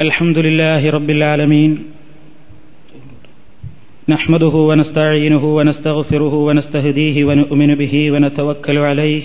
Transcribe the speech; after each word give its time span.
الحمد 0.00 0.38
لله 0.38 0.90
رب 0.90 1.10
العالمين. 1.10 1.84
نحمده 4.08 4.48
ونستعينه 4.48 5.44
ونستغفره 5.56 6.34
ونستهديه 6.34 7.24
ونؤمن 7.24 7.74
به 7.74 8.10
ونتوكل 8.12 8.78
عليه. 8.78 9.22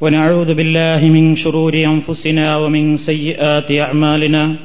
ونعوذ 0.00 0.54
بالله 0.54 1.00
من 1.04 1.34
شرور 1.34 1.74
أنفسنا 1.74 2.56
ومن 2.56 2.96
سيئات 2.96 3.72
أعمالنا. 3.72 4.56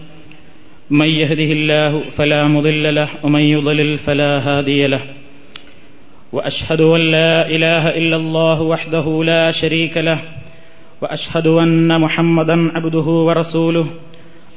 من 0.89 1.07
يهده 1.07 1.51
الله 1.51 2.03
فلا 2.17 2.47
مضل 2.47 2.95
له 2.95 3.09
ومن 3.23 3.41
يضلل 3.41 3.97
فلا 3.97 4.39
هادي 4.39 4.87
له. 4.87 5.01
وأشهد 6.31 6.81
أن 6.81 7.01
لا 7.01 7.47
إله 7.47 7.89
إلا 7.89 8.15
الله 8.15 8.61
وحده 8.61 9.23
لا 9.23 9.51
شريك 9.51 9.97
له. 9.97 10.19
وأشهد 11.01 11.47
أن 11.47 12.01
محمدا 12.01 12.71
عبده 12.75 13.07
ورسوله. 13.27 13.87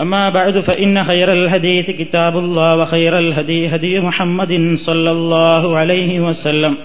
اما 0.00 0.28
بعد 0.28 0.60
فان 0.60 1.04
خير 1.04 1.32
الحديث 1.32 1.90
كتاب 1.90 2.36
الله 2.38 2.76
وخير 2.76 3.18
الهدي 3.18 3.68
هدي 3.68 4.00
محمد 4.00 4.74
صلى 4.76 5.10
الله 5.10 5.76
عليه 5.76 6.20
وسلم 6.20 6.76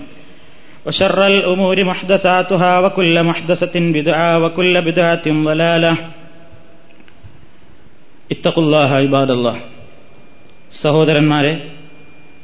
وشر 0.85 1.27
الامور 1.27 1.83
محدثاتها 1.83 2.80
وكل 2.80 3.23
محدثه 3.23 3.75
بدعه 3.75 4.39
وكل 4.39 4.81
بدعه 4.81 5.25
ضلاله 5.44 5.97
اتقوا 8.31 8.63
الله 8.63 8.89
عباد 8.95 9.31
الله 9.31 9.58
സഹോദരന്മാരെ 10.83 11.52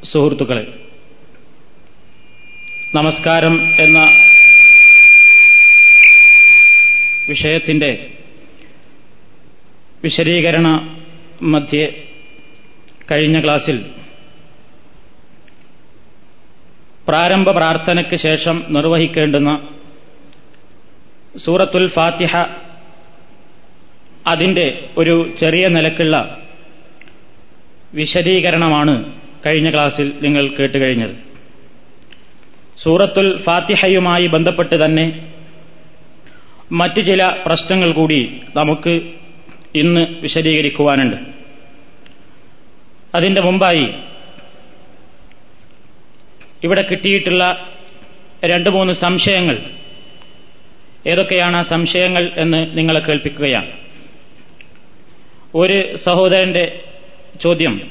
സുഹൃത്തുക്കളെ 0.03 0.65
നമസ്കാരം 2.93 3.55
എന്ന 3.79 3.99
വിഷയത്തിന്റെ 7.27 7.91
വിശദീകരണ 10.06 10.68
മധ്യേ 11.44 11.86
കഴിഞ്ഞ 13.10 13.38
ക്ലാസ്സിൽ 13.44 13.78
പ്രാരംഭ 17.08 17.48
പ്രാർത്ഥനയ്ക്ക് 17.50 18.16
ശേഷം 18.18 18.56
നിർവഹിക്കേണ്ടുന്ന 18.68 19.50
സൂറത്തുൽ 21.38 21.86
ഫാത്തിഹ 21.88 22.32
അതിന്റെ 24.26 24.66
ഒരു 24.98 25.14
ചെറിയ 25.38 25.64
നിലക്കുള്ള 25.68 26.16
വിശദീകരണമാണ് 27.94 28.94
കഴിഞ്ഞ 29.46 29.68
ക്ലാസ്സിൽ 29.70 30.06
നിങ്ങൾ 30.22 30.44
കേട്ടുകഴിഞ്ഞത് 30.52 31.14
സൂറത്തുൽ 32.78 33.28
ഫാത്തിഹയുമായി 33.42 34.26
ബന്ധപ്പെട്ട് 34.26 34.76
തന്നെ 34.84 35.06
മറ്റ് 36.72 37.00
ചില 37.06 37.22
പ്രശ്നങ്ങൾ 37.46 37.90
കൂടി 37.92 38.20
നമുക്ക് 38.54 38.94
ഇന്ന് 39.76 40.06
വിശദീകരിക്കുവാനുണ്ട്. 40.20 41.16
അതിന്റെ 43.14 43.40
മുമ്പായി 43.40 43.88
ഇവിടെ 46.64 46.82
കിട്ടിയിട്ടുള്ള 46.82 47.68
രണ്ട് 48.44 48.70
മൂന്ന് 48.70 48.92
സംശയങ്ങൾ. 48.92 49.70
ഏതൊക്കെയാണ് 51.06 51.56
ആ 51.56 51.62
സംശയങ്ങൾ 51.62 52.32
എന്ന് 52.36 52.78
നിങ്ങളെ 52.78 53.00
കേൾപ്പിക്കുകയാണ്. 53.00 53.70
ഒരു 55.54 55.96
സഹോദരന്റെ 55.96 56.80
ചോദ്യം. 57.40 57.90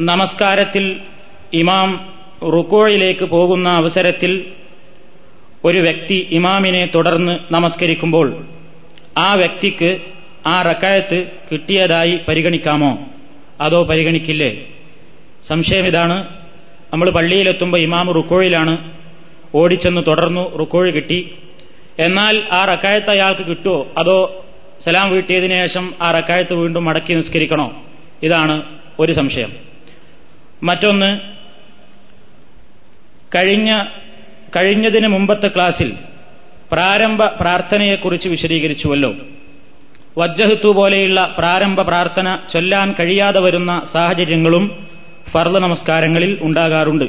നമസ്കാരത്തിൽ 0.00 1.00
ഇമാം 1.52 2.14
റുക്കോയിലേക്ക് 2.42 3.24
പോകുന്ന 3.24 3.68
അവസരത്തിൽ 3.68 4.52
ഒരു 5.64 5.78
വ്യക്തി 5.78 6.28
ഇമാമിനെ 6.30 6.86
തുടർന്ന് 6.86 7.52
നമസ്കരിക്കുമ്പോൾ 7.52 8.46
ആ 9.18 9.34
വ്യക്തിക്ക് 9.34 10.00
ആ 10.46 10.62
റക്കായത്ത് 10.62 11.30
കിട്ടിയതായി 11.52 12.20
പരിഗണിക്കാമോ? 12.28 13.06
അതോ 13.60 13.84
പരിഗണിക്കില്ലേ? 13.84 14.64
സംശയം 15.48 15.86
ഇതാണ്. 15.86 16.28
നമ്മൾ 16.92 17.10
പള്ളിയിലെത്തുമ്പോൾ 17.10 17.78
ഇമാം 17.78 18.12
റുക്കോയിലാണ്. 18.12 18.90
ഓടിച്ചെന്ന് 19.54 20.00
തുടർന്നു 20.06 20.56
റുക്കോഴ് 20.56 20.92
കിട്ടി. 20.92 21.34
എന്നാൽ 21.98 22.42
ആ 22.52 22.64
റക്കായത്ത് 22.64 23.10
അയാൾക്ക് 23.10 23.46
കിട്ടുമോ 23.46 23.88
അതോ 23.98 24.44
സലാം 24.84 25.10
വീട്ടിയതിനു 25.10 25.66
ശേഷം 25.66 25.94
ആ 26.02 26.10
റക്കായത്ത് 26.10 26.54
വീണ്ടും 26.54 26.84
മടക്കി 26.84 27.12
നിസ്കരിക്കണോ? 27.12 27.82
ഇതാണ് 28.22 28.62
ഒരു 28.98 29.12
സംശയം. 29.12 29.52
മറ്റൊന്ന് 30.62 31.20
കഴിഞ്ഞ 33.34 33.84
കഴിഞ്ഞതിന് 34.56 35.08
മുമ്പത്തെ 35.08 35.48
ക്ലാസ്സിൽ 35.48 35.96
പ്രാരംഭ 36.72 37.24
പ്രാർത്ഥനയെക്കുറിച്ച് 37.24 38.28
വിശദീകരിച്ചുവല്ലോ. 38.28 39.14
വജ്ജഹത്തു 40.18 40.68
പോലെയുള്ള 40.68 41.34
പ്രാരംഭ 41.38 41.82
പ്രാർത്ഥന 41.82 42.38
ചൊല്ലാൻ 42.50 42.94
കഴിയാതെ 43.00 43.40
വരുന്ന 43.40 43.82
സാഹചര്യങ്ങളും 43.92 44.86
ഫർദ 45.30 45.58
നമസ്കാരങ്ങളിൽ 45.58 46.38
ഉണ്ടാകാറുണ്ട്. 46.40 47.04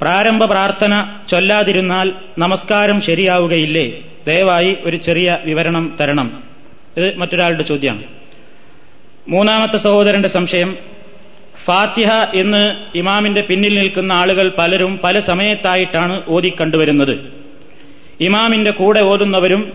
പ്രാരംഭ 0.00 0.44
പ്രാർത്ഥന 0.44 1.16
ചൊല്ലാതിരുന്നാൽ 1.30 2.12
നമസ്കാരം 2.38 3.00
ശരിയാവുകയില്ലേ? 3.00 3.92
ദയവായി 4.26 4.76
ഒരു 4.84 4.96
ചെറിയ 4.96 5.38
വിവരണം 5.44 5.96
തരണം. 6.00 6.42
ഇത് 6.96 7.16
മറ്റൊരാളുടെ 7.16 7.62
ചോദ്യമാണ്. 7.62 8.02
മൂന്നാമത്തെ 9.28 9.76
സഹോദരന്റെ 9.76 10.28
സംശയം. 10.28 10.78
ഫാത്തിഹ 11.64 12.10
എന്ന് 12.34 12.76
ഇമാമിന്റെ 12.94 13.40
പിന്നിൽ 13.40 13.78
നിൽക്കുന്ന 13.78 14.12
ആളുകൾ 14.12 14.52
പലരും 14.58 15.00
പല 15.04 15.18
സമയത്തായിട്ടാണ് 15.18 16.22
ഓതിക്കണ്ടുവരുന്നത്. 16.28 17.35
ഇമാമിന്റെ 18.20 18.70
കൂടെ 18.70 19.00
ഓതുന്നവരും 19.00 19.72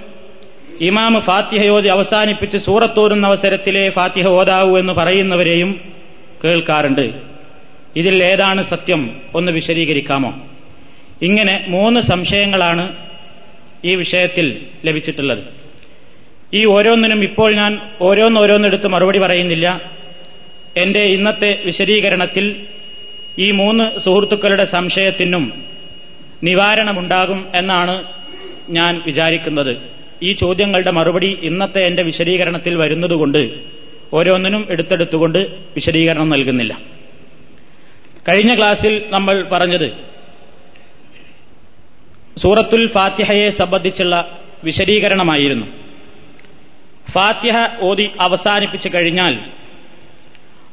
ഇമാം 0.81 1.22
ഫാത്തിഹ 1.22 1.69
ഓതി 1.69 1.88
അവസാനിപ്പിച്ച് 1.88 2.57
സൂറത്തോരുന്ന 2.57 3.28
അവസരത്തിലെ 3.28 3.90
ഫാത്തിഹ 3.90 4.28
ഓതാവൂ 4.28 4.78
എന്ന് 4.78 4.94
പറയുന്നവരെയും 4.94 5.81
കേൾക്കാറുണ്ട്. 6.44 7.13
ഇതിൽ 7.96 8.24
ഏതാണ് 8.24 8.63
സത്യം 8.63 9.22
ഒന്ന് 9.35 9.51
വിശദീകരിക്കാമോ? 9.51 10.40
ഇങ്ങനെ 11.22 11.66
മൂന്ന് 11.68 12.00
സംശയങ്ങളാണ് 12.00 12.96
ഈ 13.85 13.96
വിഷയത്തിൽ 13.96 14.66
ലഭിച്ചിട്ടുള്ളത്. 14.85 15.40
ഈ 16.53 16.66
ഓരോന്നിനും 16.66 17.24
ഇപ്പോൾ 17.24 17.56
ഞാൻ 17.56 17.80
ഓരോന്നോരോന്നെടുത്ത് 18.01 18.88
മറുപടി 18.88 19.19
പറയുന്നില്ല. 19.19 19.81
എന്റെ 20.78 21.00
ഇന്നത്തെ 21.00 21.62
വിശദീകരണത്തിൽ 21.66 22.66
ഈ 23.40 23.51
മൂന്ന് 23.51 24.00
സുഹൃത്തുക്കളുടെ 24.00 24.66
സംശയത്തിനും 24.66 25.63
നിവാരണമുണ്ടാകും 26.44 27.47
എന്നാണ് 27.56 28.03
ഞാൻ 28.72 29.02
വിചാരിക്കുന്നത് 29.06 29.78
ഈ 30.24 30.34
ചോദ്യങ്ങളുടെ 30.34 30.92
മറുപടി 30.92 31.38
ഇന്നത്തെ 31.42 31.82
എന്റെ 31.88 32.04
വിശദീകരണത്തിൽ 32.04 32.76
വരുന്നതുകൊണ്ട് 32.76 33.50
ഓരോന്നിനും 34.14 34.68
എടുത്തെടുത്തുകൊണ്ട് 34.70 35.38
വിശദീകരണം 35.76 36.30
നൽകുന്നില്ല. 36.30 36.74
കഴിഞ്ഞ 38.30 38.58
ക്ലാസ്സിൽ 38.58 39.06
നമ്മൾ 39.10 39.48
പറഞ്ഞത് 39.52 39.92
സൂറത്തുൽ 42.40 42.88
ഫാത്തിഹയെ 42.88 43.50
സംബന്ധിച്ചുള്ള 43.50 44.40
വിശദീകരണമായിരുന്നു. 44.64 45.66
ഫാത്തിഹ 47.12 47.81
ഓതി 47.81 48.10
അവസാനിപ്പിച്ചു 48.20 48.90
കഴിഞ്ഞാൽ 48.96 49.40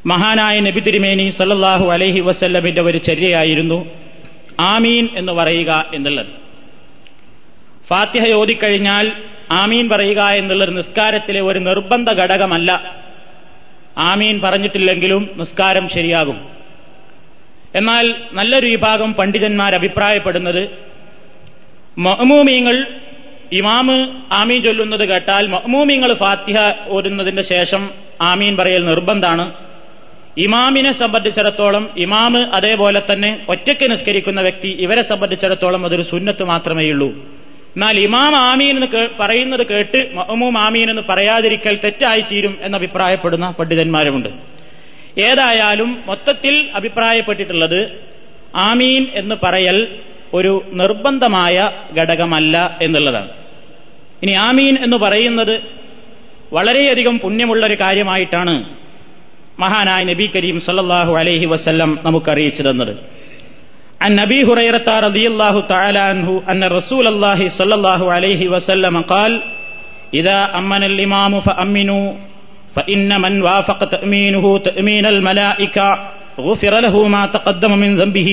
മഹാനായ 0.07 0.61
നബി 0.61 0.81
തിരുമേനി 0.81 1.31
സല്ലാഹു 1.31 1.87
അലഹി 1.91 2.21
വസല്ലമിന്റെ 2.21 2.83
ഒരു 2.83 2.99
ചര്യയായിരുന്നു 2.99 3.91
ആമീൻ 4.61 5.09
എന്ന് 5.17 5.33
പറയുക 5.33 5.91
എന്നുള്ളത്. 5.95 6.48
ഫാത്തിഹ 7.91 8.33
ഓതിക്കഴിഞ്ഞാൽ 8.33 9.13
ആമീൻ 9.51 9.89
പറയുക 9.89 10.29
എന്നുള്ളൊരു 10.29 10.71
നിസ്കാരത്തിലെ 10.71 11.41
ഒരു 11.41 11.59
നിർബന്ധ 11.59 12.11
ഘടകമല്ല. 12.11 12.97
ആമീൻ 13.99 14.41
പറഞ്ഞിട്ടില്ലെങ്കിലും 14.41 15.31
നിസ്കാരം 15.37 15.89
ശരിയാകും. 15.89 16.49
എന്നാൽ 17.75 18.15
നല്ലൊരു 18.33 18.67
വിഭാഗം 18.67 19.15
പണ്ഡിതന്മാർ 19.15 19.75
അഭിപ്രായപ്പെടുന്നത് 19.75 20.69
മഹ്മൂമിങ്ങൾ 21.99 22.87
ഇമാമ് 23.53 24.09
ആമീൻ 24.33 24.63
ചൊല്ലുന്നത് 24.63 25.09
കേട്ടാൽ 25.09 25.47
മഹ്മൂമിങ്ങൾ 25.47 26.15
ഫാത്തിഹ 26.15 26.57
ഓരുന്നതിന്റെ 26.89 27.43
ശേഷം 27.43 27.91
ആമീൻ 28.21 28.57
പറയൽ 28.57 28.85
നിർബന്ധാണ്. 28.85 29.53
ഇമാമിനെ 30.39 30.93
സംബന്ധിച്ചിടത്തോളം 30.93 31.91
ഇമാമ് 31.97 32.39
അതേപോലെ 32.39 33.03
തന്നെ 33.13 33.47
ഒറ്റയ്ക്ക് 33.49 33.91
നിസ്കരിക്കുന്ന 33.91 34.41
വ്യക്തി 34.41 34.69
ഇവരെ 34.69 35.03
സംബന്ധിച്ചിടത്തോളം 35.03 35.87
അതൊരു 35.87 36.03
സുന്നത്ത് 36.03 36.45
മാത്രമേയുള്ളൂ. 36.45 37.39
എന്നാൽ 37.77 37.99
ഇമാം 38.01 38.37
ആമീൻ 38.37 38.85
എന്ന് 38.85 39.09
പറയുന്നത് 39.21 39.67
കേട്ട് 39.67 40.11
മഹമൂം 40.15 40.59
ആമീൻ 40.59 40.91
എന്ന് 40.91 41.03
പറയാതിരിക്കൽ 41.09 41.77
തെറ്റായിത്തീരും 41.85 42.59
എന്ന് 42.63 42.79
അഭിപ്രായപ്പെടുന്ന 42.79 43.51
പണ്ഡിതന്മാരുമുണ്ട്. 43.51 44.29
ഏതായാലും 45.21 46.03
മൊത്തത്തിൽ 46.07 46.71
അഭിപ്രായപ്പെട്ടിട്ടുള്ളത് 46.75 48.01
ആമീൻ 48.55 49.07
എന്ന് 49.15 49.35
പറയൽ 49.45 49.99
ഒരു 50.35 50.65
നിർബന്ധമായ 50.73 51.71
ഘടകമല്ല 51.99 52.79
എന്നുള്ളതാണ്. 52.83 53.29
ഇനി 54.23 54.33
ആമീൻ 54.33 54.85
എന്ന് 54.85 54.97
പറയുന്നത് 54.97 55.61
വളരെയധികം 56.53 57.19
പുണ്യമുള്ള 57.19 57.67
ഒരു 57.67 57.77
കാര്യമായിട്ടാണ് 57.81 58.65
മഹാനായ 59.61 60.05
നബി 60.05 60.31
കരീം 60.37 60.61
സല്ലല്ലാഹു 60.61 61.13
അലൈഹി 61.15 61.47
വസല്ലം 61.47 61.99
നമുക്കറിയിച്ചു 62.05 62.63
തന്നത്. 62.63 62.97
عن 64.02 64.16
نبي 64.16 64.40
هريرة 64.44 64.88
رضي 65.00 65.26
الله 65.28 65.56
تعالى 65.64 66.00
عنه 66.02 66.44
أن 66.52 66.62
رسول 66.70 67.06
الله 67.08 67.40
صلى 67.50 67.74
الله 67.76 68.02
عليه 68.12 68.42
وسلم 68.48 68.96
قال 69.04 69.32
إذا 70.14 70.40
أمن 70.60 70.84
الإمام 70.84 71.34
فأمنوا 71.40 72.06
فإن 72.76 73.22
من 73.22 73.34
وافق 73.42 73.80
تأمينه 73.86 74.46
تأمين 74.60 75.06
الملائكة 75.06 75.88
غفر 76.40 76.74
له 76.80 76.96
ما 77.08 77.24
تقدم 77.28 77.72
من 77.78 77.92
ذنبه 77.98 78.30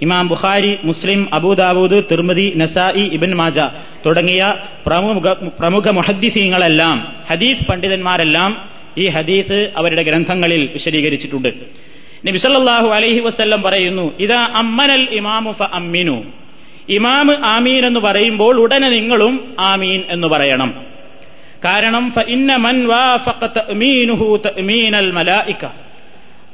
ഇമാം 0.00 0.26
ബുഖാരി 0.28 0.70
മുസ്ലിം 0.82 1.20
അബൂദാബൂദ് 1.36 1.98
തിർമതി 2.10 2.46
നസായി 2.56 3.04
ഇബിൻ 3.16 3.32
മാജ 3.34 3.58
തുടങ്ങിയ 4.04 4.42
പ്രമുഖ 4.86 5.32
പ്രമുഖ 5.58 5.86
മുഹദ്ദിസീങ്ങളെല്ലാം 5.90 6.96
ഹദീസ് 7.30 7.66
പണ്ഡിതന്മാരെല്ലാം 7.68 8.52
ഈ 8.98 9.06
ഹദീസ് 9.08 9.58
അവരുടെ 9.80 10.02
ഗ്രന്ഥങ്ങളിൽ 10.02 10.62
വിശദീകരിച്ചിട്ടുണ്ട് 10.76 11.50
നബി 12.23 12.37
സല്ലല്ലാഹു 12.37 12.87
അലൈഹി 12.87 13.19
വസല്ലം 13.19 13.61
പറയുന്നു 13.61 14.17
ഇതാ 14.19 14.49
അമ്മനൽ 14.53 15.07
ഇമാമു 15.11 15.51
ഫ 15.51 15.63
അമ്മിനു 15.63 16.23
ഇമാം 16.89 17.45
ആമീൻ 17.45 17.85
എന്ന് 17.85 17.99
പറയുമ്പോൾ 17.99 18.59
ഉടനെ 18.59 18.89
നിങ്ങളും 18.89 19.55
ആമീൻ 19.59 20.03
എന്ന് 20.09 20.27
പറയണം. 20.27 20.85
കാരണം 21.65 22.11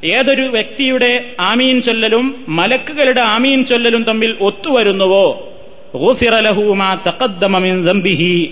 ഏതൊരു 0.04 0.42
വ്യക്തിയുടെ 0.42 1.36
ആമീൻ 1.40 1.82
ചൊല്ലലും 1.82 2.46
മലക്കുകളുടെ 2.48 3.22
ആമീൻ 3.22 3.66
ചൊല്ലലും 3.66 4.04
തമ്മിൽ 4.04 4.38
ഒത്തുവരുന്നുവോ? 4.40 5.48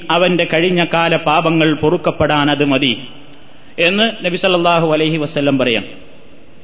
അവന്റെ 0.10 0.48
കഴിഞ്ഞ 0.54 0.86
കാല 0.94 1.16
പാപങ്ങൾ 1.16 1.74
പൊറുക്കപ്പെടാൻ 1.74 2.52
അത് 2.52 2.66
മതി 2.66 2.98
എന്ന് 3.80 4.26
നബി 4.26 4.38
സല്ലല്ലാഹു 4.38 4.94
അലൈഹി 4.94 5.18
വസ്ല്ലം 5.18 5.58
പറയാം. 5.58 5.84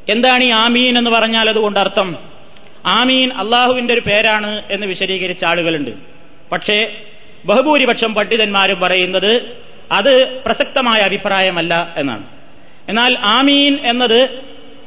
എന്താണ് 0.10 0.44
ഈ 0.44 0.50
ആമീൻ 0.50 0.98
എന്ന് 0.98 1.12
പറഞ്ഞാൽ 1.12 1.50
അതുകൊണ്ട് 1.50 1.80
അർത്ഥം? 1.80 2.16
ആമീൻ 2.86 3.34
അള്ളാഹുവിന്റെ 3.34 3.94
ഒരു 3.94 4.02
പേരാണ് 4.02 4.62
എന്ന് 4.70 4.88
വിശദീകരിച്ച 4.88 5.46
ആളുകളുണ്ട്. 5.46 5.92
പക്ഷേ 6.52 7.02
ബഹുഭൂരിപക്ഷം 7.46 8.14
പണ്ഡിതന്മാരും 8.14 8.80
പറയുന്നത് 8.80 9.58
അത് 9.92 10.42
പ്രസക്തമായ 10.46 11.02
അഭിപ്രായമല്ല 11.02 11.94
എന്നാണ്. 11.98 12.24
എന്നാൽ 12.90 13.18
ആമീൻ 13.20 13.80
എന്നത് 13.84 14.30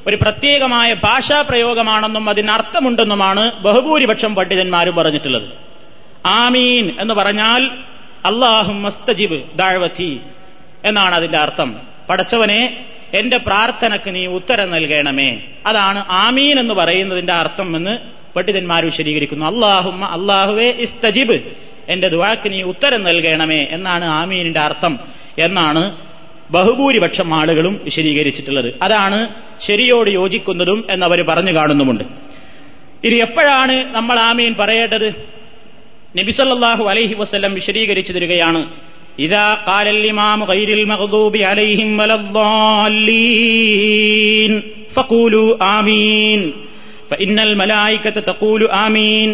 ഒരു 0.06 0.19
പ്രത്യേകമായ 0.23 0.94
ഭാഷാ 0.94 1.43
പ്രയോഗമാണെന്നും 1.43 2.31
അതിന് 2.31 2.50
അർത്ഥമുണ്ടെന്നുമാണ് 2.50 3.53
ബഹുഭൂരിപക്ഷം 3.53 4.35
പണ്ഡിതന്മാരും 4.35 4.97
പറഞ്ഞിട്ടുള്ളത്. 4.97 5.49
ആമീൻ 6.26 6.97
എന്ന് 7.00 7.15
പറഞ്ഞാൽ 7.15 7.70
അള്ളാഹു 8.25 8.73
മസ്തജിബ് 8.73 9.43
ദാഴ്വത്തി 9.56 10.20
എന്നാണ് 10.85 11.15
അതിന്റെ 11.15 11.38
അർത്ഥം. 11.38 11.81
പടച്ചവനെ 12.11 12.87
എന്റെ 13.14 13.37
പ്രാർത്ഥനക്ക് 13.37 14.14
നീ 14.14 14.26
ഉത്തരം 14.26 14.70
നൽകണമേ. 14.70 15.40
അതാണ് 15.66 16.05
ആമീൻ 16.08 16.60
എന്ന് 16.60 16.75
പറയുന്നതിന്റെ 16.75 17.32
അർത്ഥം 17.32 17.76
എന്ന് 17.76 17.99
പണ്ഡിതന്മാർ 18.37 18.84
വിശദീകരിക്കുന്നു. 18.84 19.46
അള്ളാഹുമ്മ 19.46 20.05
അള്ളാഹുവേ 20.05 20.70
ഇസ്തജിബ്. 20.70 21.40
എന്റെ 21.88 22.08
ദുവാക്ക് 22.08 22.52
നീ 22.52 22.62
ഉത്തരം 22.62 23.02
നൽകണമേ 23.02 23.66
എന്നാണ് 23.70 24.05
ആമീനിന്റെ 24.05 24.60
അർത്ഥം 24.60 24.99
എന്നാണ് 25.38 25.96
ബഹുഭൂരിപക്ഷം 26.50 27.34
ആളുകളും 27.34 27.81
വിശദീകരിച്ചിട്ടുള്ളത്. 27.84 28.75
അതാണ് 28.82 29.28
ശരിയോട് 29.66 30.10
യോജിക്കുന്നതും 30.10 30.84
എന്നവർ 30.90 31.22
പറഞ്ഞു 31.22 31.52
കാണുന്നുമുണ്ട്. 31.52 32.05
ഇനി 33.05 33.14
എപ്പോഴാണ് 33.14 33.94
നമ്മൾ 33.94 34.19
ആമീൻ 34.19 34.55
പറയേണ്ടത്? 34.55 35.08
നബിസല്ലാഹു 36.16 36.84
അലൈഹി 36.84 37.14
വസ്ല്ലം 37.14 37.55
വിശദീകരിച്ചു 37.55 38.12
തരികയാണ് 38.12 38.70
ഇതാ 39.19 39.47
കാലൽ 39.68 40.01
ഇമാം 40.09 40.39
ഗൈരിൽ 40.50 40.83
മഗ്ദൂബി 40.91 41.41
അലൈഹിം 41.50 41.89
വലദ്ദാല്ലീൻ 43.15 44.53
ഫഖൂലു 44.95 45.44
ആമീൻ 45.74 46.41
فإن 47.09 47.38
الملائكة 47.39 48.18
تقول 48.21 48.62
آمين 48.85 49.30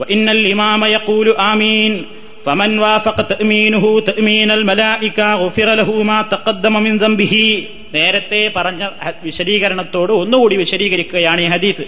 وإن 0.00 0.26
الإمام 0.28 0.82
يقول 0.88 1.26
آمين 1.52 1.92
فمن 2.44 2.78
وافق 2.78 3.18
تأمينه 3.24 3.84
تأمين 4.02 4.50
الملائكة 4.50 5.34
غفر 5.36 5.68
له 5.74 5.90
ما 6.02 6.18
تقدم 6.24 6.74
من 6.78 6.94
ذنبه 6.98 7.34
നേരത്തെ 7.94 8.42
പറഞ്ഞ 8.56 8.82
വിശദീകരണത്തോട് 9.22 10.12
ഒന്നുകൂടി 10.22 10.54
വിശദീകരിക്കുകയാണ് 10.56 11.40
ഈ 11.40 11.48
ഹദീസ് 11.54 11.84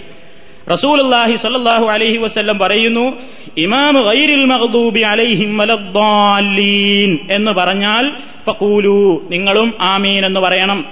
റസൂലുള്ളാഹി 0.70 1.36
സ്വല്ലല്ലാഹു 1.36 1.86
അലൈഹി 1.86 2.16
വസല്ലം 2.16 2.58
പറയുന്നു 2.58 3.18
ഇമാം 3.56 4.02
ഗൈരിൽ 4.02 4.44
മഗ്ദൂബി 4.44 5.00
അലൈഹിം 5.00 5.58
വലദ്ദാല്ലീൻ 5.58 7.18
എന്ന് 7.30 7.50
പറഞ്ഞാൽ 7.50 8.12
ഫഖൂലു 8.46 9.28
നിങ്ങളും 9.30 9.74
ആമീൻ 9.80 10.26
എന്ന് 10.26 10.40
പറയണം. 10.40 10.84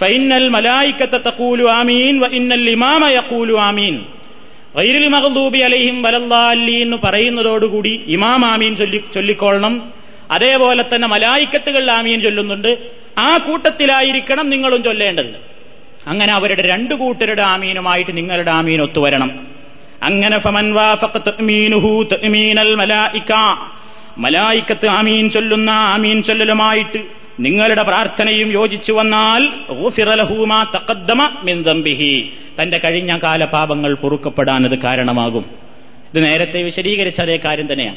ഫൈനൽ 0.00 0.48
മലായിക്കത്തെ 0.48 1.16
തഖൂലു 1.16 1.64
ആമീൻ 1.64 2.20
വ 2.20 2.26
ഇന്നൽ 2.26 2.70
ഇമാമ 2.70 3.06
യഖൂലു 3.06 3.54
ആമീൻ. 3.54 4.04
ഗൈരിൽ 4.76 5.08
മഗ്ദൂബി 5.08 5.58
അലൈഹിം 5.58 6.02
വലല്ലാലി 6.02 6.72
എന്ന് 6.72 6.96
പറയുന്നതോടുകൂടി 7.04 8.00
ഇമാം 8.06 8.46
ആമീൻ 8.46 8.76
ചൊല്ലി 8.76 9.00
ചൊല്ലിക്കൊള്ളണം. 9.14 9.82
അതേപോലെ 10.30 10.84
തന്നെ 10.94 11.08
മലായിക്കത്തുകൾ 11.08 11.90
ആമീൻ 11.90 12.20
ചൊല്ലുന്നുണ്ട്. 12.20 12.78
ആ 13.18 13.36
കൂട്ടത്തിലായിരിക്കണം 13.36 14.50
നിങ്ങളും 14.50 14.82
ചൊല്ലേണ്ടത്. 14.82 15.51
അങ്ങനെ 16.06 16.32
അവരുടെ 16.32 16.68
രണ്ടു 16.68 16.94
കൂട്ടരുടെ 16.94 17.42
ആമീനുമായിട്ട് 17.42 18.16
നിങ്ങളുടെ 18.16 18.50
ആമീൻ 18.50 18.82
ഒത്തുവരണം. 18.82 19.46
അങ്ങനെ 20.02 20.38
മലായിക്കത്ത് 24.18 24.86
ആമീൻ 24.86 25.30
ചൊല്ലുന്ന 25.30 25.70
ആമീൻ 25.70 26.22
ചൊല്ലലുമായിട്ട് 26.22 26.98
നിങ്ങളുടെ 27.40 27.82
പ്രാർത്ഥനയും 27.82 28.52
യോജിച്ചു 28.52 28.92
വന്നാൽ 28.92 29.48
തന്റെ 32.62 32.80
കഴിഞ്ഞ 32.84 33.18
കാല 33.22 33.44
പാപങ്ങൾ 33.44 33.94
പൊറുക്കപ്പെടാൻ 33.94 34.64
അത് 34.64 34.78
കാരണമാകും. 34.78 35.44
ഇത് 36.14 36.24
നേരത്തെ 36.24 36.62
വിശദീകരിച്ച 36.62 37.20
അതേ 37.20 37.36
കാര്യം 37.36 37.72
തന്നെയാണ്. 37.72 37.96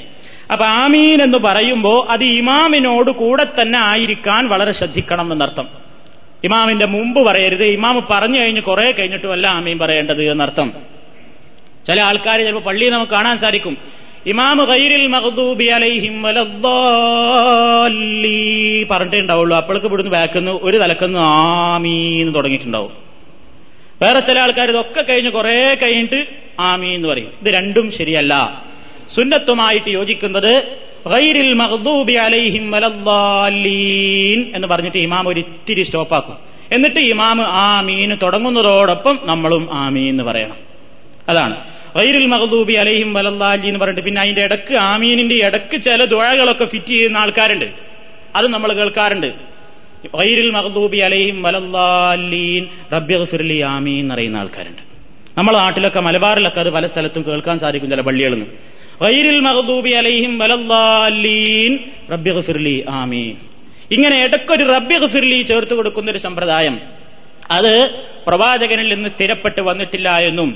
അപ്പൊ 0.52 0.66
ആമീൻ 0.66 1.24
എന്ന് 1.24 1.38
പറയുമ്പോൾ 1.38 2.07
അത് 2.10 2.24
ഇമാമിനോട് 2.24 3.12
കൂടെ 3.12 3.46
തന്നെ 3.62 3.80
ആയിരിക്കാൻ 3.80 4.48
വളരെ 4.48 4.72
ശ്രദ്ധിക്കണം 4.72 5.34
എന്നർത്ഥം. 5.34 5.94
ഇമാമിന്റെ 6.44 6.86
മുമ്പ് 6.86 7.26
പറയരുത്. 7.26 7.64
ഇമാമ് 7.64 8.02
പറഞ്ഞു 8.09 8.40
കഴിഞ്ഞ് 8.40 8.62
കുറെ 8.62 8.92
കഴിഞ്ഞിട്ടുമല്ല 8.92 9.48
ആമീൻ 9.48 9.80
പറയേണ്ടത് 9.80 10.31
എന്നർത്ഥം. 10.31 10.74
ചില 11.88 12.02
ആൾക്കാർ 12.02 12.40
ചിലപ്പോൾ 12.40 12.62
പള്ളിയിൽ 12.62 12.92
നമുക്ക് 12.92 13.12
കാണാൻ 13.12 13.38
സാധിക്കും. 13.38 13.78
ഇമാമ് 14.26 14.68
കൈരിൽ 14.68 15.07
മഹദൂബി 15.07 15.66
അലൈഹിം 15.66 16.24
പറഞ്ഞിട്ടേ 18.92 19.19
ഉണ്ടാവുള്ളൂ. 19.19 19.57
അപ്പോഴേക്ക് 19.57 19.88
ഇവിടുന്ന് 19.88 20.12
ബാക്കുന്നു 20.12 20.59
ഒരു 20.64 20.78
തലക്കുന്ന് 20.78 21.19
ആമീന്ന് 21.19 22.36
തുടങ്ങിയിട്ടുണ്ടാവും. 22.36 22.92
വേറെ 24.02 24.19
ചില 24.19 24.40
ആൾക്കാർ 24.40 24.69
ഇതൊക്കെ 24.69 25.02
കഴിഞ്ഞ് 25.02 25.31
കുറെ 25.31 25.78
കഴിഞ്ഞിട്ട് 25.83 26.26
ആമീ 26.59 26.95
എന്ന് 26.95 27.07
പറയും. 27.07 27.31
ഇത് 27.42 27.54
രണ്ടും 27.54 27.92
ശരിയല്ല. 27.92 28.64
സുന്നത്തുമായിട്ട് 29.16 29.90
യോജിക്കുന്നത് 29.90 30.64
ഗൈരിൽ 31.07 31.54
അലൈഹിം 32.18 32.71
എന്ന് 34.56 34.68
പറഞ്ഞിട്ട് 34.68 34.97
ഇമാം 34.97 35.28
ഒരിത്തിരി 35.28 35.83
സ്റ്റോപ്പാക്കും. 35.83 36.35
എന്നിട്ട് 36.71 37.00
ഇമാം 37.00 37.42
ആമീൻ 37.42 38.16
തുടങ്ങുന്നതോടൊപ്പം 38.16 39.19
നമ്മളും 39.24 39.74
ആമീൻ 39.74 40.09
എന്ന് 40.09 40.24
പറയണം. 40.24 40.56
അതാണ്. 41.30 41.56
ഗൈരിൽ 41.95 42.26
മഹദൂബി 42.26 42.74
അലൈഹിം 42.74 43.14
വലല്ലാലി 43.14 43.68
എന്ന് 43.68 43.80
പറഞ്ഞിട്ട് 43.80 44.02
പിന്നെ 44.02 44.21
അതിന്റെ 44.21 44.42
ഇടയ്ക്ക് 44.42 44.76
ആമീനിന്റെ 44.76 45.35
ഇടയ്ക്ക് 45.35 45.81
ചില 45.81 46.06
ദുഴകളൊക്കെ 46.06 46.66
ഫിറ്റ് 46.66 46.85
ചെയ്യുന്ന 46.85 47.18
ആൾക്കാരുണ്ട്. 47.18 47.66
അത് 48.35 48.47
നമ്മൾ 48.47 48.74
കേൾക്കാറുണ്ട്. 48.74 49.33
ഗൈരിൽ 50.16 50.52
മഹദൂബി 50.52 50.97
അലൈഹിം 50.97 51.44
വലല്ലാലീൻ 51.44 52.68
റബ്യഫിർലി 52.94 53.59
ആമീൻ 53.59 54.00
എന്ന് 54.00 54.16
അറിയുന്ന 54.16 54.38
ആൾക്കാരുണ്ട്. 54.38 54.81
നമ്മളെ 55.38 55.57
നാട്ടിലൊക്കെ 55.57 56.00
മലബാറിലൊക്കെ 56.00 56.59
അത് 56.59 56.69
പല 56.69 56.88
സ്ഥലത്തും 56.88 57.26
കേൾക്കാൻ 57.28 57.59
സാധിക്കും 57.59 57.90
ചില 57.90 58.02
പള്ളികളിൽ 58.02 58.33
നിന്ന്. 58.33 58.75
മഹദൂബി 59.40 59.90
അലൈഹിം 59.90 60.37
ഇങ്ങനെ 63.92 64.23
ഇടക്കൊരു 64.23 64.64
റബ്ബി 64.64 64.95
ഗഫിർലി 64.95 65.42
ചേർത്ത് 65.42 65.73
കൊടുക്കുന്ന 65.73 66.11
ഒരു 66.11 66.18
സമ്പ്രദായം. 66.18 66.80
അത് 67.52 67.90
പ്രവാചകനിൽ 68.28 68.94
നിന്ന് 68.94 69.09
സ്ഥിരപ്പെട്ട് 69.09 69.61
വന്നിട്ടില്ല 69.61 70.18
എന്നും 70.19 70.49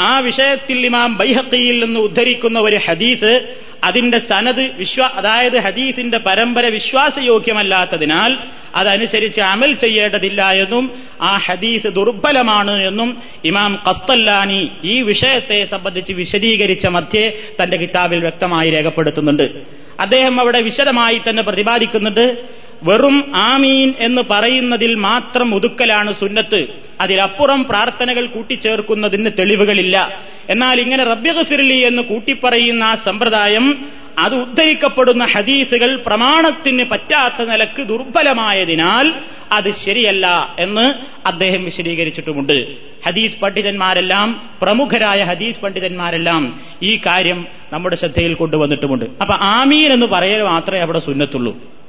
ആ 0.00 0.18
വിഷയത്തിൽ 0.18 0.86
ഇമാം 0.86 1.16
ബൈഹക്കിയിൽ 1.16 1.84
നിന്ന് 1.84 2.00
ഉദ്ധരിക്കുന്ന 2.00 2.58
ഒരു 2.58 2.78
ഹദീസ് 2.86 3.56
അതിന്റെ 3.84 4.18
സനത് 4.18 4.76
വിശ്വാ 4.76 5.10
അതായത് 5.14 5.58
ഹദീസിന്റെ 5.58 6.18
പരമ്പര 6.18 6.66
വിശ്വാസയോഗ്യമല്ലാത്തതിനാൽ 6.66 8.38
അതനുസരിച്ച് 8.74 9.40
അമൽ 9.40 9.72
ചെയ്യേണ്ടതില്ല 9.72 10.52
എന്നും 10.52 11.02
ആ 11.22 11.36
ഹദീസ് 11.36 11.86
ദുർബലമാണ് 11.86 12.82
എന്നും 12.82 13.22
ഇമാം 13.44 13.82
കസ്തല്ലാനി 13.90 14.70
ഈ 14.84 15.02
വിഷയത്തെ 15.02 15.64
സംബന്ധിച്ച് 15.64 16.12
വിശദീകരിച്ച 16.12 16.86
മധ്യേ 16.86 17.40
തന്റെ 17.62 17.76
കിതാബിൽ 17.76 18.20
വ്യക്തമായി 18.20 18.70
രേഖപ്പെടുത്തുന്നുണ്ട്. 18.70 19.62
അദ്ദേഹം 20.00 20.40
അവിടെ 20.40 20.60
വിശദമായി 20.60 21.20
തന്നെ 21.28 21.42
പ്രതിപാദിക്കുന്നുണ്ട് 21.42 22.63
വെറും 22.84 23.36
ആമീൻ 23.36 23.94
എന്ന് 23.98 24.22
പറയുന്നതിൽ 24.30 24.94
മാത്രം 24.94 25.54
ഒതുക്കലാണ് 25.54 26.12
സുന്നത്ത്. 26.12 26.66
അതിലപ്പുറം 27.00 27.64
പ്രാർത്ഥനകൾ 27.64 28.26
കൂട്ടിച്ചേർക്കുന്നതിന് 28.26 29.30
തെളിവുകളില്ല. 29.38 30.22
എന്നാൽ 30.50 30.80
ഇങ്ങനെ 30.80 31.04
റബ്യഗഫിർലി 31.04 31.76
എന്ന് 31.76 32.02
കൂട്ടിപ്പറയുന്ന 32.02 32.84
ആ 32.84 32.94
സമ്പ്രദായം 32.94 33.86
അത് 34.18 34.34
ഉദ്ധരിക്കപ്പെടുന്ന 34.34 35.24
ഹദീസുകൾ 35.24 35.96
പ്രമാണത്തിന് 36.06 36.84
പറ്റാത്ത 36.84 37.48
നിലയ്ക്ക് 37.48 37.82
ദുർബലമായതിനാൽ 37.82 39.14
അത് 39.52 39.72
ശരിയല്ല 39.72 40.56
എന്ന് 40.58 40.94
അദ്ദേഹം 41.28 41.64
വിശദീകരിച്ചിട്ടുമുണ്ട്. 41.64 42.66
ഹദീസ് 43.06 43.40
പണ്ഡിതന്മാരെല്ലാം 43.40 44.50
പ്രമുഖരായ 44.62 45.24
ഹദീസ് 45.24 45.56
പണ്ഡിതന്മാരെല്ലാം 45.56 46.60
ഈ 46.82 47.00
കാര്യം 47.06 47.46
നമ്മുടെ 47.72 47.96
ശ്രദ്ധയിൽ 47.96 48.34
കൊണ്ടുവന്നിട്ടുമുണ്ട്. 48.34 49.04
അപ്പൊ 49.04 49.34
ആമീൻ 49.34 49.92
എന്ന് 49.92 50.06
പറയൽ 50.06 50.42
മാത്രമേ 50.42 50.80
അവിടെ 50.80 50.98
സുന്നത്തുള്ളൂ. 50.98 51.83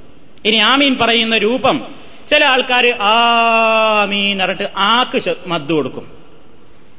ഇനി 0.46 0.56
ആമീൻ 0.56 0.98
പറയുന്ന 1.02 1.38
രൂപം 1.38 1.86
ചില 2.30 2.46
ആൾക്കാർ 2.46 2.88
ആമീൻ 3.02 4.40
പറഞ്ഞിട്ട് 4.40 4.70
ആക്ക് 4.78 5.36
മദ്ദു 5.48 5.74
കൊടുക്കും. 5.74 6.08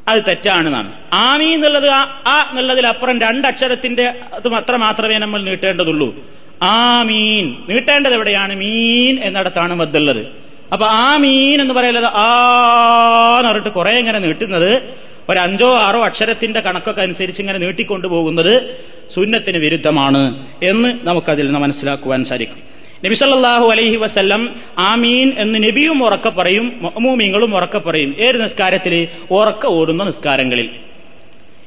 അത് 0.08 0.22
തെറ്റാണെന്നാണ്. 0.28 0.92
ആമീ 1.12 1.54
എന്നുള്ളത് 1.54 1.90
ആ 2.26 2.46
എന്നുള്ളതിലപ്പുറം 2.50 3.20
രണ്ടക്ഷരത്തിന്റെ 3.20 4.08
അത് 4.34 4.48
മാത്രമേ 4.76 5.18
നമ്മൾ 5.18 5.42
നീട്ടേണ്ടതുള്ളൂ. 5.42 6.14
ആമീൻ. 6.62 7.56
നീട്ടേണ്ടത് 7.68 8.14
എവിടെയാണ്? 8.14 8.54
മീൻ 8.54 9.18
എന്നിടത്താണ് 9.22 9.74
മദ്ദുള്ളത്. 9.74 10.26
അപ്പൊ 10.72 10.86
ആ 10.86 11.16
മീൻ 11.16 11.60
എന്ന് 11.60 11.74
പറയുന്നത് 11.74 12.04
ആ 12.04 13.36
എന്ന് 13.38 13.48
പറഞ്ഞിട്ട് 13.48 13.68
കുറെ 13.68 13.90
ഇങ്ങനെ 13.90 14.18
നീട്ടുന്നത് 14.18 14.82
ഒരു 15.28 15.38
അഞ്ചോ 15.38 15.78
ആറോ 15.78 16.04
അക്ഷരത്തിന്റെ 16.04 16.60
കണക്കൊക്കെ 16.60 17.02
അനുസരിച്ച് 17.02 17.40
ഇങ്ങനെ 17.40 17.58
നീട്ടിക്കൊണ്ടു 17.58 18.08
പോകുന്നത് 18.08 18.84
സുന്നത്തിന് 19.14 19.58
വിരുദ്ധമാണ് 19.58 20.46
എന്ന് 20.62 20.98
നമുക്കതിൽ 21.02 21.46
നിന്ന് 21.46 21.60
മനസ്സിലാക്കുവാൻ 21.60 22.24
സാധിക്കും. 22.24 22.75
നബിസല്ലാഹു 23.04 23.70
അലൈഹി 23.70 23.96
വസ്ല്ലം 23.96 24.56
ആമീൻ 24.78 25.32
എന്ന് 25.38 25.62
നബിയും 25.62 26.04
ഉറക്ക 26.04 26.28
പറയും 26.28 26.72
മൊമൂമിങ്ങളും 26.80 27.56
ഉറക്ക 27.56 27.78
പറയും. 27.78 28.14
ഏത് 28.18 28.42
നിസ്കാരത്തിൽ 28.42 29.08
ഉറക്ക 29.30 29.66
ഓടുന്ന 29.66 30.04
നിസ്കാരങ്ങളിൽ. 30.04 30.70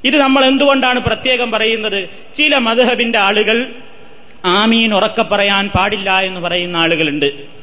ഇത് 0.04 0.18
നമ്മൾ 0.18 0.46
എന്തുകൊണ്ടാണ് 0.46 1.00
പ്രത്യേകം 1.00 1.52
പറയുന്നത്? 1.52 2.10
ചില 2.38 2.58
മധുഹബിന്റെ 2.58 3.20
ആളുകൾ 3.20 3.70
ആമീൻ 4.46 4.94
ഉറക്ക 4.94 5.22
പറയാൻ 5.22 5.68
പാടില്ല 5.68 6.20
എന്ന് 6.20 6.40
പറയുന്ന 6.40 6.78
ആളുകളുണ്ട്. 6.78 7.60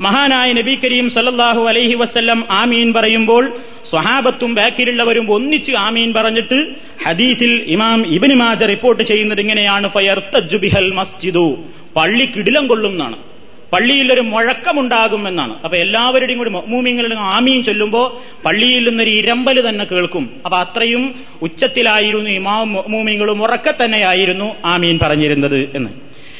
മഹാനായ 0.00 0.52
നബി 0.52 0.78
കരീം 0.84 1.10
സല്ലാഹു 1.10 1.62
അലൈഹി 1.62 1.94
വസ്ല്ലം 1.94 2.44
ആമീൻ 2.50 2.92
പറയുമ്പോൾ 2.92 3.56
സ്വഹാബത്തും 3.90 4.54
ബാക്കിലുള്ളവരും 4.54 5.32
ഒന്നിച്ച് 5.32 5.72
ആമീൻ 5.72 6.12
പറഞ്ഞിട്ട് 6.12 6.66
ഹദീസിൽ 7.06 7.64
ഇമാം 7.66 8.14
ഇബിനിമാജ 8.14 8.64
റിപ്പോർട്ട് 8.64 9.02
ചെയ്യുന്നത് 9.02 9.40
ഇങ്ങനെയാണ് 9.40 9.88
ഫയർത്തജുബിഹൽ 9.88 10.92
മസ്ജിദു. 10.92 11.58
പള്ളി 11.96 12.24
കിടിലം 12.24 12.66
കൊള്ളും 12.66 12.90
എന്നാണ് 12.90 13.16
പള്ളിയിലൊരു 13.72 14.20
മുഴക്കമുണ്ടാകുമെന്നാണ്. 14.20 15.62
അപ്പൊ 15.62 15.76
എല്ലാവരുടെയും 15.76 16.38
കൂടി 16.38 16.50
മൂമിങ്ങളുടെ 16.50 17.14
ആമിയും 17.14 17.64
ചൊല്ലുമ്പോൾ 17.64 18.20
പള്ളിയിൽ 18.44 18.88
നിന്നൊരു 18.88 19.10
ഇരമ്പൽ 19.10 19.68
തന്നെ 19.68 19.84
കേൾക്കും. 19.84 20.30
അപ്പൊ 20.44 20.58
അത്രയും 20.58 21.24
ഉച്ചത്തിലായിരുന്നു 21.42 22.30
ഇമാം 22.30 22.72
മൂമിങ്ങളും 22.88 23.42
ഉറക്കെ 23.42 23.74
തന്നെയായിരുന്നു 23.84 24.56
ആമീൻ 24.64 24.98
പറഞ്ഞിരുന്നത് 25.02 25.76
എന്ന്. 25.76 25.90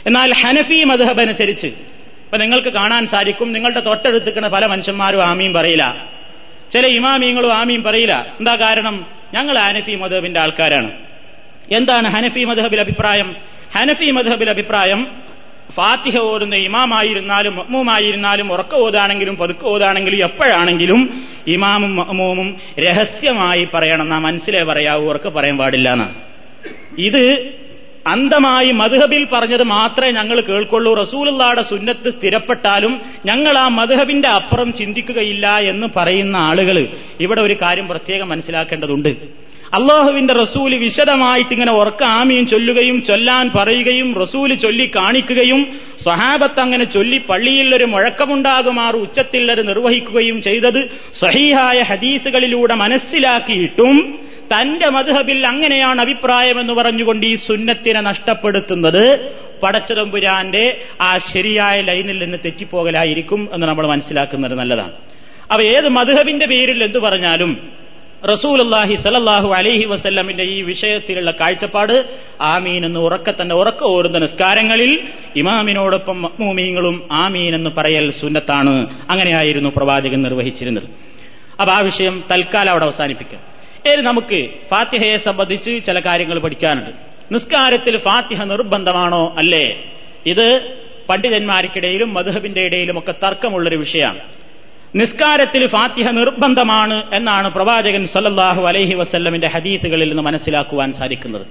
എന്നാൽ 0.07 0.33
ഹനഫി 0.33 0.85
മധബ് 0.85 1.21
അനുസരിച്ച് 1.21 1.67
അപ്പൊ 1.67 2.37
നിങ്ങൾക്ക് 2.37 2.69
കാണാൻ 2.69 3.07
സാധിക്കും 3.07 3.53
നിങ്ങളുടെ 3.53 3.81
തൊട്ടടുത്തിക്കുന്ന 3.81 4.49
പല 4.49 4.67
മനുഷ്യന്മാരും 4.67 5.25
ആമീൻ 5.25 5.53
പറയില്ല. 5.53 6.07
ചില 6.73 6.87
ഇമാമീങ്ങളും 6.87 7.53
ആമീൻ 7.53 7.83
പറയില്ല. 7.83 8.37
എന്താ 8.39 8.57
കാരണം? 8.57 9.07
ഞങ്ങൾ 9.35 9.59
ഹനഫി 9.59 9.95
മധബിന്റെ 9.95 10.41
ആൾക്കാരാണ്. 10.41 10.91
എന്താണ് 11.71 12.09
ഹനഫി 12.09 12.45
മധബിൽ 12.45 12.81
അഭിപ്രായം? 12.81 13.37
ഹനഫി 13.75 14.11
മധബിൽ 14.11 14.51
അഭിപ്രായം 14.51 15.27
ഫാത്തിഹ 15.77 16.19
ഓതുന്ന 16.19 16.55
ഇമാമായിരുന്നാലും 16.55 17.57
മഹ്മൂമായിരുന്നാലും 17.57 18.53
ഉറക്ക 18.53 18.75
ഓതാണെങ്കിലും 18.75 19.37
പതുക്ക 19.37 19.65
ഓതാണെങ്കിലും 19.65 20.25
എപ്പോഴാണെങ്കിലും 20.25 21.25
ഇമാമും 21.47 21.97
മഹ്മൂമും 21.97 22.57
രഹസ്യമായി 22.79 23.69
പറയണം. 23.75 24.09
നാം 24.09 24.23
മനസ്സിലെ 24.23 24.65
പറയാവൂ 24.65 25.09
ഉറക്ക 25.09 25.29
പറയാൻ 25.29 25.59
പാടില്ല 25.59 25.93
എന്നാണ് 25.93 26.15
ഇത് 26.99 27.53
അന്തമായി 28.07 28.73
മധുഹബിൽ 28.73 29.27
പറഞ്ഞത് 29.33 29.63
മാത്രമേ 29.63 30.11
ഞങ്ങൾ 30.11 30.41
കേൾക്കുള്ളൂ. 30.41 30.95
റസൂലുള്ളാടെ 30.95 31.63
സുന്നത്ത് 31.63 32.11
സ്ഥിരപ്പെട്ടാലും 32.11 33.01
ഞങ്ങൾ 33.27 33.59
ആ 33.59 33.69
മധുഹബിന്റെ 33.69 34.29
അപ്പുറം 34.29 34.73
ചിന്തിക്കുകയില്ല 34.73 35.59
എന്ന് 35.59 35.87
പറയുന്ന 35.97 36.37
ആളുകൾ 36.37 36.89
ഇവിടെ 37.21 37.41
ഒരു 37.41 37.57
കാര്യം 37.63 37.89
പ്രത്യേകം 37.89 38.29
മനസ്സിലാക്കേണ്ടതുണ്ട്. 38.29 39.46
അള്ളാഹുവിന്റെ 39.75 40.35
റസൂൽ 40.35 40.75
വിശദമായിട്ട് 40.75 41.53
ഇങ്ങനെ 41.53 41.73
ഉറക്ക 41.73 42.05
ആമിയും 42.05 42.47
ചൊല്ലുകയും 42.47 43.03
ചൊല്ലാൻ 43.03 43.51
പറയുകയും 43.57 44.21
റസൂൽ 44.21 44.55
ചൊല്ലി 44.55 44.91
കാണിക്കുകയും 44.97 45.81
സ്വഹാബത്ത് 46.03 46.61
അങ്ങനെ 46.61 46.85
ചൊല്ലി 46.85 47.19
പള്ളിയിൽ 47.19 47.75
ഒരു 47.75 47.85
മുഴക്കമുണ്ടാകുമാർ 47.85 48.97
ഉച്ചത്തിൽ 48.97 49.51
അത് 49.51 49.69
നിർവഹിക്കുകയും 49.69 50.43
ചെയ്തത് 50.43 50.89
സഹീഹായ 51.21 51.83
ഹദീസുകളിലൂടെ 51.83 52.75
മനസ്സിലാക്കിയിട്ടും 52.75 54.19
തന്റെ 54.55 54.89
മധുഹബിൽ 54.91 55.47
അങ്ങനെയാണ് 55.47 56.01
അഭിപ്രായമെന്ന് 56.01 56.73
പറഞ്ഞുകൊണ്ട് 56.73 57.27
ഈ 57.27 57.35
സുന്നത്തിനെ 57.35 58.01
നഷ്ടപ്പെടുത്തുന്നത്. 58.01 59.33
പടച്ചതമ്പുരാന്റെ 59.63 60.81
ആ 61.01 61.19
ശരിയായ 61.19 61.81
ലൈനിൽ 61.81 62.19
നിന്ന് 62.19 62.39
തെറ്റിപ്പോകലായിരിക്കും 62.45 63.49
എന്ന് 63.53 63.67
നമ്മൾ 63.67 63.87
മനസ്സിലാക്കുന്നത് 63.87 64.55
നല്ലതാണ്. 64.55 64.93
അപ്പൊ 65.53 65.63
ഏത് 65.63 65.89
മധുഹബിന്റെ 65.89 66.47
പേരിൽ 66.47 66.85
എന്തു 66.85 66.99
പറഞ്ഞാലും 66.99 67.86
റസൂലല്ലാഹി 68.33 68.95
സലല്ലാഹു 68.95 69.53
അലഹി 69.53 69.85
വസ്ല്ലമിന്റെ 69.85 70.45
ഈ 70.45 70.63
വിഷയത്തിലുള്ള 70.63 71.31
കാഴ്ചപ്പാട് 71.31 72.19
ആമീൻ 72.41 72.87
എന്ന് 72.87 73.01
ഉറക്ക 73.01 73.31
തന്നെ 73.31 73.55
ഉറക്ക 73.55 73.85
ഓരുന്ന 73.85 74.19
നിസ്കാരങ്ങളിൽ 74.19 75.09
ഇമാമിനോടൊപ്പം 75.37 76.23
മൂമീങ്ങളും 76.23 77.09
ആമീൻ 77.13 77.55
എന്ന് 77.55 77.71
പറയൽ 77.71 78.11
സുന്നത്താണ്. 78.11 79.05
അങ്ങനെയായിരുന്നു 79.11 79.73
പ്രവാചകൻ 79.77 80.23
നിർവഹിച്ചിരുന്നത്. 80.23 80.85
അപ്പൊ 81.61 81.75
ആ 81.75 81.79
വിഷയം 81.79 82.25
തൽക്കാലം 82.31 82.71
അവിടെ 82.71 82.85
അവസാനിപ്പിക്കാം. 82.85 83.41
ഇനി 83.93 84.03
നമുക്ക് 84.03 84.49
ഫാത്തിഹയെ 84.71 85.17
സംബന്ധിച്ച് 85.17 85.87
ചില 85.87 86.01
കാര്യങ്ങൾ 86.01 86.39
പഠിക്കാനുണ്ട്. 86.39 86.91
നിസ്കാരത്തിൽ 87.35 87.99
ഫാത്തിഹ 87.99 88.45
നിർബന്ധമാണോ 88.45 89.35
അല്ലേ? 89.39 89.85
ഇത് 90.27 90.77
പണ്ഡിതന്മാർക്കിടയിലും 91.09 92.15
മധുഹബിന്റെ 92.15 92.61
ഇടയിലും 92.61 92.99
ഒക്കെ 92.99 93.15
തർക്കമുള്ളൊരു 93.25 93.77
വിഷയമാണ്. 93.77 94.19
നിസ്കാരത്തിൽ 94.95 95.67
ഫാത്തിഹ 95.67 96.11
നിർബന്ധമാണ് 96.11 97.03
എന്നാണ് 97.13 97.51
പ്രവാചകൻ 97.51 98.07
സല്ലാഹു 98.07 98.63
അലൈഹി 98.63 98.95
വസ്ല്ലമിന്റെ 98.95 99.49
ഹദീസുകളിൽ 99.49 100.09
നിന്ന് 100.09 100.23
മനസ്സിലാക്കുവാൻ 100.23 100.93
സാധിക്കുന്നത്. 100.93 101.47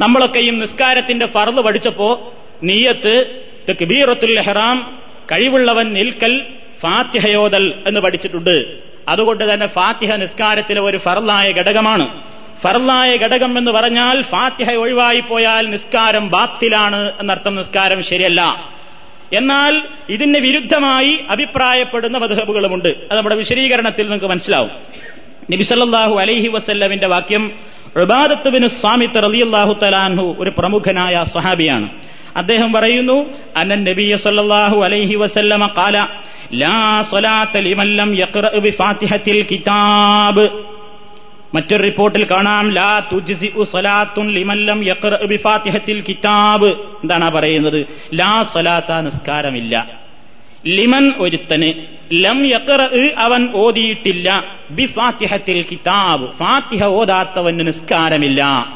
നമ്മളൊക്കെയും 0.00 0.58
നിസ്കാരത്തിന്റെ 0.58 1.26
ഫർദ് 1.26 1.56
പഠിച്ചപ്പോ 1.56 2.32
നീയത്ത് 2.62 3.42
തക്ബീറത്തുൽ 3.68 4.38
ഇഹ്റാം 4.38 4.98
കഴിവുള്ളവൻ 5.32 5.92
നിൽക്കൽ 5.92 6.46
ഫാത്തിഹയോദൽ 6.80 7.74
എന്ന് 7.86 8.00
പഠിച്ചിട്ടുണ്ട്. 8.00 8.78
അതുകൊണ്ട് 9.08 9.54
തന്നെ 9.54 9.66
ഫാത്തിഹ 9.66 10.16
നിസ്കാരത്തിലെ 10.16 10.80
ഒരു 10.80 10.96
ഫർലായ 10.96 11.52
ഘടകമാണ്. 11.52 12.22
ഫർലായ 12.62 13.16
ഘടകം 13.16 13.58
എന്ന് 13.58 13.70
പറഞ്ഞാൽ 13.70 14.22
ഫാത്തിഹ 14.22 14.74
ഒഴിവായി 14.74 15.20
പോയാൽ 15.20 15.66
നിസ്കാരം 15.66 16.30
ബാത്തിലാണ് 16.30 17.12
എന്നർത്ഥം 17.20 17.54
നിസ്കാരം 17.54 18.02
ശരിയല്ല. 18.02 18.70
എന്നാൽ 19.32 19.82
ഇതിന് 20.08 20.38
വിരുദ്ധമായി 20.38 21.18
അഭിപ്രായപ്പെടുന്ന 21.30 22.18
മധുഹബുകളുമുണ്ട്. 22.18 22.88
അത് 22.88 23.16
നമ്മുടെ 23.16 23.34
വിശദീകരണത്തിൽ 23.34 24.02
നിങ്ങൾക്ക് 24.02 24.26
മനസ്സിലാവും. 24.26 24.70
നബിസല്ലാഹു 25.52 26.18
അലൈഹി 26.18 26.48
വസല്ലമിന്റെ 26.48 27.06
വാക്യം 27.06 27.52
ബിൻ 28.48 28.68
സ്വാമിത്ത് 28.68 29.14
റലിയല്ലാഹു 29.14 29.72
തലാൻഹു 29.82 30.36
ഒരു 30.38 30.52
പ്രമുഖനായ 30.58 31.24
സഹാബിയാണ്. 31.24 31.88
അദ്ദേഹം 32.36 32.72
പറയുന്നു 32.72 33.26
അന്നൻ 33.56 33.84
നബിയ 33.84 34.16
സല്ലല്ലാഹു 34.16 34.84
അലൈഹി 34.84 35.14
വസല്ലമ 35.14 35.66
ഖാല 35.66 36.06
ലാ 36.52 37.02
കിതാബ്. 39.52 40.69
മറ്റൊരു 41.54 41.82
റിപ്പോർട്ടിൽ 41.82 42.24
കാണാം 42.24 42.70
ലാ 42.70 43.08
തുജിസി 43.12 43.64
സലാത്തുൻ 43.64 44.30
ലിമല്ലം 44.30 44.84
ബിഫാത്തിഹത്തിൽ 45.26 46.04
കിതാബ്. 46.08 46.66
എന്താണ് 46.66 47.30
പറയുന്നത്? 47.30 47.86
ലാ 48.14 48.42
സലാത്ത 48.42 49.00
നിസ്കാരമില്ല. 49.00 50.00
ലിമൻ 50.66 51.12
ഒരുത്തന് 51.18 51.86
ലം 52.12 52.46
യക്കറ 52.46 52.82
അവൻ 53.18 53.48
ഓതിയിട്ടില്ല 53.54 54.44
ബിഫാത്തിഹത്തിൽ 54.70 55.64
കിതാബ്. 55.72 56.32
ഫാത്തിഹ 56.36 56.84
ഓതാത്തവന് 56.84 57.66
നിസ്കാരമില്ല. 57.66 58.66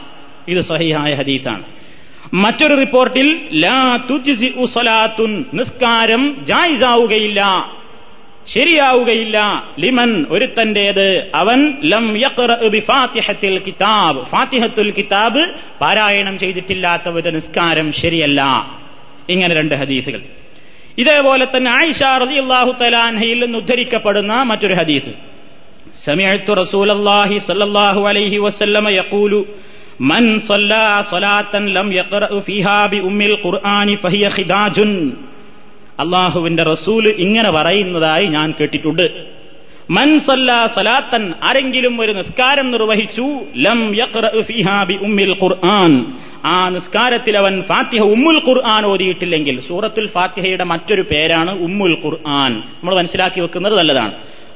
ഇത് 0.48 0.60
സഹിഹായ 0.60 1.14
ഹദീസാണ്. 1.14 1.62
മറ്റൊരു 2.34 2.74
റിപ്പോർട്ടിൽ 2.74 3.48
ലാ 3.52 3.96
തുജിസി 4.10 4.66
സലാത്തുൻ 4.66 5.44
നിസ്കാരം 5.54 6.36
ജായിസാവുകയില്ല. 6.44 7.72
ശരിയാവുകയില്ല 8.53 9.37
ലിമൻ 9.83 10.11
ഒരുത്തന്റേത് 10.33 11.05
അവൻ 11.41 11.59
ലം 11.91 12.05
ഫാത്തിഹത്തിൽ 12.89 13.55
കിതാബ് 13.65 14.21
ഫാത്തിഹത്തുൽ 14.31 14.91
കിതാബ് 14.97 15.41
പാരായണം 15.81 16.35
ചെയ്തിട്ടില്ലാത്തവരുടെ 16.43 17.33
നിസ്കാരം 17.37 17.89
ശരിയല്ല 18.01 18.41
ഇങ്ങനെ 19.33 19.53
രണ്ട് 19.59 19.75
ഹദീസുകൾ 19.81 20.21
ഇതേപോലെ 20.97 21.45
തന്നെ 21.47 21.69
ആയിഷ 21.75 22.01
റളിയല്ലാഹു 22.23 22.71
തലാൻഹയിൽ 22.79 23.37
നിന്ന് 23.43 23.59
ഉദ്ധരിക്കപ്പെടുന്ന 23.63 24.33
മറ്റൊരു 24.51 24.77
ഹദീസ് 24.81 25.13
سمعت 26.07 26.47
رسول 26.53 26.89
الله 26.91 27.29
صلى 27.39 27.63
الله 27.63 27.97
عليه 28.09 28.33
وسلم 28.39 28.85
يقول 28.99 29.33
من 30.01 30.23
صلى 30.41 30.85
صلاة 31.05 31.53
لم 31.77 31.87
يقرأ 31.91 32.31
فيها 32.41 32.79
بأم 32.87 33.19
القرآن 33.23 33.89
فهي 33.97 34.23
خداج 34.29 34.77
അള്ളാഹുവിന്റെ 36.00 36.62
റസൂൽ 36.62 37.08
ഇങ്ങനെ 37.08 37.50
പറയുന്നതായി 37.50 38.26
ഞാൻ 38.26 38.54
കേട്ടിട്ടുണ്ട്. 38.60 39.34
മൻ 39.90 40.20
സലാത്തൻ 40.66 41.34
ആരെങ്കിലും 41.42 42.00
ഒരു 42.00 42.12
നിസ്കാരം 42.12 42.70
നിർവഹിച്ചു 42.70 43.40
ലം 43.56 43.88
ഉമ്മിൽ 45.02 45.36
ഖുർആൻ. 45.42 46.06
ആ 46.44 46.68
നിസ്കാരത്തിൽ 46.68 47.38
അവൻ 47.38 47.62
ഫാത്തിഹ 47.62 48.02
ഉമ്മുൽ 48.02 48.42
ഖുർആൻ 48.48 48.84
ഓതിയിട്ടില്ലെങ്കിൽ 48.86 49.60
സൂറത്തുൽ 49.60 50.08
ഫാത്തിഹയുടെ 50.08 50.64
മറ്റൊരു 50.64 51.02
പേരാണ് 51.02 51.58
ഉമ്മുൽ 51.58 51.98
ഖുർആൻ. 52.04 52.52
നമ്മൾ 52.54 52.94
മനസ്സിലാക്കി 52.94 53.40
വെക്കുന്നത് 53.40 53.78
നല്ലതാണ്. 53.78 54.12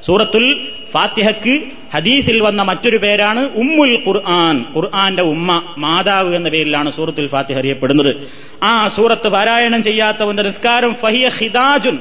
സൂറത്തുൽ 0.07 0.69
ഫാത്തിഹക്ക് 0.93 1.62
ഹദീസിൽ 1.95 2.43
വന്ന 2.43 2.62
മറ്റൊരു 2.62 2.97
പേരാണ് 2.97 3.40
ഉമ്മുൽ 3.40 4.02
ഖുർആൻ. 4.07 4.64
ഖുർആന്റെ 4.76 5.23
ഉമ്മ 5.23 5.75
മാതാവ് 5.78 6.37
എന്ന 6.37 6.49
പേരിലാണ് 6.49 6.93
സൂറത്തുൽ 6.93 7.28
ഫാത്തിഹ 7.28 7.59
അറിയപ്പെടുന്നത്. 7.59 8.17
ആ 8.64 8.88
സൂറത്ത് 8.88 9.28
പാരായണം 9.28 9.83
ചെയ്യാത്തവന്റെ 9.83 10.43
നിസ്കാരം 10.43 10.95
ഫഹിയ 10.95 11.28
ഹിദാജുൻ. 11.28 11.99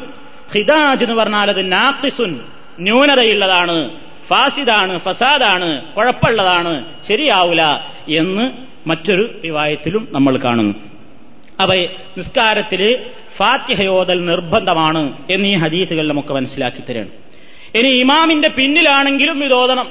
ഹിദാജ് 0.56 1.04
എന്ന് 1.04 1.16
പറഞ്ഞാൽ 1.16 1.50
അത് 1.50 1.72
നാക്കിസുൻ 1.72 2.40
ന്യൂനതയുള്ളതാണ് 2.80 3.90
ഫാസിദാണ് 4.28 5.00
ഫസാദാണ് 5.00 5.82
കുഴപ്പമുള്ളതാണ് 5.82 6.86
ശരിയാവൂല 7.08 7.62
എന്ന് 8.10 8.52
മറ്റൊരു 8.90 9.40
വിവായത്തിലും 9.42 10.08
നമ്മൾ 10.12 10.38
കാണുന്നു. 10.38 10.76
അവ 11.60 11.76
നിസ്കാരത്തിൽ 12.18 13.00
ഫാത്തിഹയോദൽ 13.38 14.26
നിർബന്ധമാണ് 14.26 15.14
എന്നീ 15.30 15.56
ഹദീസുകൾ 15.56 16.08
നമുക്ക് 16.08 16.34
മനസ്സിലാക്കി 16.34 16.84
തരാണ്. 16.90 17.08
ഇനി 17.78 17.88
ഇമാമിന്റെ 17.88 18.48
പിന്നിലാണെങ്കിലും 18.48 19.44
ഇത് 19.44 19.54
ഓതണം. 19.54 19.88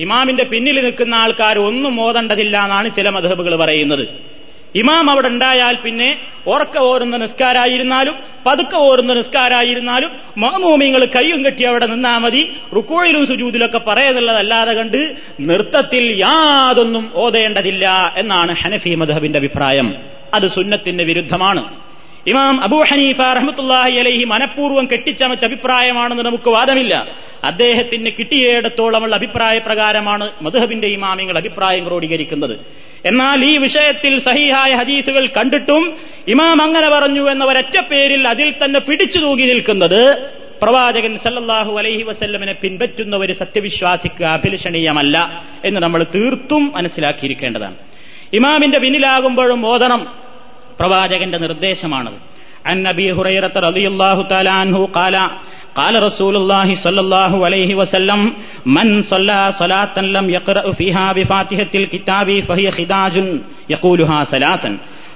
ഇമാമിന്റെ 0.00 0.44
പിന്നിൽ 0.44 0.84
നിൽക്കുന്ന 0.84 1.14
ആൾക്കാർ 1.14 1.58
ഒന്നും 1.58 2.00
ഓതേണ്ടതില്ല 2.00 2.64
എന്നാണ് 2.64 2.94
ചില 2.94 3.08
മധബുകൾ 3.08 3.56
പറയുന്നത്. 3.56 4.32
ഇമാം 4.74 5.10
അവിടെ 5.10 5.28
ഉണ്ടായാൽ 5.28 5.76
പിന്നെ 5.76 6.18
ഉറക്ക 6.46 6.78
ഓരുന്ന 6.78 7.16
നിസ്കാരായിരുന്നാലും 7.16 8.14
പതുക്കെ 8.46 8.76
ഓരുന്ന 8.76 9.14
നിസ്കാരായിരുന്നാലും 9.14 10.10
മഹമൂമിങ്ങൾ 10.38 11.04
കയ്യും 11.04 11.44
കെട്ടി 11.44 11.64
അവിടെ 11.64 11.86
നിന്നാ 11.86 12.18
മതി 12.18 12.42
റുക്കോയിലും 12.76 13.26
സുജൂതിലൊക്കെ 13.26 13.78
പറയുന്നുള്ളതല്ലാതെ 13.78 14.72
കണ്ട് 14.72 15.16
നൃത്തത്തിൽ 15.40 16.04
യാതൊന്നും 16.18 17.10
ഓതേണ്ടതില്ല 17.14 18.14
എന്നാണ് 18.16 18.54
ഹനഫി 18.62 18.94
മധബിന്റെ 18.94 19.38
അഭിപ്രായം. 19.38 19.94
അത് 20.34 20.46
സുന്നത്തിന്റെ 20.48 21.04
വിരുദ്ധമാണ്. 21.04 21.91
ഇമാം 22.26 22.62
അബൂ 22.62 22.78
ഹനീഫ 22.88 23.18
റഹ്മത്തുല്ലാഹി 23.18 23.94
അലൈഹി 23.98 24.24
മനഃപൂർവം 24.24 24.88
കെട്ടിച്ചമച്ച 24.92 25.44
അഭിപ്രായമാണെന്ന് 25.44 26.22
നമുക്ക് 26.22 26.50
വാദമില്ല. 26.50 26.94
അദ്ദേഹത്തിന് 27.44 28.10
കിട്ടിയേടത്തോളമുള്ള 28.18 29.14
അഭിപ്രായ 29.16 29.58
പ്രകാരമാണ് 29.58 30.30
മധുഹബിന്റെ 30.42 30.88
ഇമാമിങ്ങൾ 30.88 31.38
അഭിപ്രായം 31.38 31.88
ക്രോഡീകരിക്കുന്നത്. 31.88 32.54
എന്നാൽ 33.04 33.44
ഈ 33.44 33.56
വിഷയത്തിൽ 33.56 34.18
സഹിഹായ 34.18 34.74
ഹദീസുകൾ 34.74 35.26
കണ്ടിട്ടും 35.26 35.98
ഇമാം 36.28 36.62
അങ്ങനെ 36.62 36.88
പറഞ്ഞു 36.88 37.30
എന്ന 37.30 37.44
ഒരൊറ്റ 37.44 37.76
പേരിൽ 37.90 38.28
അതിൽ 38.28 38.54
തന്നെ 38.64 38.80
പിടിച്ചു 38.80 39.18
തൂങ്ങി 39.18 39.42
നിൽക്കുന്നത് 39.42 40.00
പ്രവാചകൻ 40.62 41.18
സല്ലല്ലാഹു 41.18 41.78
അലൈഹി 41.78 42.02
വസല്ലമിനെ 42.02 42.52
പിൻപറ്റുന്ന 42.52 43.16
ഒരു 43.16 43.32
സത്യവിശ്വാസിക്ക് 43.32 44.24
അഭിലഷണീയമല്ല 44.24 45.42
എന്ന് 45.64 45.80
നമ്മൾ 45.80 46.06
തീർത്തും 46.14 46.72
മനസ്സിലാക്കിയിരിക്കേണ്ടതാണ്. 46.74 47.76
ഇമാമിന്റെ 48.32 48.78
പിന്നിലാകുമ്പോഴും 48.78 49.66
ഓതണം 49.66 50.22
പ്രവാചകന്റെ 50.79 51.37
നിർദ്ദേശമാണത് 51.37 52.19
عن 52.69 52.85
ابي 52.93 53.07
هريره 53.11 53.55
رضي 53.67 53.85
الله 53.87 54.17
تعالى 54.27 54.49
عنه 54.49 54.77
قال 54.87 55.15
قال 55.75 56.03
رسول 56.03 56.35
الله 56.35 56.75
صلى 56.75 56.99
الله 56.99 57.45
عليه 57.45 57.75
وسلم 57.75 58.33
من 58.77 58.87
صلى 59.01 59.51
صلاه 59.51 59.95
لم 59.99 60.29
يقرا 60.29 60.71
فيها 60.71 61.13
بفاتحه 61.13 61.71
الكتاب 61.75 62.27
فهي 62.47 62.67
خداج 62.71 63.15
يقولها 63.69 64.19
ثلاثا 64.23 64.71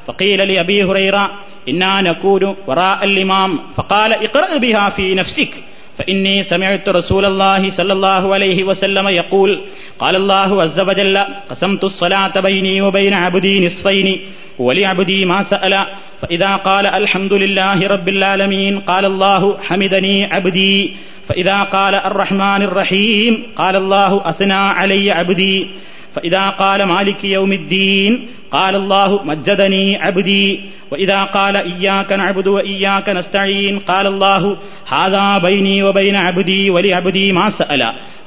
فقيل 0.07 0.39
لابي 0.51 0.83
هريره 0.83 1.24
انا 1.69 2.01
نكون 2.01 2.43
وراء 2.67 3.00
الامام 3.03 3.51
فقال 3.77 4.12
اقرا 4.13 4.57
بها 4.57 4.89
في 4.89 5.15
نفسك 5.15 5.51
فإني 5.98 6.42
سمعت 6.42 6.88
رسول 6.88 7.24
الله 7.24 7.70
صلى 7.70 7.92
الله 7.92 8.34
عليه 8.34 8.64
وسلم 8.64 9.08
يقول 9.08 9.60
قال 9.98 10.16
الله 10.16 10.62
عز 10.62 10.80
وجل 10.80 11.18
قسمت 11.50 11.85
الصلاة 11.85 12.40
بيني 12.40 12.82
وبين 12.82 13.14
عبدي 13.14 13.64
نصفين 13.64 14.20
ولعبدي 14.59 15.24
ما 15.24 15.42
سأل. 15.42 15.87
فإذا 16.22 16.56
قال 16.56 16.87
الحمد 16.87 17.32
لله 17.32 17.87
رب 17.87 18.09
العالمين 18.09 18.80
قال 18.80 19.04
الله 19.04 19.59
حمدني 19.62 20.24
عبدي. 20.24 20.96
فإذا 21.28 21.62
قال 21.62 21.94
الرحمن 21.94 22.62
الرحيم 22.62 23.46
قال 23.56 23.76
الله 23.76 24.28
أثنى 24.28 24.52
علي 24.52 25.11
عبدي. 25.11 25.70
فإذا 26.15 26.49
قال 26.54 26.84
مالك 26.86 27.23
يوم 27.27 27.51
الدين 27.54 28.12
قال 28.51 28.75
الله 28.75 29.23
مجدني 29.23 29.86
عبدي 29.97 30.45
وإذا 30.91 31.23
قال 31.27 31.56
إياك 31.58 32.12
نعبد 32.13 32.47
وإياك 32.47 33.10
نستعين 33.10 33.80
قال 33.82 34.06
الله 34.08 34.43
هذا 34.89 35.38
بيني 35.39 35.84
وبين 35.84 36.15
عبدي 36.17 36.69
ولعبدي 36.69 37.32
ما 37.32 37.49
سأل 37.51 37.82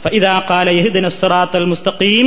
فإذا 0.04 0.34
قال 0.42 0.68
يهدنا 0.70 1.06
الصراط 1.06 1.56
المستقيم 1.56 2.26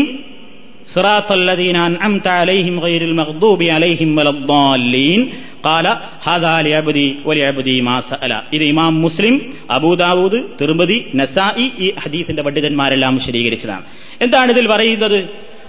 صراط 0.87 1.29
الذين 1.31 1.75
أنعمت 1.81 2.27
عليهم 2.29 2.79
غير 2.79 3.01
المغضوب 3.01 3.63
عليهم 3.65 4.17
ولا 4.17 4.29
الضالين 4.29 5.21
قال 5.63 5.85
هذا 6.23 6.61
لعبدي 6.61 7.07
ولعبدي 7.25 7.77
ما 7.81 7.97
سأل 8.01 8.31
ഇത് 8.55 8.63
ഇമാം 8.63 8.93
മുസ്ലിം 9.05 9.35
അബൂദാവൂദ് 9.77 10.39
തിരുമതി 10.59 10.97
നസായി 11.19 11.65
ഈ 11.77 11.87
ഹദീസിന്റെ 12.03 12.43
പണ്ഡിതന്മാരെല്ലാം 12.47 13.15
വിശദീകരിച്ചതാണ് 13.19 13.85
എന്താണ് 14.19 14.49
ഇതിൽ 14.55 14.65
പറയുന്നത് 14.73 15.19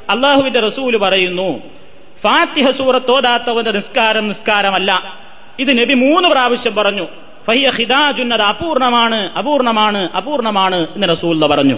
അള്ളാഹുവിന്റെ 0.10 0.60
റസൂൽ 0.60 0.98
പറയുന്നു 0.98 1.60
ഫാത്തിഹ 2.24 2.72
സൂറത്തോടാത്തവന്റെ 2.72 3.72
നിസ്കാരം 3.72 4.28
നിസ്കാരമല്ല. 4.28 5.18
ഇത് 5.60 5.78
നബി 5.78 5.94
മൂന്ന് 5.94 6.30
പ്രാവശ്യം 6.30 6.76
പറഞ്ഞു. 6.76 7.08
ഫഹിയ 7.48 7.70
ഹിദാജുന്നത് 7.70 8.42
അപൂർണമാണ് 8.42 9.32
അപൂർണമാണ് 9.32 10.10
അപൂർണമാണ് 10.10 10.88
എന്ന് 10.96 11.08
റസൂല 11.10 11.46
പറഞ്ഞു. 11.46 11.78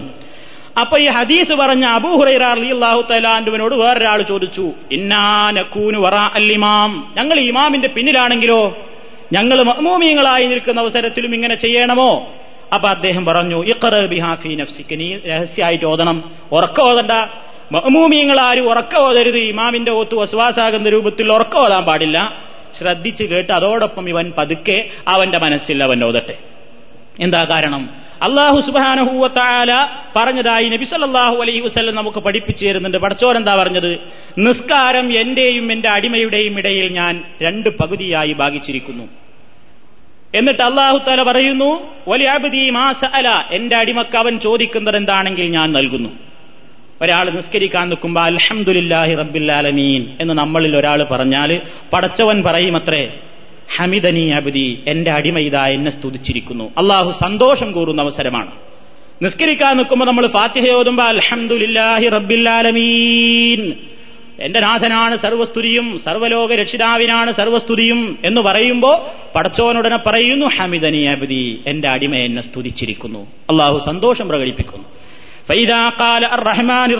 അപ്പൊ 0.81 0.97
ഈ 0.97 1.07
ഹദീസ് 1.07 1.53
പറഞ്ഞ 1.53 1.85
അബൂഹുറൈറാഹു 1.85 3.01
തലാൻഡുവിനോട് 3.01 3.75
വേറൊരാൾ 3.75 4.21
ചോദിച്ചു 4.21 4.71
ഇന്നാനക്കൂനു 4.91 5.99
വറ 5.99 6.15
അല്ലിമാം 6.15 7.13
ഞങ്ങൾ 7.17 7.39
ഇമാമിന്റെ 7.39 7.87
പിന്നിലാണെങ്കിലോ? 7.87 8.77
ഞങ്ങൾ 9.33 9.63
മഹ്മൂമിയങ്ങളായി 9.63 10.45
നിൽക്കുന്ന 10.45 10.81
അവസരത്തിലും 10.81 11.33
ഇങ്ങനെ 11.33 11.55
ചെയ്യണമോ? 11.55 12.33
അപ്പൊ 12.73 12.89
അദ്ദേഹം 12.89 13.25
പറഞ്ഞു 13.25 13.65
ഇഖറ 13.65 14.05
ബിഹാഫി 14.05 14.47
നഫ്സിക്ക്. 14.47 14.99
നീ 14.99 15.17
രഹസ്യമായിട്ട് 15.27 15.85
ഓതണം. 15.85 16.31
ഉറക്കം 16.51 16.83
ഓതണ്ട. 16.83 17.11
മഹ്മൂമിയങ്ങൾ 17.71 18.39
ആരും 18.39 18.69
ഉറക്ക 18.69 18.97
ഓതരുത്. 18.97 19.37
ഇമാമിന്റെ 19.37 19.91
ഓത്ത് 19.91 20.15
വസ്വാസാകുന്ന 20.15 20.89
രൂപത്തിൽ 20.89 21.33
ഉറക്ക 21.33 21.57
ഓതാൻ 21.57 21.83
പാടില്ല. 21.83 22.45
ശ്രദ്ധിച്ച് 22.79 23.23
കേട്ട് 23.23 23.51
അതോടൊപ്പം 23.51 24.09
ഇവൻ 24.09 24.33
പതുക്കെ 24.37 24.89
അവന്റെ 25.07 25.37
മനസ്സിൽ 25.37 25.83
അവൻ 25.83 26.03
ഓതട്ടെ. 26.03 26.37
എന്താ 27.19 27.43
കാരണം? 27.43 27.89
അള്ളാഹു 28.21 28.61
സുബാനഹൂവത്തായാല 28.61 29.87
പറഞ്ഞതായി 30.15 30.69
നബി 30.69 30.85
സല്ലാഹു 30.85 31.35
അലൈഹി 31.35 31.59
വസ്ല്ലം 31.59 31.95
നമുക്ക് 31.95 32.17
പഠിപ്പിച്ചു 32.17 32.65
തരുന്നുണ്ട്. 32.65 32.97
പടച്ചോൻ 32.97 33.37
എന്താ 33.37 33.55
പറഞ്ഞത്? 33.55 33.99
നിസ്കാരം 34.37 35.19
എന്റെയും 35.19 35.71
എന്റെ 35.71 35.89
അടിമയുടെയും 35.89 36.57
ഇടയിൽ 36.57 36.91
ഞാൻ 36.91 37.23
രണ്ട് 37.41 37.69
പകുതിയായി 37.77 38.33
ഭാഗിച്ചിരിക്കുന്നു. 38.33 39.03
എന്നിട്ട് 40.35 40.63
അള്ളാഹു 40.63 40.97
താല 40.97 41.23
പറയുന്നു 41.23 41.87
വലിയ 42.07 42.39
എന്റെ 43.51 43.75
അടിമക്ക് 43.75 44.17
അവൻ 44.17 44.39
ചോദിക്കുന്നത് 44.39 44.97
എന്താണെങ്കിൽ 44.97 45.51
ഞാൻ 45.51 45.71
നൽകുന്നു. 45.71 46.09
ഒരാൾ 47.01 47.29
നിസ്കരിക്കാൻ 47.29 47.89
നിൽക്കുമ്പോൾ 47.89 48.21
അൽഹംദുലില്ലാഹി 48.21 49.13
റബ്ബില്ലാലമീൻ 49.13 50.17
എന്ന് 50.21 50.33
നമ്മളിൽ 50.33 50.77
ഒരാൾ 50.77 51.03
പറഞ്ഞാൽ 51.03 51.61
പടച്ചവൻ 51.93 52.43
പറയുമത്രേ 52.43 53.19
ഹമിദനി 53.77 54.29
അബുദി 54.29 54.83
എന്റെ 54.87 55.11
അടിമ 55.11 55.39
എന്നെ 55.39 55.91
സ്തുതിച്ചിരിക്കുന്നു. 55.91 56.63
അള്ളാഹു 56.77 57.11
സന്തോഷം 57.11 57.71
കൂറുന്ന 57.71 58.01
അവസരമാണ്. 58.01 58.51
നിസ്കരിക്കാൻ 59.21 59.77
നിൽക്കുമ്പോൾ 59.77 60.05
നമ്മൾ 60.05 60.27
ഫാത്തിഹ 60.27 60.71
ഓതുമ്പോൾ 60.71 61.03
അൽഹംദുലില്ലാഹി 61.03 62.09
റബ്ബില്ലാലമീൻ 62.09 63.73
എന്റെ 64.39 64.59
നാഥനാണ് 64.59 65.15
സർവസ്തുതിയും 65.15 65.99
സർവലോക 66.05 66.53
രക്ഷിതാവിനാണ് 66.53 67.31
സർവസ്തുതിയും 67.31 68.19
എന്ന് 68.23 68.41
പറയുമ്പോ 68.41 69.13
പടച്ചോനുടനെ 69.35 69.97
പറയുന്നു 69.97 70.45
ഹമിദനി 70.45 71.03
അബുദി 71.03 71.59
എന്റെ 71.67 71.87
അടിമ 71.87 72.15
എന്നെ 72.15 72.41
സ്തുതിച്ചിരിക്കുന്നു. 72.41 73.19
അള്ളാഹു 73.19 73.77
സന്തോഷം 73.85 74.27
പ്രകടിപ്പിക്കുന്നു. 74.27 74.85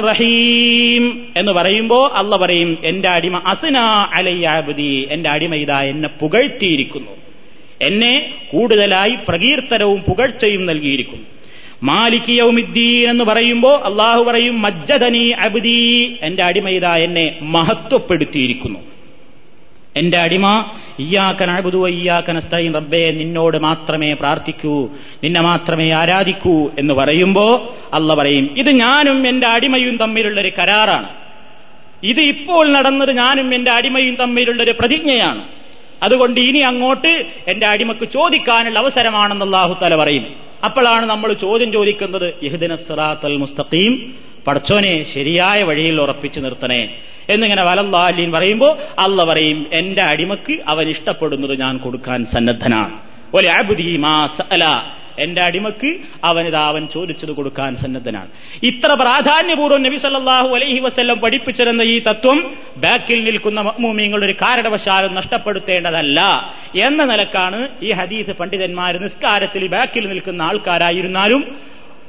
റഹീം 0.09 1.27
എന്ന് 1.37 1.51
പറയുമ്പോ 1.51 2.11
അല്ല 2.15 2.35
പറയും 2.35 2.77
എന്റെ 2.83 3.09
അടിമ 3.09 3.37
അസ്ന 3.37 3.77
അലയ്യാബുദി 4.13 5.07
എന്റെ 5.11 5.29
അടിമ 5.29 5.55
ഇതാ 5.55 5.81
എന്നെ 5.81 6.09
പുകഴ്ത്തിയിരിക്കുന്നു. 6.09 7.11
എന്നെ 7.81 8.33
കൂടുതലായി 8.51 9.15
പ്രകീർത്തനവും 9.27 9.99
പുകഴ്ചയും 9.99 10.65
നൽകിയിരിക്കുന്നു. 10.65 11.25
മാലിക് 11.83 12.29
യൗമിദ്ദീൻ 12.29 13.09
എന്ന് 13.09 13.23
പറയുമ്പോ 13.23 13.75
അള്ളാഹു 13.75 14.23
പറയും 14.23 14.61
മജ്ജദനി 14.61 15.29
അബുദീ 15.29 16.07
എന്റെ 16.21 16.43
അടിമ 16.43 16.69
ഇതാ 16.69 16.95
എന്നെ 16.95 17.35
മഹത്വപ്പെടുത്തിയിരിക്കുന്നു. 17.41 18.79
എന്റെ 19.95 20.17
അടിമ 20.17 20.71
ഇയ്യാക്കനസ്തൈൻ 20.99 22.73
റബ്ബേ 22.73 23.11
നിന്നോട് 23.11 23.57
മാത്രമേ 23.57 24.13
പ്രാർത്ഥിക്കൂ 24.13 24.89
നിന്നെ 25.23 25.41
മാത്രമേ 25.41 25.91
ആരാധിക്കൂ 25.91 26.71
എന്ന് 26.79 26.93
പറയുമ്പോ 26.93 27.75
അല്ല 27.93 28.13
പറയും 28.13 28.49
ഇത് 28.57 28.69
ഞാനും 28.69 29.27
എന്റെ 29.27 29.47
അടിമയും 29.47 29.97
തമ്മിലുള്ള 29.97 30.41
ഒരു 30.41 30.51
കരാറാണ്. 30.59 31.09
ഇത് 32.03 32.21
ഇപ്പോൾ 32.21 32.71
നടന്നത് 32.71 33.11
ഞാനും 33.17 33.55
എന്റെ 33.55 33.71
അടിമയും 33.71 34.15
തമ്മിലുള്ള 34.15 34.63
ഒരു 34.63 34.71
പ്രതിജ്ഞയാണ്. 34.79 35.43
അതുകൊണ്ട് 36.03 36.39
ഇനി 36.39 36.57
അങ്ങോട്ട് 36.57 37.25
എന്റെ 37.47 37.65
അടിമക്ക് 37.67 38.05
ചോദിക്കാനുള്ള 38.05 38.79
അവസരമാണെന്ന് 38.79 39.45
അള്ളാഹു 39.45 39.77
തല 39.81 39.95
പറയും. 39.95 40.25
അപ്പോഴാണ് 40.63 41.05
നമ്മൾ 41.05 41.33
ചോദ്യം 41.33 41.71
ചോദിക്കുന്നത് 41.71 42.33
യഹ്ദിന 42.43 42.73
മുസ്തഖീം 43.37 44.13
പടച്ചോനെ 44.47 45.05
ശരിയായ 45.13 45.63
വഴിയിൽ 45.63 46.01
ഉറപ്പിച്ചു 46.01 46.39
നിർത്തണേ. 46.39 46.81
എന്നിങ്ങനെ 47.29 47.63
വലല്ലാലീൻ 47.63 48.31
പറയുമ്പോൾ 48.31 48.73
അല്ല 48.99 49.23
പറയും 49.23 49.59
എന്റെ 49.73 50.01
അടിമക്ക് 50.01 50.55
അവൻ 50.67 50.89
ഇഷ്ടപ്പെടുന്നത് 50.89 51.59
ഞാൻ 51.59 51.77
കൊടുക്കാൻ 51.77 52.25
സന്നദ്ധനാണ്. 52.25 52.95
മാ 54.05 54.27
സഅല. 54.37 54.65
എന്റെ 55.19 55.41
അടിമക്ക് 55.41 55.89
അവനിതാ 56.23 56.61
അവൻ 56.71 56.87
ചോദിച്ചത് 56.93 57.31
കൊടുക്കാൻ 57.31 57.75
സന്നദ്ധനാണ്. 57.75 58.29
ഇത്ര 58.69 58.89
പ്രാധാന്യപൂർവം 58.93 59.81
നബി 59.83 59.97
സല്ലാഹു 60.05 60.49
അലൈഹി 60.55 60.79
വസ്ല്ലം 60.79 61.17
പഠിപ്പിച്ചിരുന്ന 61.19 61.81
ഈ 61.93 61.99
തത്വം 62.07 62.39
ബാക്കിൽ 62.77 63.19
നിൽക്കുന്ന 63.27 63.59
മഅ്മൂമീങ്ങളുടെ 63.61 64.25
ഒരു 64.25 64.35
കാരണവശാലും 64.41 65.13
നഷ്ടപ്പെടുത്തേണ്ടതല്ല 65.19 66.19
എന്ന 66.87 67.05
നിലക്കാണ് 67.05 67.69
ഈ 67.83 67.91
ഹദീസ് 67.91 68.33
പണ്ഡിതന്മാർ 68.39 68.93
നിസ്കാരത്തിൽ 69.05 69.67
ബാക്കിൽ 69.75 70.03
നിൽക്കുന്ന 70.09 70.41
ആൾക്കാരായിരുന്നാലും 70.41 71.43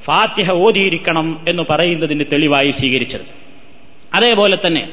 ഫാത്തിഹ 0.06 0.50
ഓതിയിരിക്കണം 0.52 1.44
എന്ന് 1.48 1.62
പറയുന്നതിന് 1.70 2.24
തെളിവായി 2.32 2.70
സ്വീകരിച്ചത്. 2.70 3.20
അതേപോലെ 4.14 4.58
തന്നെ 4.66 4.88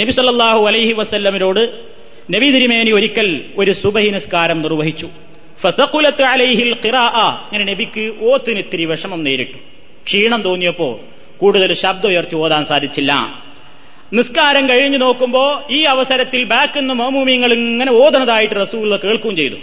നബി 0.00 0.10
സല്ലാഹു 0.10 0.66
അലൈഹി 0.66 0.92
വസല്ലമിനോട് 0.92 1.84
നബി 2.30 2.50
തിരുമേനി 2.50 2.90
ഒരിക്കൽ 2.90 3.44
ഒരു 3.58 3.72
സുബഹി 3.72 4.08
നിസ്കാരം 4.08 4.62
നിർവഹിച്ചു. 4.62 5.08
ഫസഖുലത്ത് 5.62 6.22
അലൈഹിൽ 6.22 6.96
അങ്ങനെ 6.96 7.64
നബിക്ക് 7.64 8.12
ഓത്തിന് 8.22 8.58
ഇത്തിരി 8.58 8.84
വിഷമം 8.84 9.24
നേരിട്ടു. 9.24 9.58
ക്ഷീണം 10.06 10.42
തോന്നിയപ്പോ 10.42 11.00
കൂടുതൽ 11.36 11.74
ശബ്ദം 11.74 12.08
ഉയർത്തി 12.08 12.34
ഓതാൻ 12.34 12.64
സാധിച്ചില്ല. 12.64 13.42
നിസ്കാരം 14.12 14.68
കഴിഞ്ഞു 14.68 14.98
നോക്കുമ്പോ 14.98 15.62
ഈ 15.70 15.82
അവസരത്തിൽ 15.82 16.44
ബാക്കിൽ 16.44 16.80
നിന്ന് 16.80 16.94
മോമൂമിയങ്ങൾ 16.94 17.52
ഇങ്ങനെ 17.52 17.92
ഓതണതായിട്ട് 17.92 18.54
റസൂള്ള 18.54 18.96
കേൾക്കുകയും 18.96 19.36
ചെയ്തു. 19.36 19.56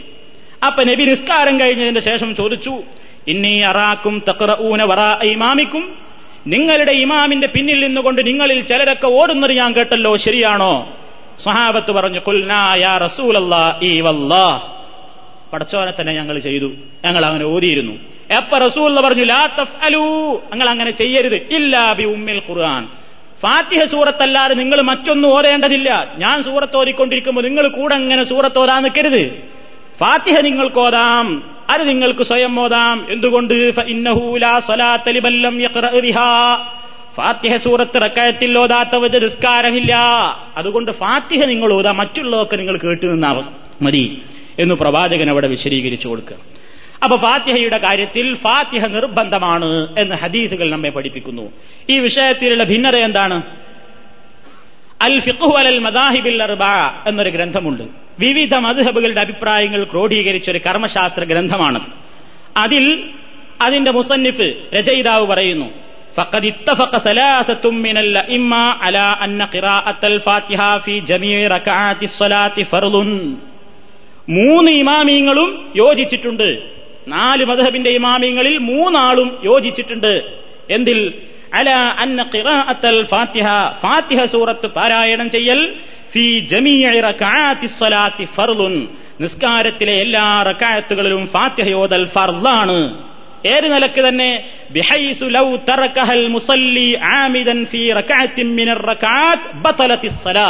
അപ്പൊ 0.66 0.84
നബി 0.84 1.04
നിസ്കാരം 1.04 1.60
കഴിഞ്ഞതിന്റെ 1.60 2.02
ശേഷം 2.02 2.36
ചോദിച്ചു 2.36 2.84
ഇന്നീ 3.28 3.62
അറാക്കും 3.62 4.24
തക്റഊന 4.30 4.84
വറാ 4.84 5.20
ഇമാമിക്കും 5.24 5.96
നിങ്ങളുടെ 6.48 6.92
ഇമാമിന്റെ 6.92 7.48
പിന്നിൽ 7.48 7.86
നിന്നുകൊണ്ട് 7.86 8.28
നിങ്ങളിൽ 8.28 8.62
ചിലരൊക്കെ 8.62 9.08
ഓടുന്നത് 9.08 9.52
ഞാൻ 9.52 9.74
കേട്ടല്ലോ 9.74 10.18
ശരിയാണോ? 10.18 10.94
സ്വഹാബത്ത് 11.44 11.92
പറഞ്ഞു 11.92 12.20
കുൽനായാ 12.20 12.98
പടച്ചോനെ 15.54 15.94
തന്നെ 16.02 16.14
ഞങ്ങൾ 16.14 16.40
ചെയ്തു 16.40 16.72
ഞങ്ങൾ 17.06 17.26
അങ്ങനെ 17.26 17.46
ഓതിയിരുന്നു. 17.46 17.92
എപ്പ 18.32 18.58
റസൂൽ 18.58 19.02
പറഞ്ഞു 19.02 19.24
ലാ 19.24 19.66
നിങ്ങൾ 20.54 20.70
അങ്ങനെ 20.70 20.92
ചെയ്യരുത്. 20.92 21.36
ഇല്ലാ 21.36 21.94
ബി 21.94 22.04
ഉമ്മിൽ 22.04 22.42
ഖുർആൻ. 22.50 22.88
ഫാത്തിഹ 23.42 23.84
സൂറത്തല്ലാതെ 23.84 24.54
നിങ്ങൾ 24.54 24.82
മറ്റൊന്നും 24.82 25.30
ഓതേണ്ടതില്ല. 25.30 26.14
ഞാൻ 26.18 26.44
സൂറത്ത് 26.44 26.78
ഓതിക്കൊണ്ടിരിക്കുമ്പോൾ 26.78 27.42
നിങ്ങൾ 27.42 27.68
കൂടെ 27.68 27.96
അങ്ങനെ 27.96 28.24
സൂറത്ത് 28.24 28.84
നിൽക്കരുത്. 28.84 29.44
ഫാത്തിഹ 30.02 30.40
നിങ്ങൾക്ക് 30.40 30.80
ഓതാം 30.80 31.44
അത് 31.70 31.90
നിങ്ങൾക്ക് 31.90 32.24
സ്വയം 32.24 32.60
ഓതാം. 32.60 33.06
എന്തുകൊണ്ട്? 33.10 33.72
ഫാത്തിഹ 37.16 37.56
സൂറത്ത് 37.56 38.02
റക്കയത്തിൽ 38.02 38.58
ഓതാത്തവര് 38.58 39.24
നിസ്കാരമില്ല. 39.24 39.96
അതുകൊണ്ട് 40.58 40.92
ഫാത്തിഹ 40.92 41.46
നിങ്ങൾ 41.46 41.74
ഓതാ 41.74 41.92
മറ്റുള്ളതൊക്കെ 41.92 42.56
നിങ്ങൾ 42.56 42.78
കേട്ടു 42.78 43.06
നിന്നാ 43.06 43.50
മതി 43.82 44.22
എന്ന് 44.60 44.76
പ്രവാചകൻ 44.76 45.30
അവിടെ 45.30 45.48
വിശദീകരിച്ചു 45.48 46.08
കൊടുക്കുക. 46.08 46.38
അപ്പൊ 47.04 47.18
ഫാത്തിഹയുടെ 47.18 47.78
കാര്യത്തിൽ 47.78 48.36
ഫാത്തിഹ 48.36 48.86
നിർബന്ധമാണ് 48.86 49.88
എന്ന് 49.98 50.16
ഹദീസുകൾ 50.16 50.70
നമ്മെ 50.70 50.90
പഠിപ്പിക്കുന്നു. 50.90 51.52
ഈ 51.90 52.00
വിഷയത്തിലുള്ള 52.00 52.64
ഭിന്നത 52.64 52.96
എന്താണ്? 52.96 53.42
അൽ 55.01 55.15
ഫിഖു 55.25 55.51
അലൽ 55.61 55.79
മദാഹിബിൽ 55.87 56.39
അർബ 56.43 56.65
എന്നൊരു 57.09 57.31
ഗ്രന്ഥമുണ്ട് 57.37 57.85
വിവിധ 58.19 58.55
മധുഹബുകളുടെ 58.67 59.23
അഭിപ്രായങ്ങൾ 59.27 59.81
ക്രോഡീകരിച്ച 59.93 60.47
ഒരു 60.53 60.61
കർമ്മശാസ്ത്ര 60.67 61.25
ഗ്രന്ഥമാണ് 61.33 61.81
അതിൽ 62.63 62.85
അതിന്റെ 63.61 63.93
മുസന്നിഫ് 63.99 64.49
രചയിതാവ് 64.77 65.27
പറയുന്നു 65.33 65.69
فقد 66.17 66.45
اتفق 66.47 66.93
ثلاثة 67.01 67.65
من 67.79 67.97
الأئمة 68.05 68.63
على 68.83 69.07
أن 69.25 69.41
قراءة 69.55 70.03
الفاتحة 70.05 70.69
في 70.81 70.95
جميع 71.03 71.39
ركعات 71.49 72.01
الصلاة 72.05 72.57
فرض 72.73 72.95
മൂന്ന് 74.29 74.71
ഇമാമിയങ്ങളും 74.83 75.51
യോജിച്ചിട്ടുണ്ട് 75.77 76.49
നാല് 77.09 77.43
മധബിന്റെ 77.45 77.91
ഇമാമിയങ്ങളിൽ 77.99 78.55
മൂന്നാളും 78.71 79.29
യോജിച്ചിട്ടുണ്ട് 79.45 80.13
എന്തിൽ 80.69 80.99
അല 81.60 81.70
അന്ന 82.04 82.20
ഖിറാഅത്തൽ 82.34 82.98
ഫാത്തിഹ. 83.12 83.48
ഫാത്തിഹ 83.84 84.22
സൂറത്ത് 84.34 84.68
പാരായണം 84.78 85.28
ചെയ്യൽ. 85.36 85.62
ഫീ 86.14 86.26
ജമീഇ 86.52 86.96
റകഅത്തി 87.10 87.68
സ്വലാത്തി 87.78 88.26
നിസ്കാരത്തിലെ 89.24 89.96
എല്ലാ 90.04 90.26
റകഅത്തുകളിലും 90.50 91.24
ഫാത്തിഹ 91.34 91.68
ഓതൽ 91.82 92.06
ഫർളാണ് 92.16 92.78
ഏത് 93.54 93.68
നിലയ്ക്ക് 93.74 94.02
തന്നെ? 94.08 94.32
ബിഹൈസു 94.76 95.28
ലൗ 95.36 95.46
തറക്കഹൽ 95.70 96.24
മുസല്ലി 96.36 96.90
ആമിദൻ 97.20 97.60
ഫി 97.72 97.82
റകഅത്തിൻ 98.00 98.50
മിനർ 98.58 98.82
റകഅത്ത് 98.92 99.50
ബതലത്തിസ് 99.64 100.20
സ്വലാ. 100.24 100.50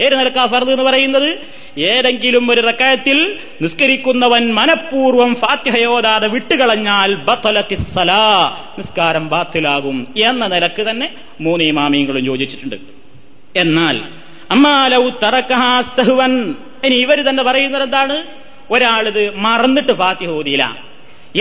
ഏത് 0.00 0.18
നിലക്കാ 0.18 0.46
ഫർദ് 0.46 0.70
എന്ന് 0.70 0.82
പറയുന്നത്? 0.82 1.38
ഏതെങ്കിലും 1.78 2.50
ഒരു 2.50 2.60
റക്കയത്തിൽ 2.60 3.38
നിസ്കരിക്കുന്നവൻ 3.62 4.54
മനഃപൂർവം 4.54 5.34
ഫാത്യഹയോദാതെ 5.34 6.28
വിട്ടുകളഞ്ഞാൽ 6.28 7.14
ബത്തലത്തിസ്സലാ 7.14 8.24
നിസ്കാരം 8.78 9.28
ബാത്തിലാകും 9.28 10.06
എന്ന 10.16 10.46
നിലയ്ക്ക് 10.46 10.82
തന്നെ 10.90 11.10
മൂന്ന് 11.40 11.64
ഇമാമിയങ്ങളും 11.64 12.24
യോജിച്ചിട്ടുണ്ട്. 12.24 12.76
എന്നാൽ 13.56 14.02
അമ്മാലൗ 14.50 15.08
തറക്കഹ 15.08 15.80
ഇനി 16.84 16.94
ഇവർ 16.94 17.18
തന്നെ 17.20 17.42
പറയുന്നത് 17.42 17.82
എന്താണ്? 17.82 18.22
ഒരാളിത് 18.70 19.36
മറന്നിട്ട് 19.36 19.92
ഫാത്തിഹ 19.92 20.28
ഓതിയില്ല. 20.28 20.90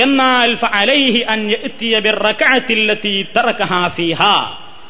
എന്നാൽ 0.02 0.56
ഫഅലൈഹി 0.56 1.20
അൻ 1.20 1.40
തറക്കഹ 3.38 3.88
ഫീഹാ. 3.88 4.34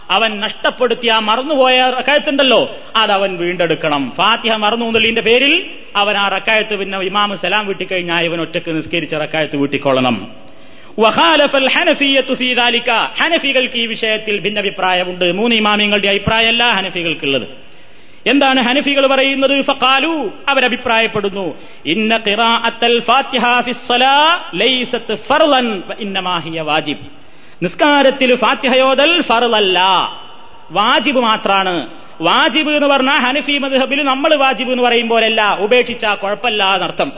അവൻ 0.09 0.39
നഷ്ടപ്പെടുത്തിയ 0.39 1.11
ആ 1.11 1.19
മറന്നുപോയ 1.19 1.81
റക്കായത്തുണ്ടല്ലോ 1.99 2.75
അത് 2.95 3.11
അവൻ 3.11 3.37
വീണ്ടെടുക്കണം. 3.37 4.13
ഫാത്തിഹ 4.17 4.55
മറന്നു 4.55 4.85
എന്നുള്ളതിന്റെ 4.85 5.21
പേരിൽ 5.21 5.69
അവൻ 5.95 6.17
ആ 6.17 6.29
റക്കായത്ത് 6.29 6.75
പിന്നെ 6.75 6.99
ഇമാമ് 6.99 7.35
സലാം 7.35 7.67
വീട്ടിക്കഴിഞ്ഞാൽ 7.67 8.23
ഇവൻ 8.23 8.41
ഒറ്റയ്ക്ക് 8.41 8.77
നിസ്കരിച്ച 8.77 9.15
റക്കായത്ത് 9.15 9.57
വീട്ടിക്കൊള്ളണം. 9.57 10.49
ഹനഫികൾക്ക് 13.17 13.75
ഈ 13.75 13.85
വിഷയത്തിൽ 13.85 14.39
ഭിന്നഭിപ്രായമുണ്ട്. 14.39 15.31
മൂന്ന് 15.31 15.55
ഇമാമിങ്ങളുടെ 15.55 16.07
അഭിപ്രായമല്ല 16.07 16.71
ഹനഫികൾക്കുള്ളത്. 16.71 17.47
എന്താണ് 18.25 18.63
ഹനഫികൾ 18.63 19.07
പറയുന്നത്? 19.07 19.61
ഫഖാലു 19.61 20.31
അവരഭിപ്രായപ്പെടുന്നു 20.49 21.57
ഇന്ന 21.85 22.17
ഫാത്തിഹ 22.99 23.61
ഫിസ്സലാ 23.61 24.39
ലൈസത്ത് 24.55 25.15
ഫർളൻ 25.15 25.83
ഇന്നമാഹിയ 25.99 26.61
വാജിബ്. 26.61 27.19
നിസ്കാരത്തിൽ 27.63 28.35
ഫാത്തിഹയോദൽ 28.35 29.21
ഫറലല്ല 29.21 29.79
വാജിബ് 30.71 31.19
മാത്രാണ്. 31.19 31.87
വാജിബ് 32.21 32.69
എന്ന് 32.69 32.87
പറഞ്ഞാൽ 32.87 33.19
ഹനഫി 33.19 33.57
മദ്ഹബിൽ 33.57 34.03
നമ്മൾ 34.03 34.35
വാജിബ് 34.35 34.71
എന്ന് 34.71 34.83
പറയും 34.83 35.09
പോലല്ല. 35.09 35.57
ഉപേക്ഷിച്ച 35.59 36.05
കുഴപ്പമില്ല 36.05 36.75
എന്നർത്ഥം. 36.75 37.11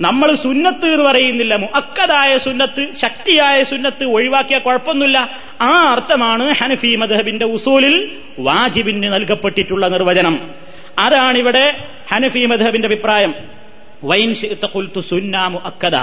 നമ്മൾ 0.00 0.34
സുന്നത്ത് 0.34 0.86
എന്ന് 0.86 1.04
പറയുന്നില്ല. 1.04 1.56
മുഅക്കതായ 1.56 2.38
സുന്നത്ത് 2.38 2.86
ശക്തിയായ 3.02 3.62
സുന്നത്ത് 3.62 4.04
ഒഴിവാക്കിയ 4.04 4.58
കുഴപ്പമൊന്നുമില്ല 4.58 5.30
ആ 5.60 5.92
അർത്ഥമാണ് 5.92 6.54
ഹനഫി 6.54 6.96
മദ്ഹബിന്റെ 6.96 7.44
ഉസൂലിൽ 7.44 8.16
വാജിബിന് 8.38 9.12
നൽകപ്പെട്ടിട്ടുള്ള 9.12 9.88
നിർവചനം. 9.88 10.50
അതാണിവിടെ 10.98 11.84
ഹനഫി 12.10 12.46
മദ്ഹബിന്റെ 12.46 12.88
അഭിപ്രായം. 12.88 13.34
വൈൻ 14.04 14.34
സുന്ന 15.00 15.46
മുഅക്കദ. 15.46 15.96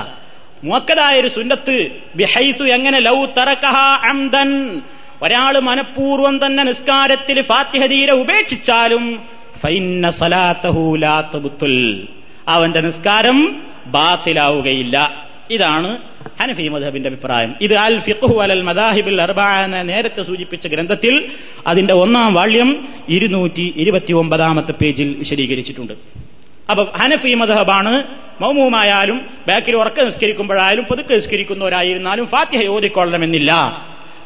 മുക്കതായ 0.64 1.20
ഒരു 1.20 1.28
സുന്നത്ത് 1.28 1.88
ബിഹൈസു 2.16 2.64
എങ്ങനെ 2.64 3.00
ലൗ 3.00 3.26
തറക്കഹ 3.26 3.78
അംദൻ 4.10 4.82
ഒരാൾ 5.22 5.60
മനഃപൂർവം 5.60 6.46
തന്നെ 6.46 6.64
നിസ്കാരത്തിൽ 6.64 7.42
ഫാത്തിഹദീരെ 7.42 8.12
ഉപേക്ഷിച്ചാലും 8.12 9.24
ഫൈന്ന 9.64 10.10
സലാത്തഹു 10.10 10.96
ലാ 10.96 11.22
തബ്തുൽ 11.22 12.08
അവന്റെ 12.48 12.82
നിസ്കാരം 12.82 13.64
ബാത്തിലാവുകയില്ല. 13.86 15.26
ഇതാണ് 15.52 15.98
ഹനഫി 16.42 16.68
മധബിന്റെ 16.68 17.10
അഭിപ്രായം. 17.10 17.56
ഇത് 17.62 17.74
അൽ 17.74 18.00
ഫിഖു 18.00 18.42
അലൽ 18.42 18.62
മദാഹിബിൽ 18.62 19.22
അർബാ 19.22 19.64
എന്ന 19.64 19.82
നേരത്തെ 19.82 20.24
സൂചിപ്പിച്ച 20.24 20.68
ഗ്രന്ഥത്തിൽ 20.68 21.32
അതിന്റെ 21.68 21.94
ഒന്നാം 21.94 22.34
വാള്യം 22.34 22.88
ഇരുന്നൂറ്റി 23.10 23.74
ഇരുപത്തി 23.78 24.14
ഒമ്പതാമത്തെ 24.14 24.72
പേജിൽ 24.72 25.16
വിശദീകരിച്ചിട്ടുണ്ട്. 25.20 26.25
അപ്പൊ 26.70 26.84
ഹനഫി 26.84 27.34
മധബാണ് 27.34 28.04
മൗമുമായാലും 28.42 29.30
ബാക്കിൽ 29.48 29.76
ഉറക്ക 29.76 30.02
നിസ്കരിക്കുമ്പോഴായാലും 30.02 30.86
പുതുക്കെ 30.86 31.14
നിസ്കരിക്കുന്നവരായിരുന്നാലും 31.14 32.28
ഫാത്തിഹ 32.28 32.68
ഓതിക്കൊള്ളണമെന്നില്ല. 32.68 33.52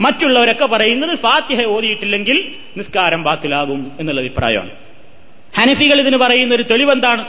മറ്റുള്ളവരൊക്കെ 0.02 0.66
പറയുന്നത് 0.66 1.18
ഫാത്തിഹ 1.18 1.66
ഓതിയിട്ടില്ലെങ്കിൽ 1.66 2.56
നിസ്കാരം 2.78 3.24
ബാത്തിലാകും 3.24 3.92
എന്നുള്ള 4.00 4.22
അഭിപ്രായമാണ്. 4.22 4.70
ഹനഫികൾ 5.60 6.00
ഇതിന് 6.00 6.18
പറയുന്ന 6.18 6.56
ഒരു 6.56 6.64
തെളിവെന്താണ്? 6.64 7.26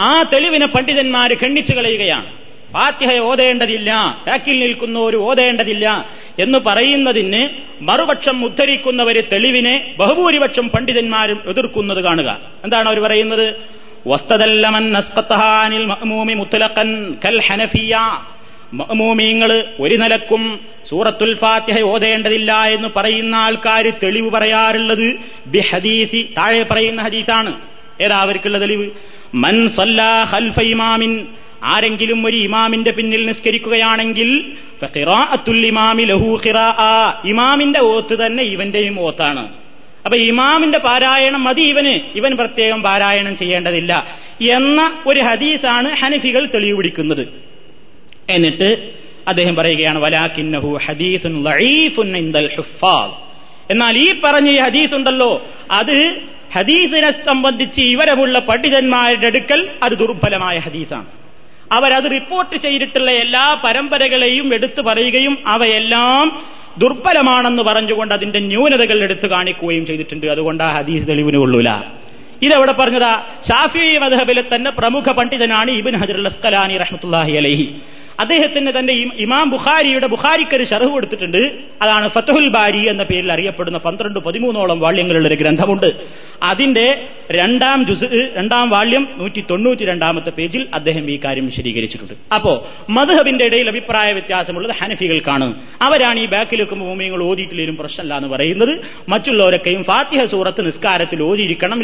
ആ 0.00 0.22
തെളിവിനെ 0.22 0.66
പണ്ഡിതന്മാർ 0.66 1.32
ഖണ്ഡിച്ചു 1.32 1.74
കളയുകയാണ്. 1.74 2.26
ഫാത്തിഹ 2.72 3.18
ഓതേണ്ടതില്ല 3.18 4.18
ബാക്കിൽ 4.26 4.60
നിൽക്കുന്നവർ 4.60 5.16
ഓതേണ്ടതില്ല 5.16 6.08
എന്ന് 6.38 6.58
പറയുന്നതിന് 6.58 7.48
മറുപക്ഷം 7.80 8.44
ഉദ്ധരിക്കുന്നവര് 8.44 9.22
തെളിവിനെ 9.32 9.94
ബഹുഭൂരിപക്ഷം 9.98 10.68
പണ്ഡിതന്മാരും 10.68 11.40
എതിർക്കുന്നത് 11.46 12.04
കാണുക. 12.04 12.40
എന്താണ് 12.64 12.88
അവർ 12.88 13.00
പറയുന്നത്? 13.00 13.78
മഅ്മൂമീങ്ങൾ 18.72 19.64
ഒരു 19.80 19.94
നിലക്കും 19.94 20.60
സൂറത്തുൽ 20.88 21.34
ഫാത്തിഹ 21.34 21.80
ഓതേണ്ടതില്ല 21.80 22.64
എന്ന് 22.64 22.88
പറയുന്ന 22.96 23.36
ആൾക്കാർ 23.36 23.92
തെളിവ് 24.02 24.30
പറയാറുള്ളത് 24.30 25.14
ബി 25.46 25.58
ഹദീസി 25.58 26.34
താഴെ 26.38 26.62
പറയുന്ന 26.62 27.02
ഹദീസാണ്. 27.02 27.60
ഏതാ 28.00 28.16
അവർക്കുള്ള 28.16 28.60
തെളിവ്? 28.60 28.90
മൻ 29.34 29.68
സല്ലാ 29.68 30.26
ഖൽഫ 30.32 30.60
ഇമാമിൻ. 30.60 31.26
ആരെങ്കിലും 31.64 32.26
ഒരു 32.26 32.36
ഇമാമിന്റെ 32.36 32.90
പിന്നിൽ 32.90 33.26
നിസ്കരിക്കുകയാണെങ്കിൽ 33.26 34.56
ഇമാമിന്റെ 37.24 37.80
ഓത്ത് 37.80 38.26
തന്നെ 38.26 38.42
ഇവന്റെയും 38.42 39.00
ഓത്താണ്. 39.00 39.48
അപ്പൊ 40.04 40.16
ഇമാമിന്റെ 40.16 40.78
പാരായണം 40.78 41.44
മതി 41.44 41.62
ഇവന്. 41.62 42.16
ഇവൻ 42.18 42.36
പ്രത്യേകം 42.36 42.82
പാരായണം 42.82 43.36
ചെയ്യേണ്ടതില്ല. 43.36 44.18
എന്ന 44.50 45.02
ഒരു 45.06 45.20
ഹദീസാണ് 45.20 45.88
ഹനഫികൾ 45.96 46.46
തെളിവ് 46.46 46.76
പിടിക്കുന്നത് 46.76 47.28
എന്നിട്ട് 48.30 48.92
അദ്ദേഹം 49.28 49.54
പറയുകയാണ് 49.54 49.98
വലാഖിന്നഹു 49.98 50.78
ഹദീസുൻ 50.86 51.44
ലഈഫുൻ 51.44 52.16
ഇൻദൽ 52.16 52.50
ഹുഫാദ്. 52.56 53.12
എന്നാൽ 53.70 53.98
ഈ 53.98 54.20
പറഞ്ഞ 54.24 54.50
ഈ 54.50 54.58
ഹദീസ് 54.58 54.94
ഉണ്ടല്ലോ 54.94 55.46
അത് 55.70 56.20
ഹദീസിനെ 56.54 57.10
സംബന്ധിച്ച് 57.10 57.80
ഇവരമുള്ള 57.80 58.38
പണ്ഡിതന്മാരുടെ 58.38 59.26
അടുക്കൽ 59.26 59.70
അത് 59.82 59.92
ദുർബലമായ 59.92 60.58
ഹദീസാണ്. 60.58 61.06
അവരത് 61.72 62.10
റിപ്പോർട്ട് 62.10 62.56
ചെയ്തിട്ടുള്ള 62.56 63.10
എല്ലാ 63.10 63.60
പരമ്പരകളെയും 63.64 64.54
എടുത്തു 64.54 64.82
പറയുകയും 64.82 65.38
അവയെല്ലാം 65.46 66.46
ദുർബലമാണെന്ന് 66.78 67.62
പറഞ്ഞുകൊണ്ട് 67.62 68.14
അതിന്റെ 68.14 68.38
ന്യൂനതകൾ 68.38 69.02
എടുത്തു 69.02 69.26
കാണിക്കുകയും 69.26 69.86
ചെയ്തിട്ടുണ്ട്. 69.86 70.26
അതുകൊണ്ട് 70.26 70.62
ആ 70.64 70.78
ഹദീസ് 70.78 71.08
തെളിവിന് 71.08 71.36
കൊള്ളൂല. 71.36 71.68
ഇതെവിടെ 72.42 72.72
പറഞ്ഞതാ? 72.72 73.22
ഷാഫി 73.48 73.98
മധബിലെ 73.98 74.44
തന്നെ 74.54 74.70
പ്രമുഖ 74.70 75.10
പണ്ഡിതനാണ് 75.10 75.70
ഇബിൻ 75.70 75.96
ഹജർ 75.96 76.26
അസ്കലാനി 76.26 76.76
റഹ്മത്തുല്ലാഹി 76.76 77.32
അലഹി. 77.32 77.74
അദ്ദേഹത്തിന് 78.20 78.72
തന്റെ 78.78 78.92
ഇമാം 78.92 79.50
ബുഖാരിയുടെ 79.50 80.06
ബുഖാരിക്ക് 80.06 80.56
ഒരു 80.56 80.64
ഷർഹ് 80.64 80.88
കൊടുത്തിട്ടുണ്ട്. 80.88 81.52
അതാണ് 81.82 82.08
ഫത്തുൽ 82.08 82.48
ബാരി 82.48 82.88
എന്ന 82.88 83.02
പേരിൽ 83.02 83.32
അറിയപ്പെടുന്ന 83.32 83.78
പന്ത്രണ്ട് 83.78 84.18
പതിമൂന്നോളം 84.18 84.80
വാള്യങ്ങളുള്ള 84.80 85.28
ഒരു 85.28 85.34
ഗ്രന്ഥമുണ്ട്. 85.34 86.06
അതിന്റെ 86.42 87.06
രണ്ടാം 87.30 87.86
ജുസ് 87.86 88.32
രണ്ടാം 88.36 88.70
വാള്യം 88.70 89.08
നൂറ്റി 89.18 89.44
തൊണ്ണൂറ്റി 89.50 89.84
രണ്ടാമത്തെ 89.84 90.30
പേജിൽ 90.30 90.66
അദ്ദേഹം 90.74 91.10
ഈ 91.10 91.20
കാര്യം 91.24 91.46
വിശദീകരിച്ചിട്ടുണ്ട്. 91.46 92.34
അപ്പോ 92.34 92.68
മധുഹബിന്റെ 92.90 93.44
ഇടയിൽ 93.44 93.68
അഭിപ്രായ 93.68 94.12
വ്യത്യാസമുള്ളത് 94.12 94.76
ഹനഫികൾക്കാണ്. 94.82 95.54
അവരാണ് 95.82 96.20
ഈ 96.20 96.26
ബാക്കിലേക്ക് 96.26 96.72
ഭൂമികൾ 96.72 97.22
ഓതിയിട്ടില്ലെങ്കിലും 97.22 97.76
പ്രശ്നമല്ല 97.76 98.16
എന്ന് 98.16 98.28
പറയുന്നത്. 98.28 98.80
മറ്റുള്ളവരൊക്കെയും 99.08 99.84
ഫാത്തിഹ 99.84 100.24
സൂറത്ത് 100.24 100.66
നിസ്കാരത്തിൽ 100.66 101.22
ഓതിയിരിക്കണം. 101.22 101.78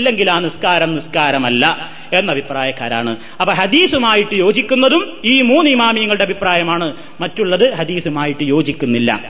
നിസ്കാരം 0.45 0.95
നിസ്കാരമല്ല 0.95 1.91
എന്ന 2.13 2.31
അഭിപ്രായക്കാരാണ് 2.31 3.17
അപ്പൊ 3.41 3.55
ഹദീസുമായിട്ട് 3.55 4.35
യോജിക്കുന്നതും 4.35 5.21
ഈ 5.25 5.43
മൂന്ന് 5.43 5.71
ഇമാമിയങ്ങളുടെ 5.71 6.25
അഭിപ്രായമാണ്. 6.25 6.97
മറ്റുള്ളത് 7.21 7.75
ഹദീസുമായിട്ട് 7.75 8.45
യോജിക്കുന്നില്ല. 8.45 9.21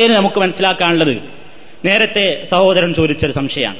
ഇനി 0.00 0.14
നമുക്ക് 0.14 0.40
മനസ്സിലാക്കാനുള്ളത് 0.40 1.18
നേരത്തെ 1.84 2.44
സഹോദരൻ 2.50 2.94
ചോദിച്ചൊരു 2.94 3.32
സംശയമാണ്. 3.32 3.78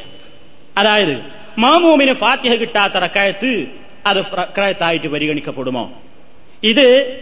അതായത് 0.79 1.19
മാമൂമിന് 1.59 2.13
ഫാത്തിഹ 2.13 2.55
കിട്ടാത്ത 2.55 2.93
റക്കായത്ത് 2.93 3.67
അത് 4.07 4.17
റക്കായത്തായിട്ട് 4.17 5.07
പരിഗണിക്കപ്പെടുമോ? 5.07 5.93
ഇത് 6.65 7.21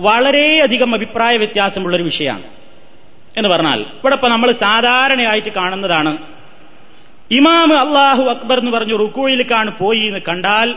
വളരെയധികം 0.00 0.94
അഭിപ്രായ 0.94 1.36
വ്യത്യാസമുള്ളൊരു 1.36 2.02
വിഷയമാണ്. 2.02 2.42
എന്ന് 3.36 3.48
പറഞ്ഞാൽ 3.48 3.80
ഇവിടെ 3.80 4.14
ഇപ്പൊ 4.14 4.28
നമ്മൾ 4.28 4.52
സാധാരണയായിട്ട് 4.52 5.48
കാണുന്നതാണ് 5.48 6.18
ഇമാം 7.30 7.78
അള്ളാഹു 7.78 8.22
അക്ബർ 8.22 8.58
എന്ന് 8.58 8.70
പറഞ്ഞു 8.70 8.96
റുക്കോയിലേക്കാണ് 8.96 9.70
പോയി 9.78 10.00
എന്ന് 10.00 10.20
കണ്ടാൽ 10.28 10.74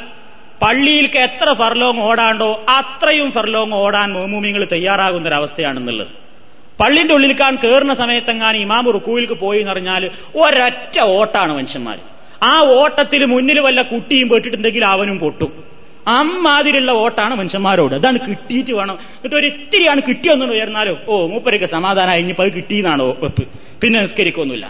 പള്ളിയിലേക്ക് 0.64 1.18
എത്ര 1.18 1.54
ഫർലോങ് 1.54 2.00
ഓടാണ്ടോ 2.00 2.66
അത്രയും 2.70 3.32
ഫർലോങ് 3.32 3.74
ഓടാൻ 3.74 4.14
മോമൂമിങ്ങൾ 4.14 4.68
തയ്യാറാകുന്ന 4.72 5.28
ഒരവസ്ഥയാണെന്നുള്ളത് 5.28 6.08
പള്ളിന്റെ 6.82 7.14
ഉള്ളിലേക്കാൻ 7.14 7.56
കയറുന്ന 7.56 7.94
സമയത്തെങ്ങാനും 7.94 8.60
ഇമാമ് 8.60 8.94
റുക്കൂയിൽക്ക് 8.94 9.34
പോയി 9.34 9.60
എന്ന് 9.60 9.72
പറഞ്ഞാൽ 9.72 10.06
ഒരൊറ്റ 10.36 11.00
ഓട്ടാണ് 11.00 11.52
മനുഷ്യന്മാർ. 11.56 11.98
ആ 12.44 12.54
ഓട്ടത്തിൽ 12.60 13.26
മുന്നിൽ 13.26 13.60
വല്ല 13.60 13.82
കുട്ടിയും 13.82 14.30
പെട്ടിട്ടുണ്ടെങ്കിൽ 14.30 14.86
അവനും 14.86 15.20
പൊട്ടും. 15.20 15.52
അമ്മാതിരിയുള്ള 16.08 16.92
ഓട്ടാണ് 16.92 17.36
മനുഷ്യന്മാരോട്. 17.36 17.96
അതാണ് 17.96 18.20
കിട്ടിയിട്ട് 18.28 18.74
വേണം. 18.74 18.96
എന്നിട്ട് 19.16 19.36
ഒരു 19.36 19.48
ഇത്തിരിയാണ് 19.48 20.02
കിട്ടിയൊന്നും 20.10 20.52
ഉയർന്നാലോ 20.52 20.98
ഓ 21.08 21.28
മൂപ്പരൊക്കെ 21.28 21.66
സമാധാനമായി 21.66 22.20
ഇനിയിപ്പോൾ 22.20 22.44
അത് 22.44 22.54
കിട്ടിയെന്നാണോ 22.54 23.12
പിന്നെ 23.82 24.02
നിസ്കരിക്കൊന്നുമില്ല. 24.02 24.68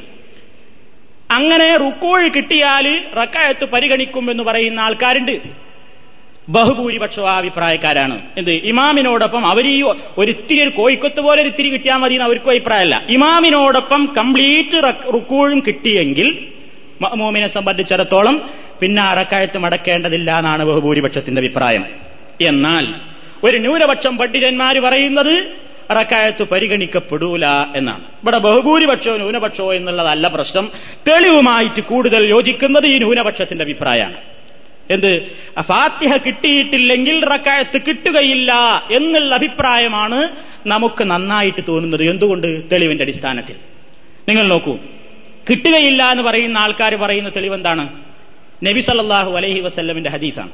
അങ്ങനെ 1.31 1.77
റുക്കോഴ് 1.77 2.29
കിട്ടിയാൽ 2.29 3.01
റക്കായത്ത് 3.17 3.65
പരിഗണിക്കും 3.65 4.31
എന്ന് 4.31 4.43
പറയുന്ന 4.43 4.79
ആൾക്കാരുണ്ട്. 4.79 5.39
ബഹുഭൂരിപക്ഷം 6.49 7.29
ആ 7.29 7.37
അഭിപ്രായക്കാരാണ്. 7.37 8.21
എന്ത്? 8.37 8.51
ഇമാമിനോടൊപ്പം 8.51 9.47
അവർ 9.47 9.67
ഈ 9.67 9.81
ഒരിത്തിരി 10.17 10.61
ഒരു 10.61 10.69
കോഴിക്കൊത്ത് 10.69 11.21
പോലെ 11.21 11.41
ഒരിത്തിരി 11.41 11.69
കിട്ടിയാൽ 11.69 11.97
മതി 11.97 12.13
എന്ന് 12.13 12.25
അവർക്കും 12.25 12.51
അഭിപ്രായമല്ല. 12.51 13.05
ഇമാമിനോടൊപ്പം 13.09 14.13
കംപ്ലീറ്റ് 14.17 14.83
റുക്കോഴും 15.13 15.63
കിട്ടിയെങ്കിൽ 15.67 16.47
മോമിനെ 17.15 17.47
സംബന്ധിച്ചിടത്തോളം 17.47 18.49
പിന്നെ 18.81 19.01
അറക്കായത്ത് 19.01 19.57
മടക്കേണ്ടതില്ല 19.57 20.37
എന്നാണ് 20.37 20.65
ബഹുഭൂരിപക്ഷത്തിന്റെ 20.65 21.39
അഭിപ്രായം. 21.41 21.85
എന്നാൽ 22.41 22.93
ഒരു 23.43 23.57
ന്യൂനപക്ഷം 23.57 24.17
പണ്ഡിതന്മാർ 24.17 24.79
പറയുന്നത് 24.79 25.35
റക്കായത്ത് 25.93 26.43
പരിഗണിക്കപ്പെടൂല 26.43 27.45
എന്നാണ്. 27.75 28.03
ഇവിടെ 28.23 28.37
ബഹുഭൂരിപക്ഷവും 28.37 29.17
ന്യൂനപക്ഷവും 29.17 29.75
എന്നുള്ളതല്ല 29.75 30.27
പ്രശ്നം. 30.27 30.71
തെളിവുമായിട്ട് 31.07 31.81
കൂടുതൽ 31.81 32.29
യോജിക്കുന്നത് 32.29 32.85
ഈ 32.85 32.97
ന്യൂനപക്ഷത്തിന്റെ 32.97 33.63
അഭിപ്രായമാണ്. 33.63 34.17
എന്ത്? 34.91 35.31
ഫാത്തിഹ 35.61 36.17
കിട്ടിയിട്ടില്ലെങ്കിൽ 36.17 37.25
റക്കായത്ത് 37.25 37.81
കിട്ടുകയില്ല 37.87 38.53
എന്നുള്ള 38.91 39.35
അഭിപ്രായമാണ് 39.35 40.29
നമുക്ക് 40.67 41.03
നന്നായിട്ട് 41.03 41.61
തോന്നുന്നത്. 41.67 42.03
എന്തുകൊണ്ട്? 42.03 42.71
തെളിവിന്റെ 42.71 43.03
അടിസ്ഥാനത്തിൽ. 43.03 43.55
നിങ്ങൾ 44.29 44.47
നോക്കൂ. 44.47 44.77
കിട്ടുകയില്ല 45.49 46.11
എന്ന് 46.11 46.23
പറയുന്ന 46.23 46.57
ആൾക്കാർ 46.57 46.95
പറയുന്ന 46.95 47.29
തെളിവെന്താണ്? 47.29 47.89
നബി 48.63 48.79
സല്ലാഹു 48.79 49.37
അലഹി 49.37 49.59
വസ്ല്ലമിന്റെ 49.59 50.09
ഹദീസാണ്. 50.09 50.49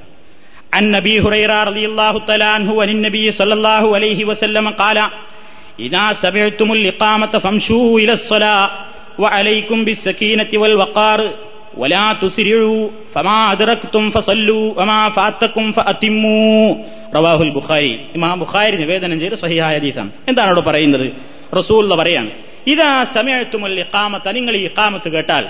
عن 0.72 0.90
نبي 0.90 1.20
هريرة 1.20 1.64
رضي 1.64 1.86
الله 1.86 2.14
تعالى 2.20 2.44
عنه 2.46 2.82
عن 2.82 2.88
النبي 2.88 3.26
صلى 3.32 3.54
الله 3.54 3.84
عليه 3.96 4.24
وسلم 4.24 4.66
قال 4.74 4.98
إذا 5.78 6.12
سمعتم 6.14 6.72
الإقامة 6.72 7.32
فامشوا 7.34 8.00
إلى 8.00 8.12
الصلاة 8.12 8.64
وعليكم 9.18 9.78
بالسكينة 9.84 10.50
والوقار 10.54 11.20
ولا 11.74 12.06
تسرعوا 12.14 12.82
فما 13.14 13.52
أدركتم 13.52 14.10
فصلوا 14.10 14.66
وما 14.78 15.00
فاتكم 15.10 15.64
فأتموا 15.72 16.66
റവാഹു 17.16 17.44
ബുഖാരി 17.56 17.92
ഇമാം 18.16 18.36
ബുഖാരി 18.42 18.76
നിവേദനം 18.82 19.18
ചെയ്ത 19.22 19.34
സഹിഹായ 19.40 19.74
ഹദീസാണ് 19.78 20.10
എന്താണ് 20.30 20.50
അവിടെ 20.50 20.62
പറയുന്നത് 20.68 21.06
റസൂൽ 21.52 21.92
പറയാണ് 22.00 22.30
ഇതാ 22.72 22.92
സമയത്തുമുൽ 23.16 23.74
ഇഖാമത്ത് 23.84 24.32
നിങ്ങൾ 24.36 24.54
ഈ 24.58 24.62
ഇഖാമത്ത് 24.68 25.08
കേട്ടാൽ 25.14 25.44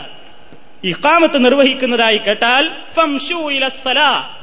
ഇഖാമത്ത് 0.84 1.46
നിർവഹിക്കുന്നതായി 1.46 2.18
കേട്ടാൽ 2.18 2.70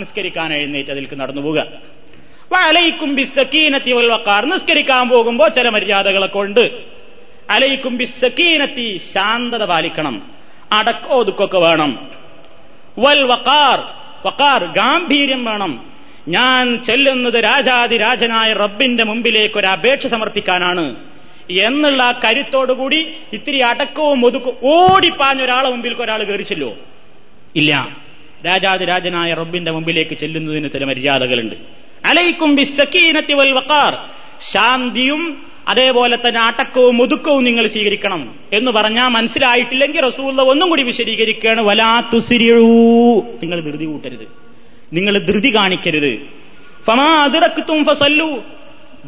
നിസ്കരിക്കാൻ 0.00 0.54
എഴുന്നേറ്റ് 0.54 0.90
അതിൽക്ക് 0.90 1.20
നടന്നു 1.20 1.40
പോവുക. 1.40 1.66
നിസ്കരിക്കാൻ 4.46 5.08
പോകുമ്പോൾ 5.08 5.48
ചില 5.48 5.68
മര്യാദകളൊക്കെ 5.68 6.38
ഉണ്ട്. 6.38 6.70
അലൈക്കും 7.50 7.96
ബിസക്കീനത്തി 7.96 9.00
ശാന്തത 9.14 9.64
പാലിക്കണം. 9.64 10.22
അടക്കോ 10.72 11.14
ഒതുക്കൊക്കെ 11.14 11.58
വേണം. 11.58 12.10
വൽ 12.98 13.22
വക്കാർ 13.22 13.78
വക്കാർ 14.26 14.64
ഗാംഭീര്യം 14.64 15.44
വേണം. 15.44 15.86
ഞാൻ 16.28 16.82
ചെല്ലുന്നത് 16.82 17.44
രാജാതി 17.44 17.96
രാജനായ 17.96 18.52
റബ്ബിന്റെ 18.52 19.04
മുമ്പിലേക്ക് 19.04 19.58
ഒരു 19.58 19.66
അപേക്ഷ 19.66 20.06
സമർപ്പിക്കാനാണ്. 20.06 21.13
എന്നുള്ള 21.50 22.02
ആ 22.02 22.20
കരുത്തോടുകൂടി 22.24 23.06
ഇത്തിരി 23.32 23.58
അടക്കവും 23.58 24.26
ഒതുക്കും 24.26 24.56
ഓടിപ്പാഞ്ഞ 24.62 25.42
ഒരാളെ 25.42 25.70
മുമ്പിൽ 25.70 25.94
ഒരാൾ 25.94 26.24
കയറി 26.24 26.42
ചെല്ലുവോ 26.42 26.74
ഇല്ല 27.56 27.96
രാജാതിരാജനായ 28.46 29.34
റബ്ബിന്റെ 29.34 29.70
മുമ്പിലേക്ക് 29.70 30.14
ചെല്ലുന്നതിന് 30.14 30.68
ചില 30.68 30.84
മര്യാദകളുണ്ട്. 30.84 31.54
അലൈക്കും 32.04 32.56
ബിസ്സക്കീനത്തി 32.56 33.32
വൽ 33.32 33.60
ശാന്തിയും 34.52 35.42
അതേപോലെ 35.68 36.18
തന്നെ 36.28 36.40
അടക്കവും 36.40 37.02
ഒതുക്കവും 37.02 37.44
നിങ്ങൾ 37.44 37.66
സ്വീകരിക്കണം 37.66 38.34
എന്ന് 38.52 38.70
പറഞ്ഞാൽ 38.70 39.08
മനസ്സിലായിട്ടില്ലെങ്കിൽ 39.08 40.00
റസൂള്ള 40.00 40.42
ഒന്നും 40.42 40.68
കൂടി 40.68 40.82
വിശദീകരിക്കുകയാണ്. 40.82 41.60
വലാ 41.60 42.00
നിങ്ങൾ 43.42 43.60
ധൃതി 43.60 43.84
കൂട്ടരുത്. 43.84 44.28
നിങ്ങൾ 44.92 45.18
ധൃതി 45.18 45.54
കാണിക്കരുത്. 45.54 46.18
ഫമാ 46.86 47.24
അതിറക്കുത്തും 47.24 47.84
ഫസല്ലു. 47.84 48.44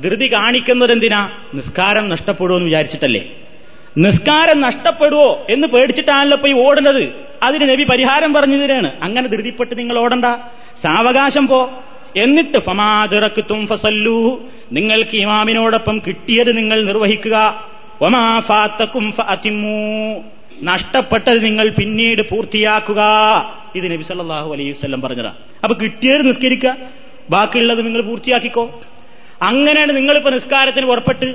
ധൃതി 0.02 0.32
കാണിക്കുന്നത് 0.32 0.92
എന്തിനാ 0.92 1.30
നിസ്കാരം 1.54 2.08
നഷ്ടപ്പെടുമെന്ന് 2.08 2.66
വിചാരിച്ചിട്ടല്ലേ? 2.66 3.24
നിസ്കാരം 3.98 4.60
നഷ്ടപ്പെടുവോ 4.60 5.46
എന്ന് 5.50 5.68
പേടിച്ചിട്ടാണല്ലോ 5.68 6.36
പോയി 6.36 6.52
ഓടുന്നത്. 6.52 7.08
അതിന് 7.42 7.70
നബി 7.70 7.84
പരിഹാരം 7.84 8.34
പറഞ്ഞതിനാണ്. 8.34 8.92
അങ്ങനെ 9.02 9.28
ധൃതിപ്പെട്ട് 9.28 9.78
നിങ്ങൾ 9.78 9.98
ഓടണ്ട. 9.98 10.24
സാവകാശം 10.82 11.46
പോ. 11.46 11.70
എന്നിട്ട് 12.16 12.58
ഫമാതിറക്കുത്തും 12.58 13.66
ഫസല്ലൂ. 13.66 14.42
നിങ്ങൾക്ക് 14.72 15.16
ഇമാമിനോടൊപ്പം 15.16 16.02
കിട്ടിയത് 16.06 16.56
നിങ്ങൾ 16.56 16.84
നിർവഹിക്കുക. 16.84 17.66
ഒമാ 18.00 18.40
ഫാത്തക്കും 18.40 19.14
നഷ്ടപ്പെട്ടത് 20.62 21.44
നിങ്ങൾ 21.44 21.68
പിന്നീട് 21.68 22.22
പൂർത്തിയാക്കുക. 22.22 23.02
ഇത് 23.74 23.92
നബി 23.92 24.02
സല്ലാഹു 24.02 24.52
അലൈഹി 24.52 24.70
വല്ലം 24.70 25.00
പറഞ്ഞതാ. 25.00 25.32
അപ്പൊ 25.64 25.76
കിട്ടിയത് 25.82 26.28
നിസ്കരിക്കുക. 26.28 26.76
ബാക്കിയുള്ളത് 27.30 27.86
നിങ്ങൾ 27.86 28.02
പൂർത്തിയാക്കിക്കോ. 28.02 28.80
അങ്ങനെയാണ് 29.42 29.96
നിങ്ങളിപ്പോ 29.96 30.30
നിസ്കാരത്തിന് 30.30 30.86
പുറപ്പെട്ട് 30.86 31.34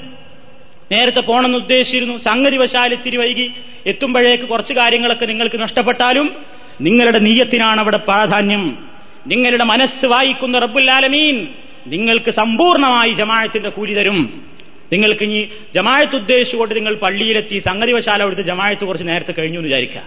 നേരത്തെ 0.91 1.19
പോകണമെന്ന് 1.19 1.57
ഉദ്ദേശിച്ചിരുന്നു. 1.57 2.17
സംഗതി 2.17 2.57
വശാൽ 2.57 2.93
ഇത്തിരി 2.93 3.17
വൈകി 3.17 3.51
എത്തുമ്പോഴേക്ക് 3.85 4.43
കുറച്ച് 4.43 4.73
കാര്യങ്ങളൊക്കെ 4.73 5.25
നിങ്ങൾക്ക് 5.25 5.61
നഷ്ടപ്പെട്ടാലും 5.61 6.35
നിങ്ങളുടെ 6.81 7.19
നീയത്തിനാണ് 7.19 7.79
അവിടെ 7.79 7.97
പ്രാധാന്യം. 7.97 8.89
നിങ്ങളുടെ 9.27 9.63
മനസ്സ് 9.63 10.05
വായിക്കുന്ന 10.05 10.59
റബ്ബുല്ലാലമീൻ 10.59 11.47
നിങ്ങൾക്ക് 11.87 12.31
സമ്പൂർണമായി 12.31 13.13
ജമാഴത്തിന്റെ 13.13 13.69
കൂലി 13.69 13.93
തരും. 13.93 14.45
നിങ്ങൾക്ക് 14.93 15.23
ഇനി 15.23 15.49
ജമാഴത്ത് 15.75 16.15
ഉദ്ദേശിച്ചുകൊണ്ട് 16.15 16.75
നിങ്ങൾ 16.75 16.95
പള്ളിയിലെത്തി 16.95 17.57
സംഗതി 17.57 17.91
വശാല 17.91 18.21
അവിടുത്തെ 18.21 18.43
ജമാഴത്ത് 18.43 18.85
കുറച്ച് 18.85 19.07
നേരത്തെ 19.07 19.31
കഴിഞ്ഞു 19.31 19.57
എന്ന് 19.57 19.67
വിചാരിക്കുക. 19.67 20.01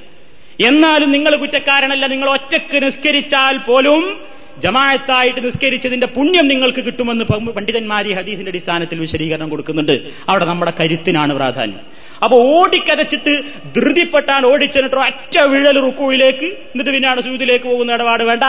എന്നാലും 0.66 1.10
നിങ്ങൾ 1.10 1.36
കുറ്റക്കാരനല്ല. 1.36 2.06
നിങ്ങൾ 2.06 2.30
ഒറ്റയ്ക്ക് 2.30 2.86
നിസ്കരിച്ചാൽ 2.86 3.58
പോലും 3.58 4.20
ജമായത്തായിട്ട് 4.58 5.46
നിസ്കരിച്ചതിന്റെ 5.46 6.06
പുണ്യം 6.06 6.48
നിങ്ങൾക്ക് 6.48 6.84
കിട്ടുമെന്ന് 6.84 7.24
പണ്ഡിതന്മാർ 7.24 8.12
ഹദീസിന്റെ 8.12 8.50
അടിസ്ഥാനത്തിൽ 8.50 8.98
വിശദീകരണം 8.98 9.48
കൊടുക്കുന്നുണ്ട്. 9.48 9.92
അവിടെ 10.28 10.44
നമ്മുടെ 10.44 10.72
കരുത്തിനാണ് 10.80 11.32
പ്രാധാന്യം. 11.32 11.80
അപ്പൊ 12.24 12.38
ഓടിക്കരച്ചിട്ട് 12.38 13.42
ധൃതിപ്പെട്ടാണ് 13.76 14.46
ഓടിച്ചെന്നിട്ടോ 14.46 15.00
ഒറ്റ 15.06 15.42
വിഴൽ 15.42 15.84
റുക്കുവിലേക്ക് 15.84 16.44
എന്നിട്ട് 16.44 16.90
പിന്നാണ് 16.90 17.20
സൂതിലേക്ക് 17.20 17.64
പോകുന്ന 17.64 17.92
ഇടപാട് 17.92 18.22
വേണ്ട. 18.24 18.44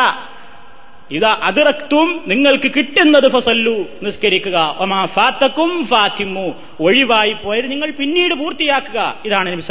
ഇതാ 1.11 1.39
അതിറക്തും 1.43 2.23
നിങ്ങൾക്ക് 2.27 2.71
കിട്ടുന്നത് 2.75 3.31
ഫസല്ലു. 3.31 3.85
നിസ്കരിക്കുക. 4.03 4.75
ഒമാ 4.79 5.05
ഫാത്തക്കും 5.05 5.87
ഫാത്തിമു. 5.87 6.53
ഒഴിവായി 6.79 7.33
പോയത് 7.33 7.71
നിങ്ങൾ 7.71 7.91
പിന്നീട് 7.91 8.33
പൂർത്തിയാക്കുക. 8.33 9.15
ഇതാണ് 9.25 9.51
നബി 9.51 9.61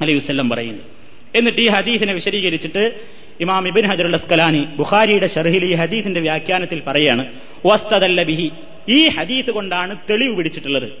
അലൈഹി 0.00 0.18
വസല്ലം 0.18 0.50
പറയുന്നത്. 0.50 0.99
എന്നിട്ട് 1.34 1.60
ഈ 1.60 1.68
ഹദീസിനെ 1.68 2.12
വിശദീകരിച്ചിട്ട് 2.12 3.00
ഇമാം 3.40 3.68
ഇബിൻ 3.68 3.86
ഹജർ 3.86 4.14
അസ്കലാനി 4.14 4.66
ബുഖാരിയുടെ 4.76 5.26
ഷർഹിൽ 5.26 5.64
ഈ 5.64 5.74
ഹദീസിന്റെ 5.74 6.20
വ്യാഖ്യാനത്തിൽ 6.20 6.82
പറയാണ് 6.86 7.26
വസ്തദല്ല 7.66 8.22
ബിഹി. 8.22 8.50
ഈ 8.88 9.08
ഹദീസ് 9.08 9.50
കൊണ്ടാണ് 9.50 9.96
തെളിവ് 10.10 10.36
പിടിച്ചിട്ടുള്ളത്. 10.36 10.92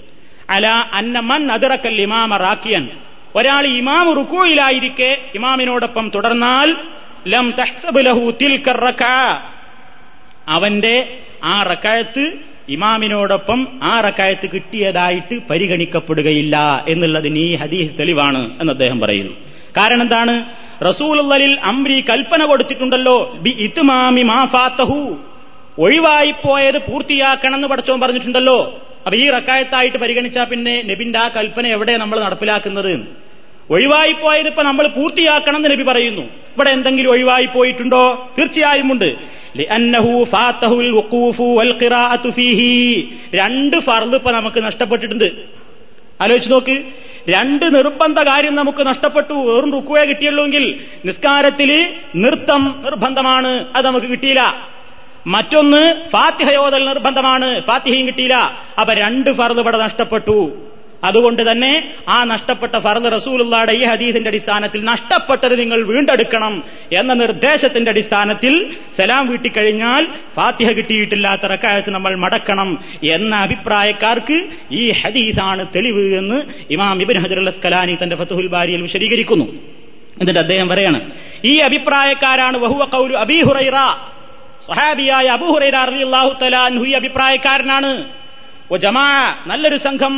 അല 0.50 0.66
അന്ന 0.66 1.18
മൻ 1.18 1.52
ഇമാമ 1.98 2.36
റാക്കിയൻ 2.36 2.88
ഒരാൾ 3.34 3.66
ഇമാം 3.66 4.16
റുക്കോയിലായിരിക്കെ 4.16 5.18
ഇമാമിനോടൊപ്പം 5.34 6.10
തുടർന്നാൽ 6.14 6.76
ലം 7.28 7.54
അവന്റെ 10.48 11.18
ആ 11.44 11.62
റക്കായത്ത് 11.62 12.32
ഇമാമിനോടൊപ്പം 12.68 13.68
ആ 13.82 14.00
റക്കായത്ത് 14.00 14.50
കിട്ടിയതായിട്ട് 14.54 15.38
പരിഗണിക്കപ്പെടുകയില്ല 15.50 16.84
എന്നുള്ളതിന് 16.88 17.38
ഈ 17.38 17.56
ഹദീസ് 17.56 17.98
തെളിവാണ് 17.98 18.60
എന്ന് 18.60 18.72
അദ്ദേഹം 18.72 19.00
പറയുന്നു. 19.00 19.49
കാരണം 19.76 20.02
എന്താണ്? 20.02 20.44
റസൂലുള്ളലിൽ 20.84 21.60
അംരി 21.60 22.00
കൽപ്പന 22.00 22.44
കൊടുത്തിട്ടുണ്ടല്ലോ 22.44 23.32
ബി 23.42 23.50
ഇത്മാമി 23.50 24.22
മാ 24.22 24.44
ഫാത്തഹു. 24.44 25.18
ഒഴിവായിപ്പോയത് 25.78 26.78
പൂർത്തിയാക്കണമെന്ന് 26.78 27.68
പഠിച്ചോൻ 27.68 28.00
പറഞ്ഞിട്ടുണ്ടല്ലോ. 28.00 28.80
അപ്പൊ 29.06 29.16
ഈ 29.18 29.30
റക്കായത്തായിട്ട് 29.30 29.96
പരിഗണിച്ചാൽ 29.96 30.44
പിന്നെ 30.44 30.82
നബിന്റെ 30.82 31.18
ആ 31.18 31.28
കൽപ്പന 31.28 31.66
എവിടെ 31.66 31.96
നമ്മൾ 31.96 32.20
നടപ്പിലാക്കുന്നത്? 32.20 32.92
ഒഴിവായി 33.70 34.12
ഒഴിവായിപ്പോയത് 34.12 34.46
ഇപ്പൊ 34.46 34.62
നമ്മൾ 34.62 34.88
പൂർത്തിയാക്കണം 34.88 35.56
എന്ന് 35.56 35.70
നബി 35.70 35.82
പറയുന്നു. 35.82 36.22
ഇവിടെ 36.22 36.70
എന്തെങ്കിലും 36.70 37.10
ഒഴിവായി 37.10 37.46
പോയിട്ടുണ്ടോ 37.46 38.32
തീർച്ചയായും 38.38 38.92
ഉണ്ട്. 38.92 39.14
രണ്ട് 43.34 43.80
ഫർദ് 43.80 44.14
ഇപ്പൊ 44.14 44.30
നമുക്ക് 44.30 44.64
നഷ്ടപ്പെട്ടിട്ടുണ്ട്. 44.64 45.32
ആലോചിച്ച് 46.20 46.50
നോക്ക്. 46.50 46.82
രണ്ട് 47.28 47.74
നിർബന്ധ 47.74 48.22
കാര്യം 48.22 48.54
നമുക്ക് 48.54 48.86
നഷ്ടപ്പെട്ടു. 48.86 49.32
വെറും 49.32 49.72
റുക്കുവേ 49.72 50.04
കിട്ടിയുള്ളൂങ്കിൽ 50.04 50.84
നിസ്കാരത്തിൽ 51.04 51.94
നൃത്തം 52.16 52.80
നിർബന്ധമാണ്. 52.84 53.66
അത് 53.76 53.86
നമുക്ക് 53.86 54.06
കിട്ടിയില്ല. 54.06 54.68
മറ്റൊന്ന് 55.26 55.94
ഫാത്തിഹയോദൽ 56.12 56.84
നിർബന്ധമാണ്. 56.88 57.60
ഫാത്തിഹയും 57.60 58.06
കിട്ടിയില്ല. 58.06 58.58
അപ്പൊ 58.80 58.94
രണ്ട് 58.94 59.32
ഫർദ് 59.32 59.58
ഇവിടെ 59.58 59.78
നഷ്ടപ്പെട്ടു. 59.78 60.69
അതുകൊണ്ട് 61.08 61.42
തന്നെ 61.48 61.70
ആ 62.14 62.16
നഷ്ടപ്പെട്ട 62.30 62.74
ഫർദ് 62.86 63.08
റസൂലുള്ളാടെ 63.14 63.72
ഈ 63.80 63.82
ഹദീസിന്റെ 63.90 64.30
അടിസ്ഥാനത്തിൽ 64.32 64.80
നഷ്ടപ്പെട്ടത് 64.90 65.54
നിങ്ങൾ 65.62 65.80
വീണ്ടെടുക്കണം 65.90 66.54
എന്ന 67.00 67.12
നിർദ്ദേശത്തിന്റെ 67.22 67.90
അടിസ്ഥാനത്തിൽ 67.94 68.54
സലാം 68.98 69.24
വീട്ടിക്കഴിഞ്ഞാൽ 69.30 70.02
ഫാത്തിഹ 70.36 70.70
കിട്ടിയിട്ടില്ലാത്ത 70.78 71.50
റക്കായത്ത് 71.54 71.90
നമ്മൾ 71.96 72.12
മടക്കണം 72.24 72.70
എന്ന 73.16 73.32
അഭിപ്രായക്കാർക്ക് 73.46 74.38
ഈ 74.82 74.84
ഹദീസാണ് 75.00 75.64
തെളിവ് 75.76 76.04
എന്ന് 76.20 76.38
ഇമാം 76.76 77.02
ഇബിൻ 77.06 77.18
ഹജർ 77.24 77.40
അസ്കലാനി 77.52 77.96
തന്റെ 78.02 78.18
ഫത്തുഹുൽ 78.22 78.50
ബാരിയിൽ 78.56 78.82
വിശദീകരിക്കുന്നു. 78.88 79.46
എന്നിട്ട് 80.20 80.40
അദ്ദേഹം 80.44 80.68
പറയാണ് 80.72 81.00
ഈ 81.50 81.54
അഭിപ്രായക്കാരാണ് 81.68 82.56
വഹുവ 82.66 82.84
കൗലു 82.96 83.14
അബീഹുറൈറ 83.24 83.76
സ്വഹാബിയായ 84.66 85.26
അബുഹുറൈറ 85.38 85.76
റളിയല്ലാഹു 85.90 86.30
തആല 86.40 86.56
അൻഹു 86.70 86.84
ഈ 86.90 86.92
അഭിപ്രായക്കാരനാണ്. 87.02 87.92
ജമാ 88.84 89.08
നല്ലൊരു 89.50 89.78
സംഘം. 89.86 90.14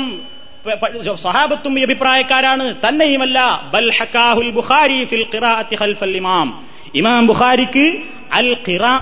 സഹാബത്തും 1.23 1.79
ഈ 1.79 1.83
അഭിപ്രായക്കാരാണ്. 1.83 2.75
തന്നെയുമല്ല 2.89 3.71
ബൽ 3.75 3.93
ഹക്കാഹുൽ 4.01 4.51
ബുഖാരി 4.51 5.05
ഫിൽ 5.05 5.27
ഖിറാഅത്തി 5.35 5.77
ഖൽഫൽ 5.81 6.17
ഇമാം. 6.17 6.63
ഇമാം 6.95 7.27
ബുഖാരിക്ക് 7.27 7.87
അൽ 8.33 8.57
ഖിറാ 8.69 9.01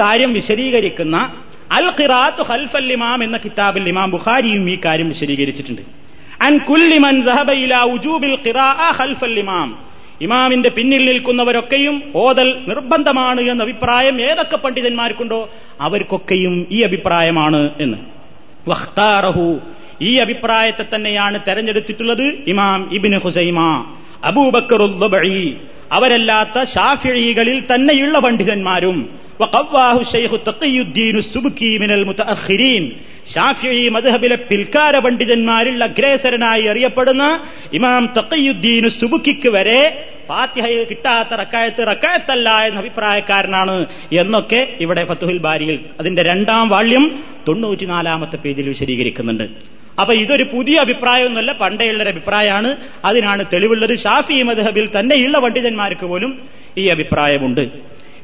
കാര്യം 0.00 0.32
വിശദീകരിക്കുന്ന 0.32 1.16
അൽ 1.72 1.86
ഖിറാത്ത് 2.00 2.42
ഖൽഫൽ 2.48 2.92
ഇമാം 2.92 3.24
എന്ന 3.24 3.36
കിതാബിൽ 3.36 3.88
ഇമാം 3.88 4.10
ബുഖാരിയും 4.10 4.70
ഈ 4.70 4.78
കാര്യം 4.84 5.08
വിശദീകരിച്ചിട്ടുണ്ട്. 5.08 5.82
അൻ 6.42 6.58
കുല്ലി 6.58 6.98
മൻ 6.98 7.14
ഇലാ 7.64 7.82
ഉജൂബിൽ 7.82 8.38
ഖിറാഅ 8.46 8.90
ഇമാം. 9.38 9.78
ഇമാമിന്റെ 10.20 10.68
പിന്നിൽ 10.68 11.06
നിൽക്കുന്നവരൊക്കെയും 11.06 12.02
ഓതൽ 12.16 12.48
നിർബന്ധമാണ് 12.68 13.40
എന്ന 13.40 13.62
അഭിപ്രായം 13.62 14.20
ഏതൊക്കെ 14.20 14.56
പണ്ഡിതന്മാർക്കുണ്ടോ 14.56 15.48
അവർക്കൊക്കെയും 15.80 16.66
ഈ 16.70 16.80
അഭിപ്രായമാണ് 16.82 17.70
എന്ന്. 17.80 17.98
ഈ 20.02 20.16
അഭിപ്രായത്തെ 20.16 20.84
തന്നെയാണ് 20.94 21.40
തെരഞ്ഞെടുത്തിട്ടുള്ളത് 21.48 22.22
ഇമാം 22.22 22.90
ഇബിന് 22.92 23.20
ഹുസൈമ. 23.20 23.60
അബൂബക്കർ 24.24 24.82
അവരല്ലാത്ത 25.92 26.64
ഷാഫിഴികളിൽ 26.64 27.62
തന്നെയുള്ള 27.74 28.18
പണ്ഡിതന്മാരും. 28.18 29.26
മദ്ഹബിലെ 33.88 34.36
പിൽക്കാര 34.36 34.98
പണ്ഡിതന്മാരിൽ 34.98 35.84
അഗ്രേസരനായി 35.84 36.62
അറിയപ്പെടുന്ന 36.62 37.40
ഇമാം 37.72 38.14
തക്കയുദ്ദീൻ 38.18 38.88
സുബുക്കിക്ക് 38.88 39.48
വരെ 39.48 40.08
ഫാത്തിഹ 40.28 40.66
കിട്ടാത്ത 40.66 41.28
റക്കായത്ത് 41.28 41.86
റക്കായത്തല്ല 41.86 42.50
എന്ന 42.50 42.78
അഭിപ്രായക്കാരനാണ് 42.78 43.86
എന്നൊക്കെ 44.12 44.68
ഇവിടെ 44.80 45.04
ഫത്തുഹുൽ 45.04 45.38
ബാരിയിൽ 45.38 45.80
അതിന്റെ 46.00 46.22
രണ്ടാം 46.22 46.68
വാള്യം 46.68 47.24
തൊണ്ണൂറ്റിനാലാമത്തെ 47.48 48.36
പേജിൽ 48.36 48.68
വിശദീകരിക്കുന്നുണ്ട്. 48.68 49.76
അപ്പൊ 50.00 50.14
ഇതൊരു 50.14 50.42
പുതിയ 50.44 50.76
അഭിപ്രായമൊന്നുമല്ല 50.78 51.52
പണ്ടേയുള്ളൊരു 51.52 52.08
അഭിപ്രായമാണ്. 52.08 52.76
അതിനാണ് 53.04 53.44
തെളിവുള്ളത്. 53.52 53.98
ഷാഫി 53.98 54.42
മദ്ഹബിൽ 54.42 54.88
തന്നെയുള്ള 54.98 55.38
പണ്ഡിതന്മാർക്ക് 55.38 56.06
പോലും 56.06 56.40
ഈ 56.78 56.88
അഭിപ്രായമുണ്ട്. 56.88 57.60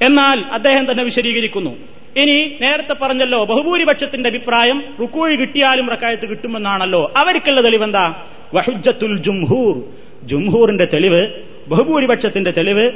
എന്നാൽ 0.02 0.40
അദ്ദേഹം 0.40 0.90
തന്നെ 0.90 1.04
വിശദീകരിക്കുന്നു. 1.04 1.76
ഇനി 2.16 2.58
നേരത്തെ 2.60 2.94
പറഞ്ഞല്ലോ 2.94 3.44
ബഹുഭൂരിപക്ഷത്തിന്റെ 3.44 4.28
അഭിപ്രായം 4.28 4.84
റുക്കൂഴി 5.00 5.36
കിട്ടിയാലും 5.36 5.90
റക്കായത്ത് 5.90 6.28
കിട്ടുമെന്നാണല്ലോ. 6.28 7.12
അവർക്കുള്ള 7.16 7.64
തെളിവെന്താ? 7.64 8.14
വഹുജത്തുൽ 8.54 9.18
ജുംഹൂർ. 9.18 9.82
ജുംഹൂറിന്റെ 10.22 10.84
തെളിവ് 10.84 11.28
ബഹുഭൂരിപക്ഷത്തിന്റെ 11.68 12.50
തെളിവ് 12.50 12.90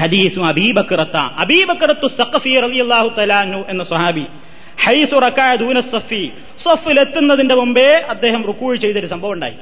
ഹദീസും 0.00 0.46
അബീബക്കറത്ത. 0.46 1.16
അബീബക്കറത്തു 1.16 2.06
സഖഫി 2.06 2.60
റളിയല്ലാഹു 2.60 3.08
തലാനു 3.18 3.64
എന്ന 3.68 3.84
സ്വഹാബി 3.84 4.24
ഹൈസു 4.82 6.28
സഫിലെത്തുന്നതിന്റെ 6.64 7.54
മുമ്പേ 7.54 8.06
അദ്ദേഹം 8.08 8.44
റുക്കൂഴ് 8.46 8.78
ചെയ്തൊരു 8.78 9.06
സംഭവം 9.06 9.32
ഉണ്ടായി. 9.32 9.52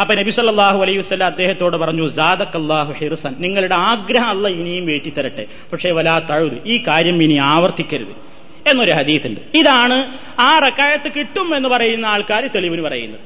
അപ്പൊ 0.00 0.14
നബി 0.14 0.30
സല്ലല്ലാഹു 0.30 0.82
അലൈഹി 0.82 0.98
വസല്ലം 0.98 1.26
അദ്ദേഹത്തോട് 1.26 1.76
പറഞ്ഞു 1.76 2.08
സാദക്കല്ലാഹു 2.08 2.92
ഹിർസൻ. 2.92 3.34
നിങ്ങളുടെ 3.38 3.74
ആഗ്രഹം 3.74 4.28
അല്ല 4.28 4.48
ഇനിയും 4.48 4.86
വേറ്റിത്തരട്ടെ 4.86 5.46
പക്ഷേ 5.72 5.90
വലാ 5.90 6.18
തഴുത് 6.18 6.62
ഈ 6.66 6.82
കാര്യം 6.88 7.22
ഇനി 7.22 7.34
ആവർത്തിക്കരുത്. 7.34 8.30
എന്നൊരു 8.70 8.90
ഹദീത്തുണ്ട്. 8.90 9.40
ഇതാണ് 9.54 10.18
ആ 10.40 10.58
റക്കായത്ത് 10.58 11.12
കിട്ടും 11.18 11.56
എന്ന് 11.56 11.68
പറയുന്ന 11.68 12.06
ആൾക്കാർ 12.06 12.46
തെളിവിന് 12.46 12.82
പറയുന്നത്. 12.82 13.20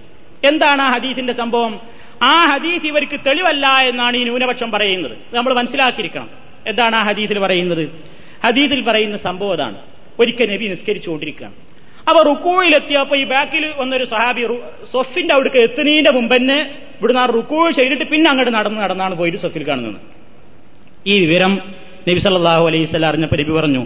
എന്താണ് 0.46 0.82
ആ 0.82 0.92
ഹദീത്തിന്റെ 0.92 1.32
സംഭവം? 1.32 1.80
ആ 2.22 2.46
ഹദീസ് 2.46 2.86
ഇവർക്ക് 2.86 3.20
തെളിവല്ല 3.26 3.66
എന്നാണ് 3.66 4.16
ഈ 4.16 4.22
ന്യൂനപക്ഷം 4.22 4.70
പറയുന്നത്. 4.70 5.16
നമ്മൾ 5.32 5.54
മനസ്സിലാക്കിയിരിക്കണം. 5.54 6.28
എന്താണ് 6.66 6.96
ആ 6.96 7.02
ഹദീസിൽ 7.02 7.38
പറയുന്നത്? 7.38 7.88
ഹദീസിൽ 8.46 8.82
പറയുന്ന 8.82 9.16
സംഭവം 9.16 9.52
അതാണ്. 9.52 9.93
ഒരിക്കൽ 10.20 10.48
നബി 10.54 10.66
നിസ്കരിച്ചുകൊണ്ടിരിക്കുകയാണ്. 10.68 11.54
അപ്പൊ 12.08 12.20
റുക്കോയിലെത്തിയപ്പോ 12.22 13.16
ഈ 13.16 13.24
ബാക്കിൽ 13.24 13.72
വന്നൊരു 13.76 14.04
സഹാബി 14.04 14.42
സൊഫിന്റെ 14.92 15.34
അവിടേക്ക് 15.34 15.56
എത്തുന്നതിന്റെ 15.56 16.10
മുമ്പ് 16.10 16.36
തന്നെ 16.36 16.58
ഇവിടുന്ന് 16.98 17.20
ആ 17.20 17.26
റുക്കോ 17.26 17.70
ചെയ്തിട്ട് 17.70 18.04
പിന്നെ 18.04 18.30
അങ്ങോട്ട് 18.30 18.52
നടന്ന് 18.54 18.80
നടന്നാണ് 18.80 19.14
പോയിട്ട് 19.14 19.38
സൊഫിൽ 19.38 19.64
കാണുന്നത്. 19.68 20.00
ഈ 21.06 21.26
വിവരം 21.26 21.52
നബി 22.08 22.18
സല്ലാഹു 22.18 22.66
അലൈഹി 22.66 22.84
സ്വലം 22.84 23.08
അറിഞ്ഞപ്പോ 23.08 23.36
നബി 23.36 23.50
പറഞ്ഞു 23.50 23.82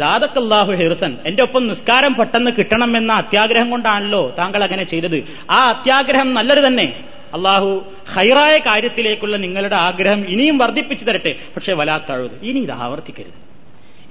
ജാദക്കല്ലാഹു 0.00 0.72
ഹെർസൻ. 0.72 1.16
എന്റെ 1.26 1.42
ഒപ്പം 1.42 1.66
നിസ്കാരം 1.66 2.14
പെട്ടെന്ന് 2.14 2.50
കിട്ടണം 2.58 2.96
എന്ന 2.96 3.12
അത്യാഗ്രഹം 3.12 3.70
കൊണ്ടാണല്ലോ 3.70 4.34
താങ്കൾ 4.38 4.64
അങ്ങനെ 4.64 4.84
ചെയ്തത്. 4.84 5.18
ആ 5.50 5.58
അത്യാഗ്രഹം 5.68 6.34
നല്ലത് 6.34 6.66
തന്നെ. 6.66 6.86
അള്ളാഹു 7.34 7.84
ഹൈറായ 8.14 8.58
കാര്യത്തിലേക്കുള്ള 8.58 9.36
നിങ്ങളുടെ 9.36 9.76
ആഗ്രഹം 9.76 10.20
ഇനിയും 10.28 10.58
വർദ്ധിപ്പിച്ചു 10.58 11.04
തരട്ടെ. 11.04 11.32
പക്ഷെ 11.56 11.72
വലാത്തഴുത് 11.72 12.36
ഇനി 12.42 12.58
ഇത് 12.58 12.72
ആവർത്തിക്കരുത്. 12.72 13.51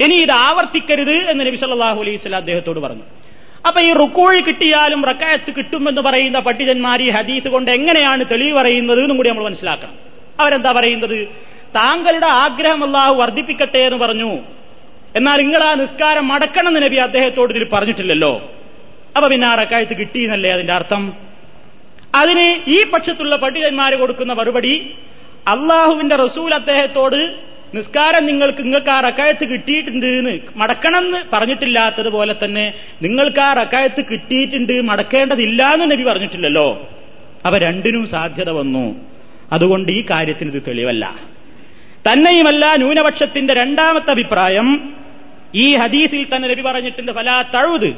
ഇനി 0.04 0.16
ഇത് 0.16 0.32
ആവർത്തിക്കരുത് 0.32 1.16
എന്ന് 1.32 1.46
നബി 1.48 1.56
സല്ലാഹു 1.56 2.00
അലൈഹി 2.02 2.36
അദ്ദേഹത്തോട് 2.36 2.80
പറഞ്ഞു. 2.80 3.06
അപ്പൊ 3.68 3.80
ഈ 3.82 3.94
റുക്കോഴി 3.94 4.42
കിട്ടിയാലും 4.42 5.06
റക്കായത്ത് 5.06 5.52
കിട്ടുമെന്ന് 5.58 6.02
പറയുന്ന 6.02 6.40
പണ്ഡിതന്മാർ 6.40 7.02
ഈ 7.02 7.10
ഹദീസ് 7.10 7.48
കൊണ്ട് 7.48 7.72
എങ്ങനെയാണ് 7.72 8.26
തെളിവ് 8.32 8.54
പറയുന്നത് 8.60 9.00
എന്നും 9.00 9.18
കൂടി 9.18 9.30
നമ്മൾ 9.30 9.44
മനസ്സിലാക്കണം. 9.44 9.96
അവരെന്താ 10.40 10.72
പറയുന്നത്? 10.72 11.20
താങ്കളുടെ 11.76 12.28
ആഗ്രഹം 12.28 12.84
അല്ലാഹു 12.84 13.14
വർദ്ധിപ്പിക്കട്ടെ 13.14 13.78
എന്ന് 13.78 14.00
പറഞ്ഞു. 14.06 14.32
എന്നാൽ 15.16 15.38
നിങ്ങൾ 15.38 15.64
ആ 15.64 15.74
നിസ്കാരം 15.74 16.28
മടക്കണം 16.28 16.68
എന്ന് 16.68 16.82
നബി 16.82 16.96
അദ്ദേഹത്തോട് 16.96 17.52
ഇതിൽ 17.54 17.68
പറഞ്ഞിട്ടില്ലല്ലോ. 17.74 18.34
അപ്പൊ 19.18 19.30
പിന്നെ 19.30 19.48
ആ 19.48 19.54
റക്കായത്ത് 19.56 19.98
കിട്ടിയെന്നല്ലേ 19.98 20.52
അതിന്റെ 20.52 20.74
അർത്ഥം? 20.74 21.14
അതിന് 22.16 22.48
ഈ 22.68 22.78
പക്ഷത്തുള്ള 22.92 23.36
പണ്ഡിതന്മാർ 23.36 23.96
കൊടുക്കുന്ന 23.96 24.34
മറുപടി 24.34 24.74
അള്ളാഹുവിന്റെ 25.48 26.16
റസൂൽ 26.16 26.54
അദ്ദേഹത്തോട് 26.54 27.51
നിസ്കാരം 27.76 28.26
നിങ്ങൾക്ക് 28.26 28.64
നിങ്ങൾക്ക് 28.64 28.90
ആ 28.90 29.00
റക്കായത്ത് 29.00 29.46
കിട്ടിയിട്ടുണ്ട് 29.50 30.06
എന്ന് 30.06 30.40
മടക്കണം 30.56 31.06
എന്ന് 31.06 31.18
പറഞ്ഞിട്ടില്ലാത്തതുപോലെ 31.34 32.36
തന്നെ 32.44 32.74
നിങ്ങൾക്ക് 33.02 33.40
ആ 33.40 33.54
റക്കായത്ത് 33.54 34.06
കിട്ടിയിട്ടുണ്ട് 34.12 34.82
മടക്കേണ്ടതില്ല 34.82 35.74
എന്ന് 35.74 35.92
നബി 35.92 36.04
പറഞ്ഞിട്ടില്ലല്ലോ. 36.04 36.90
അവ 37.46 37.58
രണ്ടിനും 37.58 38.08
സാധ്യത 38.08 38.50
വന്നു. 38.50 38.96
അതുകൊണ്ട് 39.52 39.92
ഈ 39.92 40.06
കാര്യത്തിന് 40.10 40.52
ഇത് 40.52 40.64
തെളിവല്ല. 40.68 41.16
തന്നെയുമല്ല 42.08 42.76
ന്യൂനപക്ഷത്തിന്റെ 42.76 43.54
രണ്ടാമത്തെ 43.54 44.12
അഭിപ്രായം 44.12 44.94
ഈ 45.56 45.76
ഹദീസിൽ 45.76 46.36
തന്നെ 46.36 46.48
നബി 46.50 46.62
പറഞ്ഞിട്ടുണ്ട് 46.62 47.12
ഫലാ 47.12 47.42
തഴുത് 47.42 47.96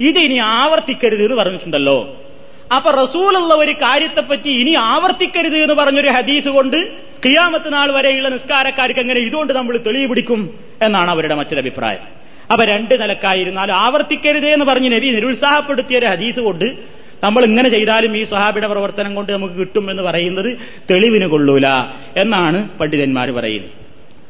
ഇത് 0.00 0.18
ഇനി 0.18 0.38
ആവർത്തിക്കരുത് 0.38 1.24
എന്ന് 1.24 1.36
പറഞ്ഞിട്ടുണ്ടല്ലോ. 1.36 2.24
അപ്പൊ 2.72 2.90
റസൂലുള്ള 2.90 3.54
ഒരു 3.54 3.72
കാര്യത്തെപ്പറ്റി 3.72 4.50
ഇനി 4.60 4.72
ആവർത്തിക്കരുത് 4.74 5.56
എന്ന് 5.56 5.74
പറഞ്ഞൊരു 5.74 6.08
ഹദീസ് 6.08 6.48
കൊണ്ട് 6.48 6.76
കിയാമത്ത് 7.24 7.72
നാൾ 7.72 7.92
വരെയുള്ള 7.92 8.28
നിസ്കാരക്കാർക്ക് 8.28 9.00
എങ്ങനെ 9.00 9.20
ഇതുകൊണ്ട് 9.20 9.52
നമ്മൾ 9.52 9.76
തെളിവ് 9.76 10.08
പിടിക്കും 10.08 10.40
എന്നാണ് 10.82 11.10
അവരുടെ 11.10 11.34
മറ്റൊരു 11.34 11.58
അഭിപ്രായം. 11.58 12.00
അപ്പൊ 12.52 12.64
രണ്ട് 12.64 12.94
നിലക്കായിരുന്നാലും 13.02 13.74
ആവർത്തിക്കരുത് 13.74 14.46
എന്ന് 14.46 14.64
പറഞ്ഞ് 14.64 14.92
നബി 14.92 15.10
നിരുത്സാഹപ്പെടുത്തിയ 15.10 15.98
ഒരു 15.98 16.06
ഹദീസ് 16.06 16.40
കൊണ്ട് 16.40 16.64
നമ്മൾ 17.24 17.44
ഇങ്ങനെ 17.44 17.68
ചെയ്താലും 17.68 18.16
ഈ 18.16 18.24
സ്വഹാബിയുടെ 18.24 18.68
പ്രവർത്തനം 18.68 19.14
കൊണ്ട് 19.14 19.32
നമുക്ക് 19.32 19.54
കിട്ടും 19.54 19.90
എന്ന് 19.90 20.02
പറയുന്നത് 20.02 20.58
തെളിവിന് 20.90 21.26
കൊള്ളൂല 21.26 21.66
എന്നാണ് 22.16 22.68
പണ്ഡിതന്മാർ 22.80 23.30
പറയുന്നത്. 23.30 23.70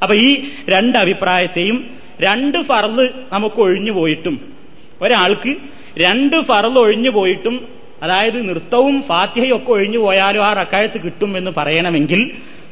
അപ്പൊ 0.03 0.15
ഈ 0.15 0.51
രണ്ട് 0.69 0.99
അഭിപ്രായത്തെയും 0.99 1.91
രണ്ട് 2.21 2.59
ഫറൽ 2.63 3.13
നമുക്ക് 3.33 3.61
ഒഴിഞ്ഞു 3.61 3.93
പോയിട്ടും 3.93 4.41
ഒരാൾക്ക് 5.03 5.57
രണ്ട് 5.99 6.43
ഫറൽ 6.43 6.79
ഒഴിഞ്ഞു 6.79 7.11
പോയിട്ടും 7.11 7.84
അതായത് 8.05 8.49
നൃത്തവും 8.49 9.03
ഫാത്തിഹയും 9.09 9.57
ഒക്കെ 9.57 9.71
ഒഴിഞ്ഞു 9.71 9.99
പോയാലും 9.99 10.45
ആ 10.45 10.53
റക്കായത്ത് 10.53 11.01
കിട്ടും 11.05 11.37
എന്ന് 11.37 11.51
പറയണമെങ്കിൽ 11.57 12.31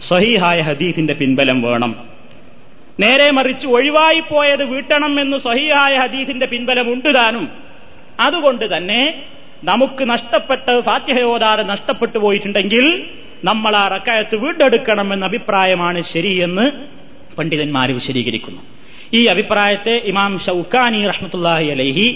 സ്വഹീഹായ 0.08 0.60
ഹദീഫിന്റെ 0.60 1.14
പിൻബലം 1.14 1.62
വേണം. 1.62 1.96
നേരെ 3.00 3.30
മറിച്ച് 3.30 3.66
ഒഴിവായി 3.66 4.20
പോയത് 4.20 4.64
വീട്ടണം 4.64 5.20
എന്ന് 5.20 5.36
സ്വഹീഹായ 5.36 5.94
ഹദീഫിന്റെ 5.96 6.46
പിൻബലം 6.46 6.92
ഉണ്ട് 6.92 7.14
താനും. 7.14 7.48
അതുകൊണ്ട് 8.20 8.76
തന്നെ 8.76 9.22
നമുക്ക് 9.64 10.10
നഷ്ടപ്പെട്ട 10.10 10.80
ഫാത്തിഹയോദാറ് 10.80 11.68
നഷ്ടപ്പെട്ടു 11.68 12.18
പോയിട്ടുണ്ടെങ്കിൽ 12.18 12.86
നമ്മൾ 13.44 13.76
ആ 13.76 13.88
റക്കായത്ത് 13.88 14.36
വീണ്ടെടുക്കണം 14.36 15.12
എന്ന 15.12 15.24
അഭിപ്രായമാണ് 15.24 16.02
ശരിയെന്ന് 16.02 16.66
പണ്ഡിതന്മാർ 17.36 17.92
വിശദീകരിക്കുന്നു. 17.92 18.60
ഈ 19.14 19.24
അഭിപ്രായത്തെ 19.24 19.94
ഇമാം 20.04 20.38
ഷൌക്കാനി 20.46 21.06
റഹ്മത്തുല്ലാഹി 21.06 21.66
അലൈഹി 21.70 22.06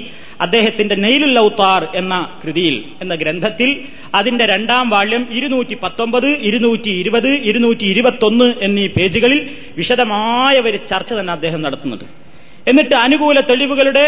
അദ്ദേഹത്തിന്റെ 0.40 0.94
നെയിലുൽ 0.94 1.38
ഔത്താർ 1.38 1.88
എന്ന 1.94 2.14
കൃതിയിൽ 2.44 2.84
എന്ന 3.00 3.14
ഗ്രന്ഥത്തിൽ 3.14 3.84
അതിന്റെ 4.14 4.46
രണ്ടാം 4.46 4.90
വാള്യം 4.90 5.28
ഇരുന്നൂറ്റി 5.30 5.74
പത്തൊമ്പത് 5.82 6.26
ഇരുന്നൂറ്റി 6.26 6.88
ഇരുപത് 6.88 7.28
ഇരുന്നൂറ്റി 7.28 7.84
ഇരുപത്തൊന്ന് 7.84 8.54
എന്നീ 8.62 8.86
പേജുകളിൽ 8.86 9.50
വിശദമായ 9.76 10.60
ഒരു 10.60 10.76
ചർച്ച 10.76 11.12
തന്നെ 11.12 11.32
അദ്ദേഹം 11.32 11.62
നടത്തുന്നുണ്ട്. 11.62 12.04
എന്നിട്ട് 12.68 12.94
അനുകൂല 12.94 13.40
തെളിവുകളുടെ 13.40 14.06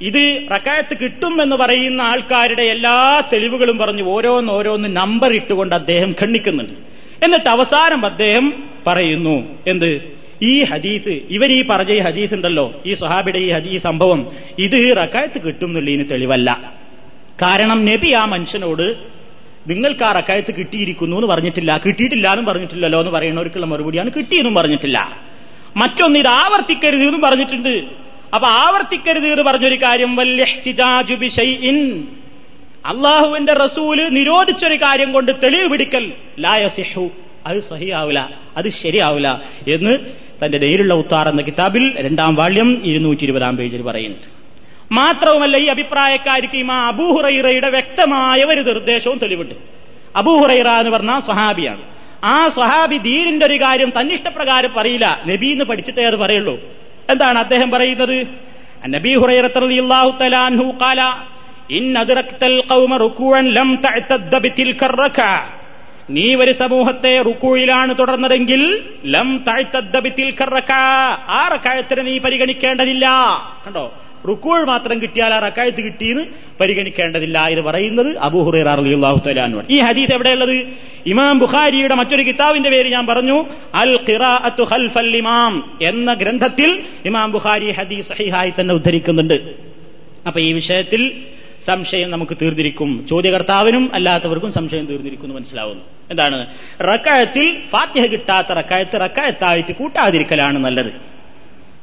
ഇത് 0.00 0.46
റക്കായത്ത് 0.52 0.94
കിട്ടും 1.02 1.42
എന്ന് 1.42 1.56
പറയുന്ന 1.56 2.00
ആൾക്കാരുടെ 2.02 2.62
എല്ലാ 2.62 3.20
തെളിവുകളും 3.32 3.78
പറഞ്ഞ് 3.78 4.02
ഓരോന്ന് 4.02 4.52
ഓരോന്ന് 4.52 4.96
നമ്പർ 4.96 5.32
ഇട്ടുകൊണ്ട് 5.32 5.74
അദ്ദേഹം 5.74 6.14
ഖണ്ഡിക്കുന്നുണ്ട്. 6.22 6.74
എന്നിട്ട് 7.24 7.48
അവസാനം 7.48 8.06
അദ്ദേഹം 8.06 8.52
പറയുന്നു 8.86 9.36
എന്ത്? 9.66 10.19
ഈ 10.42 10.64
ഹദീസ് 10.64 11.08
ഇവർ 11.08 11.50
ഈ 11.52 11.66
പറഞ്ഞ 11.70 11.92
ഈ 11.92 11.98
ഹദീസ് 11.98 12.34
ഉണ്ടല്ലോ 12.34 12.82
ഈ 12.86 12.94
സുഹാബിയുടെ 12.94 13.38
ഈ 13.38 13.50
ഹദീ 13.50 13.78
സംഭവം 13.78 14.26
ഇത് 14.58 14.96
റക്കായത്ത് 14.96 15.42
കിട്ടും 15.42 15.66
എന്നുള്ളതിന് 15.66 16.10
തെളിവല്ല. 16.10 16.72
കാരണം 17.42 17.84
നബി 17.84 18.12
ആ 18.12 18.24
മനുഷ്യനോട് 18.24 18.96
നിങ്ങൾക്ക് 19.68 20.04
ആ 20.04 20.12
റക്കായത്ത് 20.12 20.54
കിട്ടിയിരിക്കുന്നു 20.58 21.16
എന്ന് 21.16 21.26
പറഞ്ഞിട്ടില്ല 21.26 21.80
കിട്ടിയിട്ടില്ല 21.86 22.28
എന്നും 22.28 22.46
പറഞ്ഞിട്ടില്ലല്ലോ 22.46 23.00
എന്ന് 23.00 23.12
പറയുന്നവർക്കുള്ള 23.12 23.66
മറുപടിയാണ് 23.66 24.10
കിട്ടിയെന്നും 24.16 24.54
പറഞ്ഞിട്ടില്ല. 24.54 25.18
മറ്റൊന്ന് 25.76 26.18
ഇത് 26.18 26.28
ആവർത്തിക്കരുത് 26.28 27.02
എന്നും 27.02 27.20
പറഞ്ഞിട്ടുണ്ട്. 27.20 27.74
അപ്പൊ 28.34 28.48
ആവർത്തിക്കരുത് 28.48 29.26
എന്ന് 29.26 29.42
പറഞ്ഞൊരു 29.42 29.74
കാര്യം 29.74 30.16
അള്ളാഹുവിന്റെ 32.86 33.52
റസൂൽ 33.52 34.08
നിരോധിച്ചൊരു 34.08 34.74
കാര്യം 34.74 35.12
കൊണ്ട് 35.12 35.32
തെളിവ് 35.42 35.70
പിടിക്കൽ 35.70 36.12
ലായസിഹു 36.38 37.10
അത് 37.46 37.60
സഹിയാവില്ല 37.60 38.38
അത് 38.56 38.68
ശരിയാവില്ല 38.68 39.42
എന്ന് 39.68 39.98
തന്റെ 40.44 40.58
നേരിലുള്ള 40.58 40.94
ഉത്താർ 40.94 41.28
എന്ന 41.28 41.42
കിതാബിൽ 41.42 42.06
രണ്ടാം 42.06 42.34
വാള്യം 42.34 42.82
ഇരുന്നൂറ്റി 42.84 43.22
ഇരുപതാം 43.22 43.56
പേജിൽ 43.56 43.82
പറയുന്നുണ്ട്. 43.82 44.40
മാത്രവുമല്ല 44.92 45.56
ഈ 45.56 45.66
അഭിപ്രായക്കാർക്ക് 45.66 46.56
ഇമാ 46.56 46.88
അബൂഹുറൈറയുടെ 46.88 47.70
വ്യക്തമായ 47.70 48.44
ഒരു 48.44 48.60
നിർദ്ദേശവും 48.60 49.18
തെളിവുണ്ട്. 49.18 49.54
അബൂഹുറൈറ 50.16 50.68
എന്ന് 50.68 50.90
പറഞ്ഞാൽ 50.90 51.20
സ്വഹാബിയാണ്. 51.20 51.80
ആ 52.24 52.48
സ്വഹാബി 52.48 52.96
ദീനിന്റെ 52.96 53.46
ഒരു 53.46 53.60
കാര്യം 53.60 53.92
തന്നിഷ്ടപ്രകാരം 54.00 54.72
പറയില്ല. 54.76 55.22
നബീന്ന് 55.26 55.64
പഠിച്ചിട്ടേ 55.64 56.04
അത് 56.04 56.16
പറയുള്ളൂ. 56.16 56.60
എന്താണ് 57.10 57.38
അദ്ദേഹം 57.38 57.70
പറയുന്നത്? 57.70 58.26
നബി 58.86 59.18
ഹുറൈറത്തല്ലാഹു 59.18 60.18
തലാൻഹു 60.20 60.74
ഖാല 60.82 61.00
ഇൻ 61.70 61.94
ലം 63.52 63.78
തഅതദ്ദ 63.84 64.38
ബിതിൽക 64.38 64.84
നീ 66.10 66.34
ഒരു 66.34 66.52
സമൂഹത്തെ 66.52 67.22
റുക്കൂയിലാണ് 67.22 67.98
തുടർന്നതെങ്കിൽ 67.98 68.62
ലം 69.04 69.28
റക്അ 70.56 70.72
ആ 71.38 71.48
റക്കായത്തിന് 71.54 72.06
നീ 72.06 72.18
പരിഗണിക്കേണ്ടതില്ല. 72.18 73.06
കണ്ടോ? 73.66 73.84
റുക്കൂൾ 74.28 74.64
മാത്രം 74.64 74.96
കിട്ടിയാൽ 75.02 75.34
ആ 75.34 75.38
റക്കായത്ത് 75.38 75.82
കിട്ടിയെന്ന് 75.84 76.24
പരിഗണിക്കേണ്ടതില്ല 76.60 77.48
ഇത് 77.48 77.60
പറയുന്നത് 77.60 78.18
അബൂഹുറാഹു 78.18 79.20
തലാൻവർ 79.26 79.64
ഈ 79.70 79.78
ഹദീസ് 79.78 80.12
എവിടെയുള്ളത്? 80.12 80.56
ഇമാം 81.06 81.38
ബുഖാരിയുടെ 81.38 81.94
മറ്റൊരു 81.94 82.22
കിതാബിന്റെ 82.22 82.70
പേര് 82.70 82.88
ഞാൻ 82.88 83.06
പറഞ്ഞു 83.06 83.44
അൽ 83.74 83.92
ഖിറാഅത്തു 84.08 84.66
ഇമാം 85.16 85.54
എന്ന 85.82 86.14
ഗ്രന്ഥത്തിൽ 86.14 86.82
ഇമാം 87.06 87.32
ബുഖാരി 87.32 87.70
ഹദീസ് 87.70 88.08
സഹിഹായി 88.08 88.52
തന്നെ 88.60 88.74
ഉദ്ധരിക്കുന്നുണ്ട്. 88.74 89.36
അപ്പൊ 90.26 90.40
ഈ 90.40 90.52
വിഷയത്തിൽ 90.52 91.02
സംശയം 91.66 92.10
നമുക്ക് 92.10 92.36
തീർന്നിരിക്കും. 92.42 93.06
ചോദ്യകർത്താവിനും 93.10 93.90
അല്ലാത്തവർക്കും 93.94 94.52
സംശയം 94.52 94.86
തീർന്നിരിക്കുന്നു 94.86 95.34
മനസ്സിലാവുന്നു. 95.34 95.84
എന്താണ്? 96.10 96.46
റക്കായത്തിൽ 96.80 97.62
ഫാത്യഹ 97.70 98.06
കിട്ടാത്ത 98.06 98.46
റക്കായത്ത് 98.46 99.00
റക്കായത്തായിട്ട് 99.00 99.72
കൂട്ടാതിരിക്കലാണ് 99.72 100.58
നല്ലത്. 100.58 100.92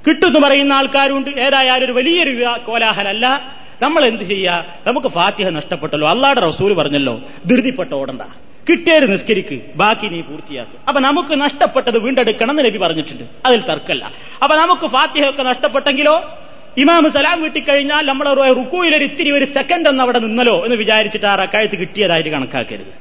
കിട്ടുമെന്ന് 0.07 0.39
പറയുന്ന 0.39 0.73
ആൾക്കാരുണ്ട്. 0.73 1.29
ഏതായാലും 1.29 1.85
ഒരു 1.85 1.91
വലിയൊരു 1.91 2.55
കോലാഹലല്ല. 2.65 3.55
നമ്മൾ 3.81 4.05
എന്ത് 4.05 4.23
ചെയ്യുക 4.23 4.65
നമുക്ക് 4.87 5.07
ഫാത്തിഹ 5.07 5.49
നഷ്ടപ്പെട്ടല്ലോ. 5.49 6.07
അള്ളാടെ 6.07 6.39
റസൂൽ 6.39 6.73
പറഞ്ഞല്ലോ 6.73 7.21
ധൃതിപ്പെട്ട 7.45 7.93
ഓടണ്ട. 7.93 8.21
കിട്ടിയത് 8.69 9.11
നിസ്കരിക്ക് 9.11 9.61
ബാക്കി 9.75 10.07
നീ 10.07 10.21
പൂർത്തിയാക്കും. 10.21 10.79
അപ്പൊ 10.87 11.01
നമുക്ക് 11.01 11.41
നഷ്ടപ്പെട്ടത് 11.41 11.99
വീണ്ടെടുക്കണം 11.99 12.51
എന്ന് 12.51 12.65
നബി 12.65 12.77
പറഞ്ഞിട്ടുണ്ട്. 12.77 13.23
അതിൽ 13.45 13.61
തർക്കല്ല. 13.61 14.11
അപ്പൊ 14.43 14.57
നമുക്ക് 14.57 14.87
ഫാത്തിഹ 14.87 15.29
ഒക്കെ 15.29 15.43
നഷ്ടപ്പെട്ടെങ്കിലോ? 15.43 16.37
ഇമാമ് 16.77 17.09
സലാം 17.09 17.41
വീട്ടിക്കഴിഞ്ഞാൽ 17.41 18.05
നമ്മൾ 18.05 18.53
റുക്കുയിലൊരു 18.53 19.03
ഇത്തിരി 19.03 19.31
ഒരു 19.31 19.45
സെക്കൻഡ് 19.45 19.87
ഒന്ന് 19.89 20.03
അവിടെ 20.03 20.19
നിന്നല്ലോ 20.19 20.63
എന്ന് 20.63 20.75
വിചാരിച്ചിട്ട് 20.75 21.25
ആ 21.25 21.35
റക്കായത്ത് 21.35 21.77
കിട്ടിയതായിട്ട് 21.77 22.29
കണക്കാക്കരുത്. 22.29 22.93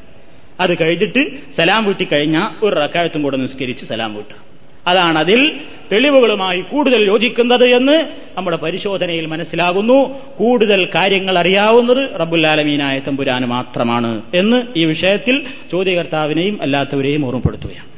അത് 0.61 0.81
കഴിഞ്ഞിട്ട് 0.81 1.31
സലാം 1.57 1.85
വീട്ടിക്കഴിഞ്ഞാൽ 1.85 2.65
ഒരു 2.65 2.77
റക്കായത്തും 2.77 3.23
കൂടെ 3.23 3.37
നിസ്കരിച്ച് 3.37 3.85
സലാം 3.85 4.15
വീട്ടാം. 4.15 4.39
അതാണ് 4.87 5.19
അതിൽ 5.19 5.61
തെളിവുകളുമായി 5.93 6.61
കൂടുതൽ 6.61 7.07
യോജിക്കുന്നത് 7.07 7.65
എന്ന് 7.65 8.07
നമ്മുടെ 8.37 8.57
പരിശോധനയിൽ 8.57 9.27
മനസ്സിലാകുന്നു. 9.27 10.21
കൂടുതൽ 10.39 10.89
കാര്യങ്ങൾ 10.95 11.39
അറിയാവുന്നത് 11.39 12.21
റബ്ബുല്ലാലമീനായ 12.21 12.99
തമ്പുരാന് 12.99 13.47
മാത്രമാണ് 13.47 14.23
എന്ന് 14.35 14.63
ഈ 14.77 14.85
വിഷയത്തിൽ 14.85 15.43
ചോദ്യകർത്താവിനെയും 15.73 16.63
അല്ലാത്തവരെയും 16.63 17.27
ഓർമ്മപ്പെടുത്തുകയാണ്. 17.27 17.89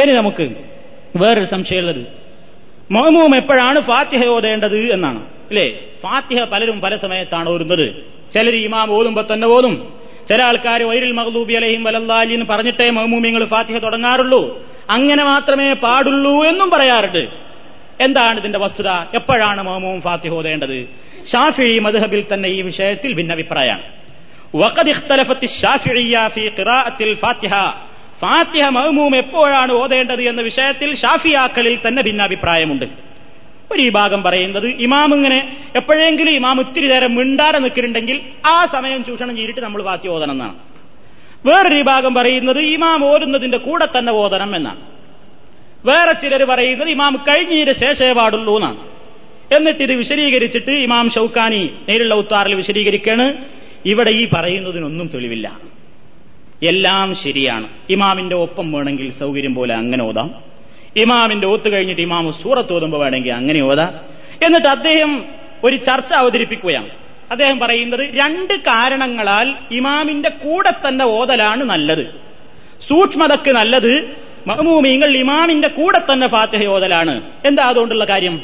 ഇനി 0.00 0.16
നമുക്ക് 0.16 0.50
വേറൊരു 1.16 1.44
സംശയമുള്ളത്. 1.44 2.23
മഹമൂം 2.90 3.36
എപ്പോഴാണ് 3.36 3.80
ഫാത്തിഹ 3.80 4.26
ഓതേണ്ടത് 4.26 4.92
എന്നാണ്. 4.92 5.18
അല്ലേ 5.22 5.70
ഫാത്തിഹ 6.02 6.44
പലരും 6.44 6.80
പല 6.80 6.96
സമയത്താണ് 6.96 7.48
ഓരുന്നത് 7.48 7.94
ചിലർ 8.34 8.54
ഇമാം 8.54 8.92
ഓതുമ്പോ 8.92 9.22
തന്നെ 9.22 9.48
ഓതും. 9.48 9.92
ചില 10.28 10.42
ആൾക്കാർ 10.42 10.82
വൈരിൽ 10.82 11.12
മഹദൂബി 11.12 11.54
അലഹിം 11.54 11.84
വലല്ലാലിന്ന് 11.84 12.46
പറഞ്ഞിട്ടേ 12.46 12.90
മഹമൂമിങ്ങൾ 12.90 13.44
ഫാത്തിഹ 13.44 13.78
തുടങ്ങാറുള്ളൂ. 13.78 14.62
അങ്ങനെ 14.90 15.24
മാത്രമേ 15.24 15.72
പാടുള്ളൂ 15.72 16.44
എന്നും 16.44 16.70
പറയാറുണ്ട്. 16.70 17.28
എന്താണ് 18.00 18.38
ഇതിന്റെ 18.38 18.58
വസ്തുത? 18.58 18.88
എപ്പോഴാണ് 18.88 19.62
മഹമൂം 19.62 20.00
ഫാത്തിഹ 20.00 20.32
ഓതേണ്ടത്? 20.32 20.88
ഷാഫി 21.32 21.78
മദ്ഹബിൽ 21.78 22.24
തന്നെ 22.34 22.48
ഈ 22.48 22.62
വിഷയത്തിൽ 22.62 23.12
ഭിന്നഭിപ്രായമാണ്. 23.12 23.82
ഫാത്തിഹ 28.20 28.64
മഹ്മൂം 28.68 29.16
എപ്പോഴാണ് 29.16 29.72
ഓതേണ്ടത് 29.72 30.22
എന്ന 30.22 30.40
വിഷയത്തിൽ 30.40 30.96
ഷാഫിയാക്കളിൽ 30.96 31.78
തന്നെ 31.88 32.02
ഭിന്നാഭിപ്രായമുണ്ട്. 32.02 32.84
ഒരു 33.72 33.82
വിഭാഗം 33.82 34.22
പറയുന്നത് 34.22 34.66
ഇമാം 34.66 35.14
ഇങ്ങനെ 35.14 35.56
എപ്പോഴെങ്കിലും 35.76 36.30
ഇമാം 36.30 36.60
ഇത്തിരി 36.60 36.88
നേരം 36.88 37.14
മിണ്ടാതെ 37.14 37.58
നിൽക്കുന്നുണ്ടെങ്കിൽ 37.58 38.20
ആ 38.46 38.66
സമയം 38.66 39.04
ചൂഷണം 39.04 39.36
ചെയ്തിട്ട് 39.36 39.60
നമ്മൾ 39.60 39.82
വാത്തി 39.82 40.08
ഓതണം 40.08 40.32
എന്നാണ്. 40.32 40.54
വേറൊരു 41.46 41.74
വിഭാഗം 41.74 42.14
പറയുന്നത് 42.14 42.58
ഇമാം 42.58 43.04
ഓരുന്നതിന്റെ 43.04 43.58
കൂടെ 43.58 43.98
തന്നെ 43.98 44.12
ഓതണം 44.12 44.56
എന്നാണ്. 44.56 44.80
വേറെ 45.84 46.12
ചിലർ 46.12 46.44
പറയുന്നത് 46.44 46.88
ഇമാം 46.88 47.24
കഴിഞ്ഞതിന് 47.28 47.72
ശേഷേ 47.72 48.12
പാടുള്ളൂ 48.12 48.56
എന്നാണ്. 48.56 48.78
എന്നിട്ട് 49.54 49.82
ഇത് 49.82 49.92
വിശദീകരിച്ചിട്ട് 49.92 50.70
ഇമാം 50.70 51.10
ഷൌക്കാനി 51.10 51.70
നേരിലുള്ള 51.88 52.14
ഉത്താറിൽ 52.14 52.54
വിശദീകരിക്കാണ് 52.54 53.34
ഇവിടെ 53.86 54.10
ഈ 54.10 54.28
പറയുന്നതിനൊന്നും 54.34 55.10
തെളിവില്ല. 55.14 55.58
എല്ലാം 56.64 57.14
ശരിയാണ്. 57.14 57.68
ഇമാമിന്റെ 57.90 58.36
ഒപ്പം 58.36 58.72
വേണമെങ്കിൽ 58.72 59.12
സൗകര്യം 59.12 59.54
പോലെ 59.54 59.74
അങ്ങനെ 59.74 60.04
ഓതാം. 60.04 60.34
ഇമാമിന്റെ 60.96 61.46
ഓത്ത് 61.46 61.72
കഴിഞ്ഞിട്ട് 61.72 62.02
ഇമാമ് 62.02 62.32
സൂറത്ത് 62.32 62.72
ഓതുമ്പോൾ 62.72 62.98
വേണമെങ്കിൽ 62.98 63.32
അങ്ങനെ 63.32 63.62
ഓതാം. 63.62 63.94
എന്നിട്ട് 64.42 64.68
അദ്ദേഹം 64.68 65.24
ഒരു 65.64 65.76
ചർച്ച 65.76 66.14
അവതരിപ്പിക്കുകയാണ്. 66.14 66.88
അദ്ദേഹം 67.30 67.58
പറയുന്നത് 67.58 68.00
രണ്ട് 68.00 68.60
കാരണങ്ങളാൽ 68.60 69.54
ഇമാമിന്റെ 69.70 70.28
കൂടെ 70.28 70.72
തന്നെ 70.88 71.04
ഓതലാണ് 71.04 71.64
നല്ലത്. 71.64 72.06
സൂക്ഷ്മതക്ക് 72.88 73.50
നല്ലത് 73.50 74.16
മഹമൂമിങ്ങൾ 74.46 75.16
ഇമാമിന്റെ 75.16 75.68
കൂടെ 75.68 75.98
തന്നെ 75.98 76.28
ഫാത്തിഹ 76.28 76.66
ഓതലാണ്. 76.66 77.22
എന്താ 77.46 77.62
അതുകൊണ്ടുള്ള 77.62 78.04
കാര്യം? 78.04 78.42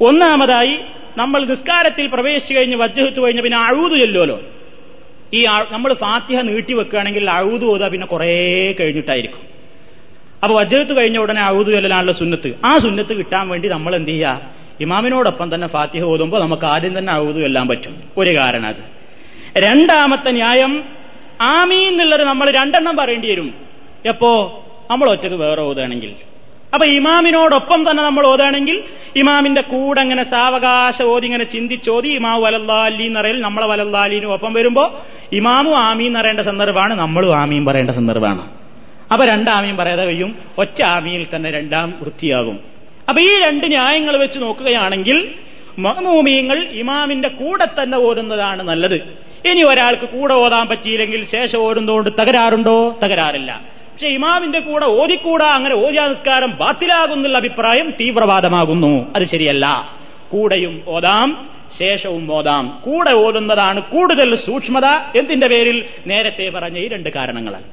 ഒന്നാമതായി 0.00 0.78
നമ്മൾ 1.16 1.44
നിസ്കാരത്തിൽ 1.44 2.06
പ്രവേശിച്ചു 2.06 2.54
കഴിഞ്ഞ് 2.54 2.76
വജ്ജഹത്ത് 2.76 3.20
കഴിഞ്ഞ് 3.20 3.42
പിന്നെ 3.42 3.58
അഴുതു 3.58 3.94
ചെല്ലുമല്ലോ 3.94 4.40
ഈ 5.34 5.46
നമ്മൾ 5.70 5.94
ഫാത്തിഹ 5.94 6.40
നീട്ടി 6.40 6.74
വെക്കുകയാണെങ്കിൽ 6.74 7.30
അഴുതു 7.30 7.64
ഓതുക 7.66 7.88
പിന്നെ 7.88 8.06
കുറേ 8.06 8.72
കഴിഞ്ഞിട്ടായിരിക്കും. 8.72 9.40
അപ്പൊ 10.42 10.60
വജ്രത്ത് 10.60 10.96
കഴിഞ്ഞ 10.96 11.18
ഉടനെ 11.18 11.40
അഴുതു 11.40 11.70
ചെല്ലലാണല്ലോ 11.70 12.14
സുന്നത്ത്. 12.14 12.54
ആ 12.64 12.78
സുന്നത്ത് 12.78 13.12
കിട്ടാൻ 13.12 13.48
വേണ്ടി 13.48 13.68
നമ്മൾ 13.68 13.96
എന്ത് 13.96 14.08
ചെയ്യുക 14.08 14.40
ഇമാമിനോടൊപ്പം 14.80 15.54
തന്നെ 15.54 15.66
ഫാത്തിഹ 15.66 16.02
ഓതുമ്പോൾ 16.02 16.40
നമുക്ക് 16.40 16.66
ആദ്യം 16.66 16.98
തന്നെ 16.98 17.12
അഴുതു 17.12 17.38
എല്ലാം 17.38 17.68
പറ്റും. 17.68 18.02
ഒരു 18.16 18.36
കാരണം 18.36 18.66
അത്. 18.66 18.76
രണ്ടാമത്തെ 19.58 20.30
ന്യായം 20.30 20.84
ആമീ 21.40 21.76
എന്നുള്ളത് 21.76 22.24
നമ്മൾ 22.24 22.50
രണ്ടെണ്ണം 22.50 22.96
പറയേണ്ടി 22.96 23.30
വരും. 23.30 23.54
എപ്പോ? 24.06 24.62
നമ്മൾ 24.90 25.10
ഒറ്റയ്ക്ക് 25.10 25.36
വേറെ 25.36 25.62
ഓതുകയാണെങ്കിൽ 25.62 26.14
അപ്പൊ 26.74 26.86
ഇമാമിനോടൊപ്പം 26.86 27.90
തന്നെ 27.90 28.02
നമ്മൾ 28.02 28.26
ഓതാണെങ്കിൽ 28.26 28.84
ഇമാമിന്റെ 29.16 29.60
കൂടെ 29.60 30.00
അങ്ങനെ 30.00 30.22
സാവകാശ 30.22 31.02
ഓതി 31.02 31.26
ഇങ്ങനെ 31.26 31.44
ചിന്തിച്ചോതി 31.44 32.08
ഇമാവ് 32.08 32.42
വലല്ലാലി 32.42 33.02
എന്നറിയൽ 33.02 33.40
നമ്മളെ 33.40 33.66
വലല്ലാലിനും 33.66 34.32
ഒപ്പം 34.32 34.52
വരുമ്പോ 34.52 35.00
ഇമാമു 35.32 35.70
ആമീൻ 35.70 36.06
എന്നറിയേണ്ട 36.06 36.40
സന്ദർഭമാണ് 36.40 36.94
നമ്മളും 36.94 37.36
ആമീൻ 37.36 37.64
പറയേണ്ട 37.64 37.90
സന്ദർഭമാണ്. 37.90 38.48
അപ്പൊ 39.12 39.26
രണ്ടാമീൻ 39.26 39.76
പറയാതെ 39.76 40.04
കഴിയും. 40.04 40.38
ഒറ്റ 40.58 40.82
ആമിയിൽ 40.82 41.26
തന്നെ 41.36 41.50
രണ്ടാം 41.50 41.94
വൃത്തിയാകും. 42.00 42.58
അപ്പൊ 43.08 43.22
ഈ 43.22 43.28
രണ്ട് 43.46 43.66
ന്യായങ്ങൾ 43.66 44.16
വെച്ച് 44.16 44.38
നോക്കുകയാണെങ്കിൽ 44.38 45.34
മഹമൂമിയങ്ങൾ 45.78 46.58
ഇമാമിന്റെ 46.58 47.28
കൂടെ 47.28 47.82
തന്നെ 47.82 47.98
ഓരുന്നതാണ് 47.98 48.62
നല്ലത്. 48.62 48.94
ഇനി 49.48 49.62
ഒരാൾക്ക് 49.62 50.08
കൂടെ 50.08 50.34
ഓതാൻ 50.34 50.68
പറ്റിയില്ലെങ്കിൽ 50.68 51.26
ശേഷം 51.32 51.58
ഓരുന്നതുകൊണ്ട് 51.58 52.10
തകരാറുണ്ടോ? 52.10 52.98
തകരാറില്ല. 53.04 53.75
പക്ഷെ 53.96 54.08
ഇമാമിന്റെ 54.08 54.60
കൂടെ 54.60 54.86
ഓതിക്കൂടാ 54.86 55.46
അങ്ങനെ 55.46 55.74
ഓജാ 55.74 56.06
നിസ്കാരം 56.06 56.56
ബാത്തിലാകുന്നുള്ള 56.56 57.38
അഭിപ്രായം 57.38 57.90
തീവ്രവാദമാകുന്നു. 57.90 59.12
അത് 59.16 59.24
ശരിയല്ല. 59.24 59.96
കൂടെയും 60.28 60.82
ഓതാം 60.86 61.50
ശേഷവും 61.78 62.32
ഓതാം. 62.32 62.82
കൂടെ 62.84 63.10
ഓതുന്നതാണ് 63.10 63.82
കൂടുതൽ 63.82 64.36
സൂക്ഷ്മത 64.36 64.84
എന്തിന്റെ 65.18 65.48
പേരിൽ? 65.48 65.84
നേരത്തെ 66.06 66.50
പറഞ്ഞ 66.50 66.78
ഈ 66.78 66.88
രണ്ട് 66.88 67.08
കാരണങ്ങളാണ് 67.08 67.64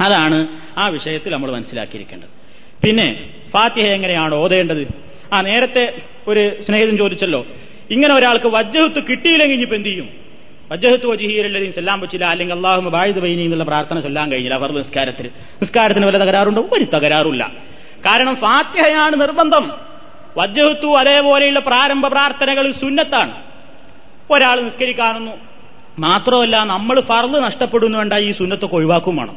അതാണ് 0.00 0.48
ആ 0.78 0.88
വിഷയത്തിൽ 0.88 1.32
നമ്മൾ 1.32 1.50
മനസ്സിലാക്കിയിരിക്കേണ്ടത്. 1.50 2.28
പിന്നെ 2.86 3.30
ഫാത്തിഹ 3.52 3.86
എങ്ങനെയാണ് 3.86 4.34
ഓതേണ്ടത്? 4.34 4.88
ആ 5.32 5.40
നേരത്തെ 5.40 5.96
ഒരു 6.28 6.62
സ്നേഹിതൻ 6.62 6.96
ചോദിച്ചല്ലോ 6.96 7.46
ഇങ്ങനെ 7.90 8.14
ഒരാൾക്ക് 8.14 8.46
വജ്ജഹത്ത് 8.46 9.04
കിട്ടിയില്ലെങ്കിൽ 9.10 9.74
എന്ത് 9.74 9.88
ചെയ്യും? 9.88 10.23
വജ്ജഹത്ത് 10.72 11.06
വജിഹീരല്ലതീം 11.06 11.72
ചെല്ലാൻ 11.72 12.00
പറ്റില്ല 12.00 12.24
അല്ലെങ്കിൽ 12.24 12.54
അള്ളാഹു 12.54 12.80
ബായുദ് 12.80 13.18
ബൈനി 13.18 13.42
എന്നുള്ള 13.42 13.64
പ്രാർത്ഥന 13.64 14.00
ചൊല്ലാൻ 14.00 14.32
കഴിഞ്ഞില്ല 14.32 14.58
ഫർദ് 14.58 14.76
നിസ്കാരത്തിൽ 14.76 15.26
നിസ്കാരത്തിന് 15.62 16.06
വല്ല 16.06 16.18
തകരാറുണ്ടോ? 16.18 16.68
ഒരു 16.72 16.84
തകരാറില്ല 16.84 17.52
കാരണം 18.06 18.36
ഫാത്തിഹയാണ് 18.36 19.20
നിർബന്ധം. 19.20 19.70
വജ്ജഹത്തു 20.38 20.86
അതേപോലെയുള്ള 20.86 21.60
പ്രാരംഭ 21.60 22.08
പ്രാർത്ഥനകൾ 22.08 22.72
സുന്നത്താണ്. 22.72 23.34
ഒരാൾ 24.30 24.60
നിസ്കരിക്കാനൊന്നു 24.60 25.32
മാത്രമല്ല 25.98 26.64
നമ്മൾ 26.64 27.00
ഫർദ് 27.00 27.44
നഷ്ടപ്പെടുന്നു 27.44 27.98
വേണ്ട 27.98 28.12
ഈ 28.12 28.30
സുന്നത്തൊക്കെ 28.32 28.76
ഒഴിവാക്കും 28.76 29.16
വേണം. 29.16 29.36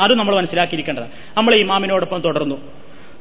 അത് 0.00 0.14
നമ്മൾ 0.14 0.36
മനസ്സിലാക്കിയിരിക്കേണ്ടത് 0.36 1.04
നമ്മൾ 1.36 1.54
ഇമാമിനോടൊപ്പം 1.54 2.20
തുടർന്നു. 2.20 2.56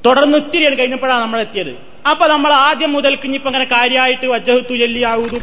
തുടർന്ന് 0.05 0.37
ഇത്തിരി 0.37 0.75
കഴിഞ്ഞപ്പോഴാണ് 0.75 1.21
നമ്മൾ 1.21 1.41
എത്തിയത് 1.41 1.73
അപ്പൊ 2.09 2.27
നമ്മൾ 2.27 2.53
ആദ്യം 2.53 2.93
മുതൽ 2.93 3.17
ഇനിയിപ്പോ 3.25 3.51
കാര്യമായിട്ട് 3.51 4.27
ചൊല്ലിയാവൂതു 4.79 5.37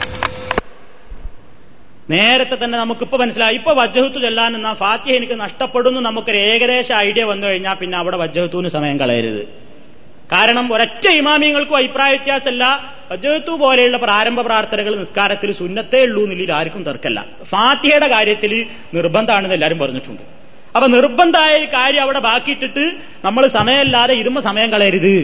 നേരത്തെ 2.10 2.64
തന്നെ 2.64 2.78
നമുക്കിപ്പോ 2.78 3.18
മനസ്സിലായി. 3.18 3.54
ഇപ്പൊ 3.54 3.72
വജ്ജഹത്തു 3.74 4.20
ചെല്ലാൻ 4.20 4.54
എന്നാ 4.54 4.72
ഫാത്തിഹ 4.72 5.14
എനിക്ക് 5.14 5.40
നഷ്ടപ്പെടുന്നു 5.40 6.00
നമുക്കൊരു 6.00 6.36
ഏകദേശ 6.36 6.92
ഐഡിയ 6.92 7.24
വന്നു 7.24 7.46
കഴിഞ്ഞാൽ 7.46 7.74
പിന്നെ 7.74 7.98
അവിടെ 7.98 8.16
വജ്ജഹത്തുവിന് 8.16 8.68
സമയം 8.68 9.00
കളയരുത്. 9.00 9.42
കാരണം 10.32 10.74
ഒരൊറ്റ 10.74 11.08
ഇമാമിയങ്ങൾക്കും 11.08 11.76
അഭിപ്രായ 11.76 12.10
വ്യത്യാസമല്ല. 12.10 12.64
വജ്ജഹത്തു 13.12 13.50
പോലെയുള്ള 13.50 13.96
പ്രാരംഭ 13.96 14.40
പ്രാർത്ഥനകൾ 14.40 14.96
നിസ്കാരത്തിൽ 14.96 15.52
സുന്നത്തേ 15.52 16.02
ഉള്ളൂ 16.02 16.22
എന്നില്ല 16.22 16.52
ആർക്കും 16.52 16.82
തർക്കല്ല 16.82 17.24
ഫാത്തിഹയുടെ 17.50 18.08
കാര്യത്തിൽ 18.08 18.66
നിർബന്ധമാണെന്ന് 18.94 19.54
എല്ലാവരും 19.54 19.78
പറഞ്ഞിട്ടുണ്ട്. 19.78 20.22
അപ്പൊ 20.76 20.86
നിർബന്ധമായ 20.88 21.64
കാര്യം 21.64 22.02
അവിടെ 22.02 22.18
ബാക്കിയിട്ടിട്ട് 22.18 22.92
നമ്മൾ 23.24 23.46
സമയമില്ലാതെ 23.46 24.14
ഇരുമ 24.14 24.40
സമയം 24.40 24.70
കളയരുത്. 24.70 25.14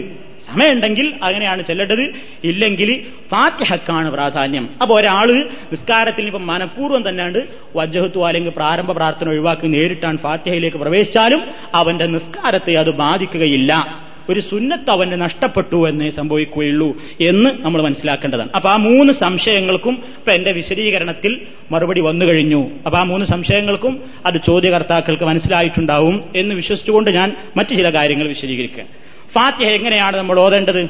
സമയമുണ്ടെങ്കിൽ 0.47 1.13
അങ്ങനെയാണ് 1.23 1.61
ചെല്ലേണ്ടത്. 1.61 2.13
ഇല്ലെങ്കിൽ 2.43 3.03
ഫാത്തിഹക്കാണ് 3.31 4.11
പ്രാധാന്യം. 4.11 4.69
അപ്പൊ 4.81 4.99
ഒരാൾ 4.99 5.33
നിസ്കാരത്തിൽ 5.71 6.25
ഇപ്പം 6.25 6.47
മനഃപൂർവം 6.47 7.09
തന്നെയാണ് 7.09 7.41
വജ്ജഹത്തു 7.75 8.27
അല്ലെങ്കിൽ 8.27 8.51
പ്രാരംഭ 8.51 8.91
പ്രാർത്ഥന 8.91 9.29
ഒഴിവാക്കി 9.29 9.67
നേരിട്ടാണ് 9.67 10.17
ഫാത്തിഹയിലേക്ക് 10.17 10.77
പ്രവേശിച്ചാലും 10.77 11.41
അവന്റെ 11.73 12.05
നിസ്കാരത്തെ 12.05 12.73
അത് 12.73 12.91
ബാധിക്കുകയില്ല. 12.91 14.05
ഒരു 14.29 14.39
സുന്നത്ത് 14.39 14.89
അവന് 14.89 15.21
നഷ്ടപ്പെട്ടു 15.21 15.89
എന്നേ 15.89 16.09
സംഭവിക്കുകയുള്ളൂ 16.09 16.97
എന്ന് 17.21 17.49
നമ്മൾ 17.59 17.81
മനസ്സിലാക്കേണ്ടതാണ്. 17.81 18.49
അപ്പൊ 18.55 18.69
ആ 18.69 18.75
മൂന്ന് 18.75 19.13
സംശയങ്ങൾക്കും 19.13 20.03
ഇപ്പൊ 20.17 20.31
എന്റെ 20.31 20.51
വിശദീകരണത്തിൽ 20.51 21.41
മറുപടി 21.71 22.01
വന്നു 22.01 22.25
കഴിഞ്ഞു. 22.25 22.69
അപ്പൊ 22.85 22.99
ആ 22.99 23.03
മൂന്ന് 23.03 23.25
സംശയങ്ങൾക്കും 23.25 24.03
അത് 24.25 24.35
ചോദ്യകർത്താക്കൾക്ക് 24.45 25.23
മനസ്സിലായിട്ടുണ്ടാവും 25.23 26.23
എന്ന് 26.35 26.55
വിശ്വസിച്ചുകൊണ്ട് 26.55 27.11
ഞാൻ 27.11 27.35
മറ്റു 27.57 27.75
ചില 27.75 27.89
കാര്യങ്ങൾ 27.89 28.27
വിശദീകരിക്കുക 28.27 29.04
ഫാത്തിഹ 29.35 29.69
എങ്ങനെയാണ് 29.69 30.15
നമ്മൾ 30.17 30.37
ഓതേണ്ടത്? 30.39 30.81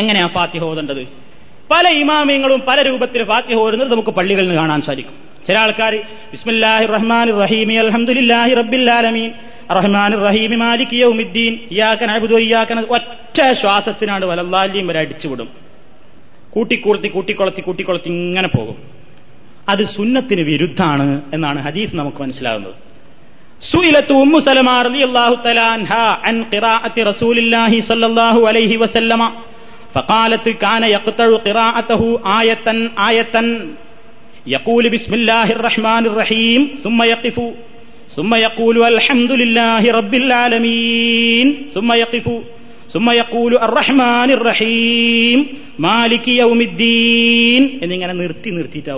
എങ്ങനെയാ 0.00 0.26
ഫാത്തിഹ 0.26 0.62
ഓതേണ്ടത്? 0.64 1.02
പല 1.72 1.86
ഇമാമിയങ്ങളും 2.02 2.60
പല 2.68 2.78
രൂപത്തിൽ 2.88 3.22
ഫാത്തിഹ 3.24 3.56
ഓരുന്നത് 3.64 3.90
നമുക്ക് 3.94 4.12
പള്ളികളിൽ 4.18 4.48
നിന്ന് 4.48 4.60
കാണാൻ 4.60 4.80
സാധിക്കും. 4.88 5.16
ചില 5.46 5.56
ആൾക്കാർ 5.58 5.92
ബിസ്മില്ലാഹി 6.32 6.84
റഹ്മാൻ 6.96 7.28
റഹീമി 7.42 7.74
അൽഹംദുലില്ലാഹി 7.84 8.52
റബ്ബിൽ 8.60 8.90
ആലമീൻ 8.98 9.30
റഹ്മാൻ 9.78 10.10
റഹീമി 10.26 10.56
മാലിക് 10.64 10.94
യൗമിദ്ദീൻ 11.02 11.52
ഇയ്യാക 11.72 12.00
നഅബുദു 12.10 12.34
ഇയ്യാക 12.44 12.70
ഒറ്റ 12.96 13.38
ശ്വാസത്തിനാണ് 13.60 14.24
വലല്ലാലിയും 14.30 14.86
വരെ 14.90 15.00
അടിച്ചുവിടും. 15.04 15.48
കൂട്ടിക്കൂർത്തി 16.54 17.08
കൂട്ടിക്കൊളത്തി 17.08 17.62
കൂട്ടിക്കൊളത്തി 17.68 18.08
ഇങ്ങനെ 18.08 18.48
പോകും. 18.56 18.76
അത് 19.72 19.82
സുന്നത്തിന് 19.96 20.42
വിരുദ്ധാണ് 20.50 21.06
എന്നാണ് 21.34 21.58
ഹദീസ് 21.66 21.94
നമുക്ക് 21.96 22.20
മനസ്സിലാകുന്നത് 22.22 22.74
سئلت 23.63 24.11
أم 24.13 24.39
سلمة 24.39 24.81
رضي 24.81 25.03
الله 25.03 25.29
تعالى 25.35 25.59
عنها 25.59 26.05
عن 26.25 26.43
قراءة 26.43 26.95
رسول 26.99 27.37
الله 27.37 27.81
صلى 27.81 28.05
الله 28.05 28.47
عليه 28.47 28.77
وسلم 28.77 29.21
فقالت 29.95 30.49
كان 30.49 30.83
يقطع 30.85 31.27
قراءته 31.37 32.01
آية 32.41 32.67
آية 33.09 33.35
يقول 34.47 34.83
بسم 34.89 35.13
الله 35.13 35.47
الرحمن 35.51 36.03
الرحيم 36.05 36.61
ثم 36.83 37.03
يقف 37.03 37.37
ثم 38.15 38.31
يقول 38.37 38.83
الحمد 38.83 39.31
لله 39.31 39.91
رب 39.91 40.13
العالمين 40.13 41.47
ثم 41.73 41.89
يقف 41.93 42.27
സുമ്മയക്കൂലു 42.93 43.55
അറഹ്മാൻ 43.67 44.29
റഹീം 44.49 45.39
മാലിക് 45.85 46.29
യൗമിദ്ദീൻ 46.41 47.63
എന്നിങ്ങനെ 47.83 48.13
നിർത്തി 48.21 48.49
നിർത്തിയിട്ടാ 48.57 48.93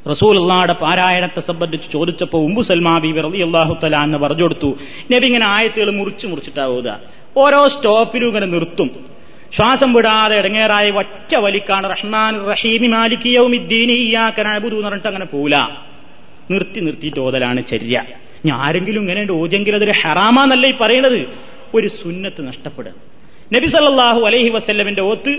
ഓതുകയാണ് 0.00 0.12
റസൂലുള്ളാടെ 0.12 0.74
പാരായണത്തെ 0.82 1.40
സംബന്ധിച്ച് 1.48 1.88
ചോദിച്ചപ്പോൾ 1.94 2.40
ഉമ്പു 2.46 2.62
സൽമാ 2.68 2.94
ബീബി 3.04 3.20
റളി 3.26 3.40
അള്ളാഹു 3.46 3.72
തല 3.82 3.96
എന്ന് 4.06 4.18
പറഞ്ഞു 4.24 4.44
കൊടുത്തു 4.46 4.70
നബി 5.12 5.26
ഇങ്ങനെ 5.30 5.46
ആയത്തുകൾ 5.54 5.88
മുറിച്ച് 5.98 6.26
മുറിച്ചിട്ടാവുക 6.30 6.88
ഓരോ 7.42 7.60
സ്റ്റോപ്പിലും 7.74 8.28
ഇങ്ങനെ 8.30 8.46
നിർത്തും. 8.54 8.88
ശ്വാസം 9.56 9.90
വിടാതെ 9.96 10.34
ഇടങ്ങേറായ 10.40 10.86
ഒറ്റ 11.02 11.32
വലിക്കാണ്. 11.44 11.86
റഹ്മാൻ 11.94 12.32
റഹീമി 12.50 12.88
മാലിക്കിയവും 12.96 13.52
എന്ന് 13.58 14.88
പറഞ്ഞിട്ട് 14.88 15.08
അങ്ങനെ 15.12 15.26
പോല 15.36 15.54
നിർത്തി 16.52 16.80
നിർത്തിയിട്ട് 16.86 17.20
ഓതലാണ് 17.26 17.60
ചര്യ. 17.70 17.96
ഞാൻ 18.46 18.56
ആരെങ്കിലും 18.66 19.02
ഇങ്ങനെ 19.04 19.22
ഓജെങ്കിൽ 19.40 19.74
അതൊരു 19.78 19.94
ഹറാമാന്നല്ല 20.02 20.66
ഈ 20.72 20.74
പറയുന്നത് 20.82 21.20
ഒരു 21.76 21.88
സുന്നത്ത് 22.00 22.40
നഷ്ടപ്പെടുക 22.50 22.94
നബി 23.54 23.68
സല്ലാഹു 23.76 24.20
അലൈഹി 24.28 24.50
വസ്ല്ലമിന്റെ 24.56 25.02
ഓത്ത് 25.10 25.32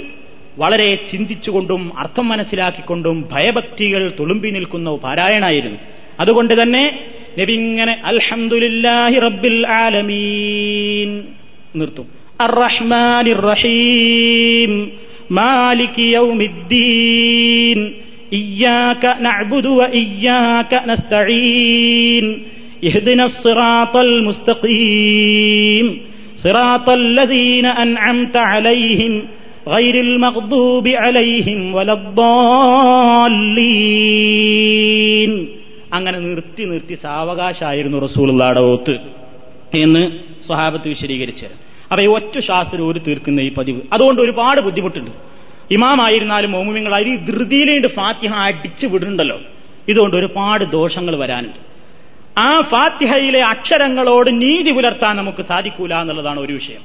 വളരെ 0.57 0.95
ചിന്തിച്ചുകൊണ്ടും 1.11 1.81
അർത്ഥം 1.97 2.25
മനസ്സിലാക്കിക്കൊണ്ടും 2.29 3.17
ഭയഭക്തികൾ 3.33 4.03
തുളുമ്പി 4.19 4.49
നിൽക്കുന്ന 4.49 4.87
പാരായണായിരുന്നു. 5.05 5.79
അതുകൊണ്ട് 6.19 6.53
തന്നെ 6.61 6.83
നബി 7.39 7.53
ഇങ്ങനെ 7.53 7.93
അൽഹന്ദുലില്ലാഹി 8.03 9.17
റബ്ബിൽ 9.27 9.59
ആലമീൻ 9.83 11.09
നിർത്തും. 11.79 12.07
അർറഹ്മാനിർ 12.41 13.41
റഹീം 13.51 14.71
മാലിക് 15.31 16.01
യൗമിദ്ദീൻ 16.17 17.79
ഇയ്യാക 18.39 19.03
നഅ്ബുദു 19.25 19.71
വ 19.79 19.81
ഇയ്യാക 20.01 20.71
നസ്തഈൻ 20.91 22.25
ഇഹ്ദിന 22.89 23.21
സിറാത്തൽ 23.41 24.11
മുസ്തഖീം 24.27 25.87
സിറാത്തൽ 26.43 27.03
ലദീന 27.17 27.67
അൻഅംത 27.83 28.35
അലൈഹിം 28.53 29.13
غير 29.68 29.94
المغضوب 30.00 30.86
عليهم 31.02 31.60
ولا 31.76 31.94
الضالين 34.26 35.32
അങ്ങനെ 35.96 36.18
നിർത്തി 36.26 36.62
നിർത്തി 36.70 36.94
സാവകാശമായിരുന്നു 37.04 37.98
റസൂലുള്ളാടെ 38.06 38.62
ഓത്ത് 38.72 38.94
എന്ന് 39.78 40.02
സ്വഹാബത്ത് 40.46 40.86
വിശദീകരിച്ചത് 40.94 41.54
അപ്പൊ 41.90 42.00
ഈ 42.02 42.08
ഒറ്റ 42.16 42.34
ശാസ്ത്രം 42.48 42.84
ഒരു 42.90 43.00
തീർക്കുന്ന 43.06 43.40
ഈ 43.40 43.50
പതിവ് 43.58 43.80
അതുകൊണ്ട് 43.92 44.20
ഒരുപാട് 44.22 44.60
ബുദ്ധിമുട്ടുണ്ട് 44.60 45.12
ഇമാമായിരുന്നാലും 45.70 46.50
മോമുമിങ്ങളായാലും 46.56 47.12
ഈ 47.14 47.18
ധൃതിയിലേണ്ട് 47.28 47.88
ഫാത്തിഹ 47.98 48.32
അടിച്ചു 48.48 48.86
വിടുന്നുണ്ടല്ലോ 48.86 49.38
ഇതുകൊണ്ട് 49.88 50.16
ഒരുപാട് 50.20 50.64
ദോഷങ്ങൾ 50.76 51.14
വരാനുണ്ട് 51.22 51.60
ആ 52.40 52.50
ഫാത്തിഹയിലെ 52.72 53.40
അക്ഷരങ്ങളോട് 53.52 54.30
നീതി 54.42 54.70
പുലർത്താൻ 54.70 55.12
നമുക്ക് 55.16 55.42
സാധിക്കൂല 55.50 55.92
എന്നുള്ളതാണ് 56.02 56.40
ഒരു 56.40 56.52
വിഷയം 56.52 56.82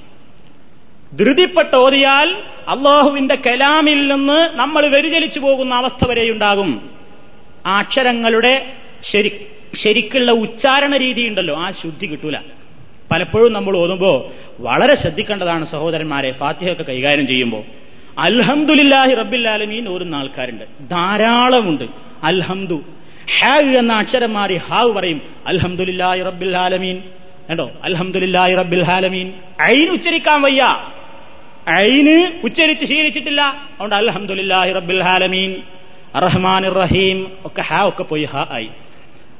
ധൃതിപ്പെട്ട് 1.17 1.77
ഓതിയാൽ 1.77 2.37
അള്ളാഹുവിന്റെ 2.69 3.35
കലാമിൽ 3.35 4.12
നിന്ന് 4.12 4.59
നമ്മൾ 4.59 4.87
വ്യതിചലിച്ചു 4.87 5.41
പോകുന്ന 5.41 5.75
അവസ്ഥ 5.75 6.09
വരെയുണ്ടാകും. 6.09 6.91
ആ 7.67 7.79
അക്ഷരങ്ങളുടെ 7.79 8.73
ശരി 9.12 9.47
ശരിക്കുള്ള 9.75 10.33
ഉച്ചാരണ 10.33 10.97
രീതി 10.97 11.23
ഉണ്ടല്ലോ 11.23 11.61
ആ 11.61 11.71
ശുദ്ധി 11.71 12.07
കിട്ടൂല. 12.07 12.37
പലപ്പോഴും 13.11 13.53
നമ്മൾ 13.53 13.77
ഓതുമ്പോ 13.77 14.33
വളരെ 14.61 14.95
ശ്രദ്ധിക്കേണ്ടതാണ് 14.95 15.64
സഹോദരന്മാരെ 15.64 16.33
ഫാത്തിഹയൊക്കെ 16.33 16.83
കൈകാര്യം 16.83 17.27
ചെയ്യുമ്പോൾ 17.27 17.62
അൽഹംദുലില്ലാഹി 18.19 19.14
റബ്ബില്ലാലമീൻ 19.14 19.89
ഓരുന്ന 19.89 20.14
ആൾക്കാരുണ്ട്. 20.14 20.91
ധാരാളമുണ്ട്. 20.91 21.85
അൽഹംദു. 22.23 22.83
ഹാവ് 23.41 23.77
എന്ന 23.77 23.93
അക്ഷരം 23.93 24.33
മാറി 24.33 24.57
ഹാവ് 24.57 24.93
പറയും 24.93 25.23
അൽഹംദുലില്ലാഹി 25.47 26.23
റബ്ബിൽ 26.23 26.57
ആലമീൻ. 26.57 27.03
കേട്ടോ 27.51 27.71
അൽഹംദുലില്ലാഹി 27.85 28.55
റബ്ബിൽ 28.55 28.91
ആലമീൻ. 28.91 29.33
ഐൻ 29.62 29.89
ഉച്ചരിക്കാൻ 29.89 30.43
വയ്യ. 30.43 30.93
ഐന് 31.71 32.33
ഉച്ചരിച്ച് 32.45 32.85
ശീലിച്ചിട്ടില്ല. 32.85 33.43
അതുകൊണ്ട് 33.73 33.95
അൽഹംദുലില്ലാഹി 33.95 34.73
റബ്ബിൽ 34.73 35.03
ഹാലമീൻ 35.03 35.62
റഹ്മാൻ 36.17 36.64
റഹീം 36.73 37.27
ഒക്കെ 37.45 37.62
ഹാ 37.62 37.89
ഒക്കെ 37.89 38.03
പോയി 38.03 38.25
ഹാ 38.25 38.47
ആയി. 38.51 38.69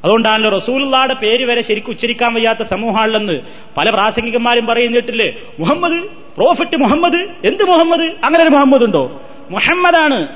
അതുകൊണ്ടാണല്ലോ 0.05 0.51
റസൂലുള്ളാടെ 0.51 1.15
പേര് 1.15 1.45
വരെ 1.45 1.63
ശരിക്കും 1.63 1.91
ഉച്ചരിക്കാൻ 1.91 2.35
വയ്യാത്ത 2.35 2.63
സമൂഹമാണെന്ന് 2.63 3.41
പല 3.77 3.91
പ്രാസംഗികന്മാരും 3.91 4.67
പറയുന്നിട്ടില്ലേ 4.67 5.33
മുഹമ്മദ് 5.59 6.03
പ്രോഫിറ്റ് 6.37 6.77
മുഹമ്മദ് 6.77 7.21
എന്ത് 7.45 7.65
മുഹമ്മദ്? 7.65 8.13
അങ്ങനെ 8.25 8.43
ഒരു 8.43 8.51
മുഹമ്മദ് 8.51 8.83
ഉണ്ടോ 8.83 9.23
മുഹമ്മദാണ്. 9.51 10.29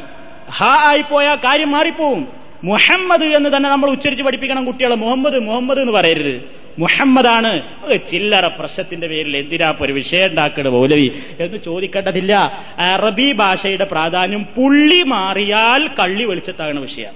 ഹാ 0.51 0.73
ആയി 0.89 1.03
പോയാ 1.11 1.35
കാര്യം 1.35 1.71
മാറിപ്പോവും. 1.71 2.40
മുഹമ്മദ് 2.65 3.25
എന്ന് 3.25 3.57
തന്നെ 3.57 3.71
നമ്മൾ 3.71 3.91
ഉച്ചരിച്ച് 3.91 4.23
പഠിപ്പിക്കണം 4.23 4.65
കുട്ടികളെ. 4.65 4.97
മുഹമ്മദ് 4.97 5.39
മുഹമ്മദ് 5.39 5.79
എന്ന് 5.79 5.93
പറയരുത്. 5.93 6.45
മുഹമ്മദാണ്. 6.79 7.63
ചില്ലറ 8.11 8.47
പ്രശ്നത്തിന്റെ 8.47 9.07
പേരിൽ 9.07 9.37
എന്തിനാ 9.37 9.75
ഒരു 9.81 9.93
വിഷയം 9.93 10.31
ഉണ്ടാക്കണ 10.31 10.69
മൗലവി 10.69 11.13
എന്ന് 11.41 11.59
ചോദിക്കേണ്ടതില്ല. 11.59 12.65
അറബി 12.79 13.33
ഭാഷയുടെ 13.33 13.85
പ്രാധാന്യം 13.85 14.43
പുള്ളി 14.43 15.03
മാറിയാൽ 15.03 15.89
കള്ളി 15.89 16.25
വെളിച്ചത്താകുന്ന 16.25 16.81
വിഷയം. 16.81 17.13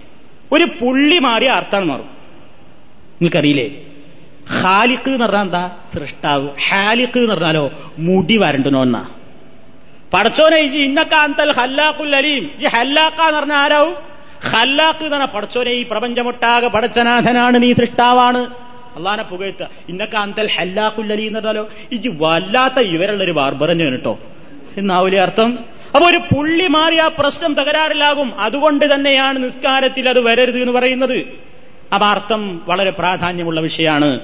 ഒരു 0.53 0.64
പുള്ളി 0.64 1.18
മാറിയ 1.18 1.49
അർത്ഥം 1.49 1.88
മാറും. 1.88 2.05
നിങ്ങൾക്കറിയില്ലേ? 3.22 3.68
ഹാലിക്ക് 4.61 5.09
എന്ന് 5.09 5.26
പറഞ്ഞാൽ 5.26 5.42
എന്താ? 5.42 5.76
സൃഷ്ടാവ്. 5.95 6.49
ഹാലിക്ക് 6.70 7.18
എന്ന് 7.18 7.34
പറഞ്ഞാലോ? 7.34 7.92
മുടി 7.99 8.36
വരണ്ടനോ 8.36 8.82
എന്നാ 8.82 9.09
പടച്ചോനെ 10.14 10.57
ഇന്നക്കാന്തൽ 10.57 11.53
ഹല്ലാഖുൽ 11.53 12.16
അലീം. 12.16 12.51
ഈ 12.61 12.68
ഹല്ലാക്ക 12.68 13.22
എന്ന് 13.22 13.38
പറഞ്ഞാൽ 13.38 13.57
ആരാവും? 13.57 14.13
ഹല്ലാക്ക് 14.43 14.99
പറഞ്ഞാൽ 14.99 15.26
പടച്ചോനെ 15.26 15.70
ഈ 15.70 15.82
പ്രപഞ്ചമൊട്ടാകെ 15.82 16.68
പടച്ചനാഥനാണ് 16.68 17.62
നീ 17.62 17.72
സൃഷ്ടാവാണ്. 17.72 18.39
അള്ളാനെ 18.97 19.22
പുകഴ്ത്ത 19.22 19.66
ഇന്നൊക്കെ 19.89 20.18
അന്തൽ 20.18 20.49
ഹല്ലാക്കുല്ലലി 20.51 21.22
എന്ന് 21.22 21.41
പറഞ്ഞാലോ 21.41 21.68
ഇജി 21.93 22.09
വല്ലാത്ത 22.09 22.78
ഇവരുള്ള 22.78 23.24
ഒരു 23.24 23.30
ബാർബറഞ്ഞു 23.30 23.91
കേട്ടോ. 23.91 24.18
എന്നാവൂലേ 24.76 25.18
അർത്ഥം? 25.18 25.59
അപ്പൊ 25.95 26.11
ഒരു 26.11 26.18
പുള്ളി 26.18 26.66
മാറി 26.66 26.97
ആ 26.97 27.09
പ്രശ്നം 27.18 27.55
തകരാറിലാകും. 27.55 28.41
അതുകൊണ്ട് 28.41 28.95
തന്നെയാണ് 28.95 29.45
നിസ്കാരത്തിൽ 29.45 30.09
അത് 30.09 30.20
വരരുത് 30.20 30.59
എന്ന് 30.59 30.72
പറയുന്നത്. 30.72 31.18
അപ്പൊ 31.95 32.07
അർത്ഥം 32.07 32.62
വളരെ 32.66 32.91
പ്രാധാന്യമുള്ള 32.91 33.61
വിഷയമാണ്. 33.61 34.20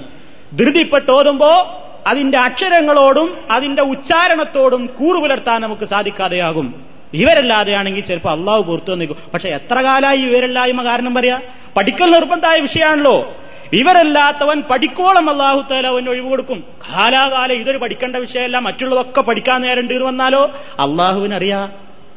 ധൃതിപ്പെട്ട് 0.59 1.11
ഓതുമ്പോ 1.11 1.83
അതിന്റെ 2.07 2.39
അക്ഷരങ്ങളോടും 2.39 3.39
അതിന്റെ 3.51 3.83
ഉച്ചാരണത്തോടും 3.83 4.87
കൂറുപുലർത്താൻ 4.87 5.61
നമുക്ക് 5.61 5.85
സാധിക്കാതെയാകും. 5.85 6.75
ഇവരല്ലാതെയാണെങ്കിൽ 7.15 8.01
ചിലപ്പോൾ 8.01 8.39
അള്ളാഹു 8.39 8.63
പുറത്തു 8.63 8.95
നിൽക്കും 8.95 9.17
പക്ഷെ 9.35 9.49
എത്ര 9.49 9.75
കാലമായി 9.75 10.19
ഇവരല്ലായ്മ 10.19 10.85
കാരണം 10.85 11.15
പറയാ? 11.15 11.41
പഠിക്കൽ 11.77 12.11
നിർബന്ധമായ 12.11 12.61
വിഷയമാണല്ലോ. 12.61 13.37
ഇവരല്ലാത്തവൻ 13.73 14.63
പഠിക്കോളം 14.71 15.31
അള്ളാഹു 15.31 15.65
താല 15.71 15.87
അവൻ 15.87 16.09
ഒഴിവ് 16.09 16.29
കൊടുക്കും. 16.29 16.65
കാലാകാലം 16.95 17.55
ഇതൊരു 17.55 17.79
പഠിക്കേണ്ട 17.79 18.17
വിഷയമല്ല 18.17 18.59
മറ്റുള്ളതൊക്കെ 18.59 19.21
പഠിക്കാൻ 19.21 19.61
നേരണ്ട് 19.61 19.95
വന്നാലോ? 19.95 20.51
അള്ളാഹുവിനറിയാ 20.73 21.69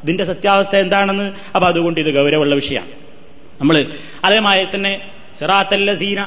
ഇതിന്റെ 0.02 0.24
സത്യാവസ്ഥ 0.24 0.76
എന്താണെന്ന്. 0.76 1.32
അപ്പൊ 1.54 1.68
അതുകൊണ്ട് 1.68 2.00
ഇത് 2.00 2.14
ഗൗരവമുള്ള 2.14 2.54
വിഷയമാണ്. 2.54 2.90
നമ്മൾ 3.60 3.86
അതേമായി 4.24 4.66
തന്നെ 4.74 5.00
സിറാത്തല്ലസീന 5.38 6.26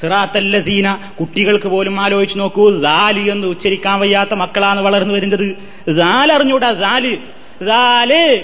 സിറാത്തല്ലസീന 0.00 1.10
കുട്ടികൾക്ക് 1.20 1.66
പോലും 1.66 2.00
ആലോചിച്ച് 2.00 2.38
നോക്കൂ. 2.38 2.70
ദാലി 2.70 3.30
എന്ന് 3.30 3.46
ഉച്ചരിക്കാൻ 3.46 4.00
വയ്യാത്ത 4.00 4.34
മക്കളാണ് 4.34 4.80
വളർന്നു 4.80 5.14
വരുന്നത്. 5.14 5.56
ദാലറിഞ്ഞൂടാ 5.96 6.70
ദാൽ. 6.70 7.18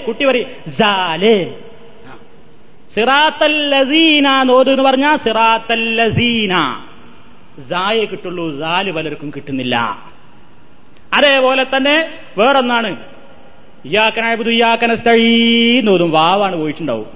കുട്ടി 0.07 0.25
പറയും 0.25 0.49
നോത് 4.47 4.71
എന്ന് 4.71 4.83
പറഞ്ഞാൽ 4.83 5.17
സായെ 7.69 8.05
കിട്ടുള്ളൂ 8.05 8.59
സാൽ 8.59 8.91
പലർക്കും 8.91 9.31
കിട്ടുന്നില്ല. 9.35 9.75
അതേപോലെ 11.13 11.63
തന്നെ 11.63 12.09
വേറൊന്നാണ്. 12.37 12.97
ഇയാക്കനായബുദു 13.85 14.49
ഇയാക്കനസ്തഴീന്നോതും 14.49 16.11
വാവാണ് 16.11 16.55
പോയിട്ടുണ്ടാവും. 16.55 17.07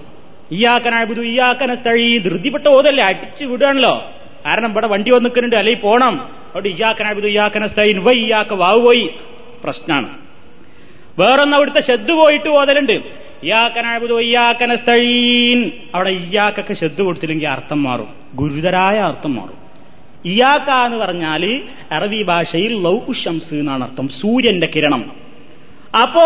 ഇയാക്കനായബുദു 0.51 1.21
ഇയാക്കനസ്തഴീ 1.21 2.17
ധൃതിപ്പെട്ട 2.17 2.67
ഓതല്ലേ 2.67 3.03
അടിച്ചു 3.03 3.45
വിടുകയാണല്ലോ. 3.45 4.11
കാരണം 4.45 4.71
ഇവിടെ 4.71 4.87
വണ്ടി 4.87 5.11
വന്നിക്കുന്നുണ്ട് 5.11 5.55
അല്ലെങ്കിൽ 5.55 5.81
പോണം. 5.81 6.15
അവിടെ 6.53 6.67
ഇയാക്കനായബുദു 6.67 7.27
ഇയാക്കനസ്തൈൻ 7.27 8.03
വൈ 8.03 8.15
ഇയാക്ക 8.15 8.53
വാവ് 8.53 8.81
പോയി. 8.81 9.13
പ്രശ്നമാണ് 9.63 10.26
വേറൊന്ന് 11.19 11.55
അവിടുത്തെ 11.57 11.81
ഷെദ് 11.81 12.11
പോയിട്ട് 12.11 12.49
ഇയാക്കനസ്തഴീൻ 14.19 15.71
അവിടെ 15.95 16.09
ഇയാക്കൊക്കെ 16.09 16.73
ഷെദ് 16.73 17.01
കൊടുത്തില്ലെങ്കിൽ 17.01 17.47
അർത്ഥം 17.47 17.83
മാറും. 17.83 18.07
ഗുരുതരായ 18.35 18.99
അർത്ഥം 18.99 19.35
മാറും. 19.35 19.57
ഇയാക്ക 20.25 20.69
എന്ന് 20.69 20.97
പറഞ്ഞാൽ 20.97 21.61
അറബി 21.91 22.23
ഭാഷയിൽ 22.23 22.83
ലൗകുശംസ് 22.83 23.53
എന്നാണ് 23.53 23.83
അർത്ഥം. 23.83 24.07
സൂര്യന്റെ 24.07 24.67
കിരണം. 24.75 25.11
അപ്പോ 26.01 26.21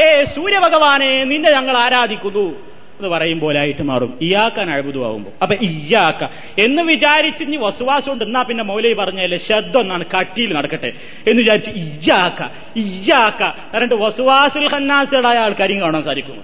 ഏ 0.00 0.24
സൂര്യഭഗവാനെ 0.24 1.24
നിന്നെ 1.24 1.50
ഞങ്ങൾ 1.52 1.76
ആരാധിക്കുന്നു? 1.76 2.67
പറയും 3.06 3.40
പോലായിട്ട് 3.40 3.82
മാറും. 3.82 4.18
ഇയാക്കാൻ 4.22 4.70
അഴുതുവാകുമ്പോ 4.70 5.32
അപ്പൊ 5.42 5.56
ഇയാക്ക. 5.56 6.24
എന്ന് 6.58 6.82
വിചാരിച്ച് 6.82 7.44
ഇനി 7.44 7.56
വസുവാസം 7.56 8.12
ഉണ്ട് 8.12 8.24
എന്നാ 8.24 8.42
പിന്നെ 8.42 8.64
മൗലൈ 8.64 8.92
പറഞ്ഞല്ലേ 8.92 9.38
ശബ്ദം 9.38 9.80
എന്നാണ് 9.80 10.04
കട്ടിയിൽ 10.20 10.52
നടക്കട്ടെ 10.52 10.92
എന്ന് 11.26 11.38
വിചാരിച്ച് 11.38 11.70
ഇയാക്ക 11.70 12.42
ഇയാക്ക. 12.76 13.42
എന്നിട്ട് 13.74 13.94
വസുവാസുൽ 13.94 14.68
ഹന്നാസുകളായ 14.68 15.36
ആൾക്കാരെയും 15.36 15.80
കാണാൻ 15.80 16.02
സാധിക്കുന്നു 16.02 16.42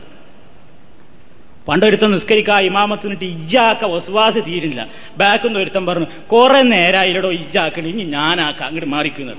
പണ്ടൊരുത്തം 1.69 2.13
നിസ്കരിക്കാ 2.13 2.61
ഇമാമത്ത് 2.61 3.03
നിന്നിട്ട് 3.05 3.25
ഇയ്യാക്ക 3.25 3.85
വസുവാസ് 3.85 4.39
തീരില്ല. 4.39 4.89
ബാക്കുന്ന 5.17 5.59
ഒരുത്തം 5.59 5.87
പറഞ്ഞു 5.87 6.07
കുറെ 6.33 6.63
നേരായില്ലടോ 6.63 7.31
ഇയാക്കണി 7.33 7.89
ഇനി 7.89 8.03
ഞാനാക്ക. 8.03 8.63
അങ്ങോട്ട് 8.63 8.87
മാറിക്കുന്നത് 8.87 9.37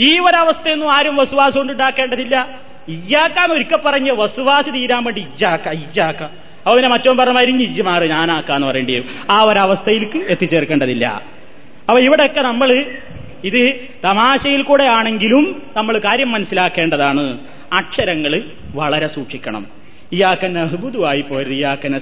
ഈ 0.00 0.18
ഒരവസ്ഥയൊന്നും 0.18 0.92
ആരും 0.92 1.16
വസുവാസം 1.16 1.58
കൊണ്ട് 1.58 1.72
ഉണ്ടാക്കേണ്ടതില്ല. 1.72 2.60
ഇയ്യാക്കാന്ന് 2.90 3.54
ഒരിക്കൽ 3.54 3.76
പറഞ്ഞ് 3.76 4.12
വസുവാസ് 4.12 4.74
തീരാൻ 4.74 5.04
വേണ്ടി 5.04 5.20
ഇജ്ജാക്ക 5.20 5.68
ഇജ്ജാക്ക. 5.68 6.26
അവനെ 6.66 6.88
മറ്റോ 6.88 7.14
പറഞ്ഞ 7.14 7.32
മരിഞ്ഞ് 7.32 7.62
ഇജ്ജ് 7.62 7.82
മാറ് 7.82 8.02
ഞാനാക്കാന്ന് 8.02 8.66
പറയേണ്ടി 8.66 8.92
വരും. 8.92 9.04
ആ 9.30 9.42
ഒരവസ്ഥയിലേക്ക് 9.42 10.18
എത്തിച്ചേർക്കേണ്ടതില്ല. 10.18 11.22
അപ്പൊ 11.88 11.98
ഇവിടെയൊക്കെ 11.98 12.40
നമ്മൾ 12.40 12.84
ഇത് 13.44 13.80
തമാശയിൽ 14.04 14.62
കൂടെ 14.62 14.84
ആണെങ്കിലും 14.84 15.62
നമ്മൾ 15.76 15.98
കാര്യം 15.98 16.32
മനസ്സിലാക്കേണ്ടതാണ്. 16.32 17.38
അക്ഷരങ്ങൾ 17.72 18.42
വളരെ 18.74 19.06
സൂക്ഷിക്കണം. 19.06 19.66
ഇയാക്കൻ 20.12 20.58
അഹ്ബുദുവായി 20.58 21.20
പോരുത്. 21.20 21.52
ഇയാക്കൻ 21.52 21.96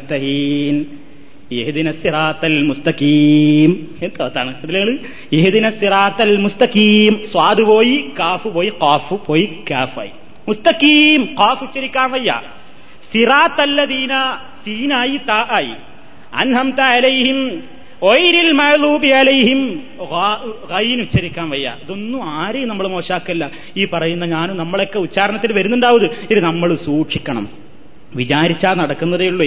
മുസ്തഖീം. 2.68 3.86
മുസ്തഖീം. 6.42 7.22
സ്വാദ് 7.32 7.62
പോയി 7.62 8.10
കാഫ് 8.18 8.48
പോയി 8.48 8.72
കാഫ് 8.82 9.14
പോയി 9.26 9.58
കാഫായി. 9.70 10.10
മുസ്തഖീം 10.48 11.36
കാഫ് 11.40 11.64
ഉച്ചരിക്കാൻ 11.64 12.10
വയ്യ. 12.10 12.40
സിറാത്തല്ലദീന 13.12 14.36
സീനായി 14.64 15.16
താ 15.16 15.48
ആയി. 15.50 15.72
അൻഹംത 16.34 16.80
അലൈഹിം 16.80 17.62
ഒയിരിൽ 18.02 18.52
മഴലൂബി 18.52 19.06
അലൈഹിം 19.06 19.82
ഗൈൻ 20.70 21.00
ഉച്ചരിക്കാൻ 21.00 21.50
വയ്യ. 21.50 21.76
ഇതൊന്നും 21.82 22.24
ആരെയും 22.24 22.68
നമ്മൾ 22.68 22.88
മോശാക്കല്ല. 22.88 23.50
ഈ 23.76 23.84
പറയുന്ന 23.84 24.24
ഞാനും 24.24 24.56
നമ്മളൊക്കെ 24.56 24.98
ഉച്ചാരണത്തിൽ 24.98 25.52
വരുന്നുണ്ടാവും 25.52 26.10
ഇത് 26.30 26.40
നമ്മൾ 26.40 26.74
സൂക്ഷിക്കണം. 26.74 27.48
വിചാരിച്ചാ 28.14 28.74
നടക്കുന്നതേ 28.74 29.28
ഉള്ളൂ. 29.28 29.46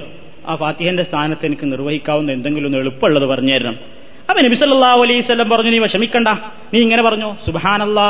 ആ 0.48 0.54
ഫാത്തിഹന്റെ 0.62 1.04
സ്ഥാനത്ത് 1.10 1.44
എനിക്ക് 1.50 1.66
നിർവഹിക്കാവുന്ന 1.74 2.30
എന്തെങ്കിലും 2.38 2.68
ഒന്ന് 2.70 2.80
എളുപ്പമുള്ളത് 2.84 3.26
പറഞ്ഞു 3.32 3.54
തരണം 3.56 3.76
അപ്പൊ 4.30 4.40
നബി 4.48 4.58
സല്ലല്ലാഹു 4.62 5.02
അലൈഹി 5.06 5.20
വസല്ലം 5.24 5.50
പറഞ്ഞു 5.54 5.72
നീ 5.74 5.80
വിഷമിക്കണ്ട 5.86 6.30
നീ 6.74 6.78
ഇങ്ങനെ 6.86 7.04
പറഞ്ഞു 7.08 7.30
സുബ്ഹാനല്ലാ 7.48 8.08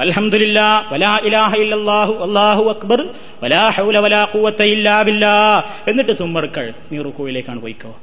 അൽഹംദുലില്ലാ 0.00 0.84
വലാ 0.92 1.20
ഇലാഹ 1.24 1.54
അല്ലാഹു 1.54 2.68
അക്ബർ 2.68 3.08
വലാ 3.42 3.68
ഹൗല 3.68 3.98
വലാ 3.98 4.28
ഖുവത 4.34 4.62
ഇല്ലാ 4.62 5.02
ബില്ലാ 5.02 5.62
എന്നിട്ട് 5.88 6.12
സുമ്മർക്കൾ 6.12 6.72
നീ 6.92 7.02
റുക്കുവിലേക്കാണ് 7.02 7.60
പോയിക്കോ. 7.60 7.98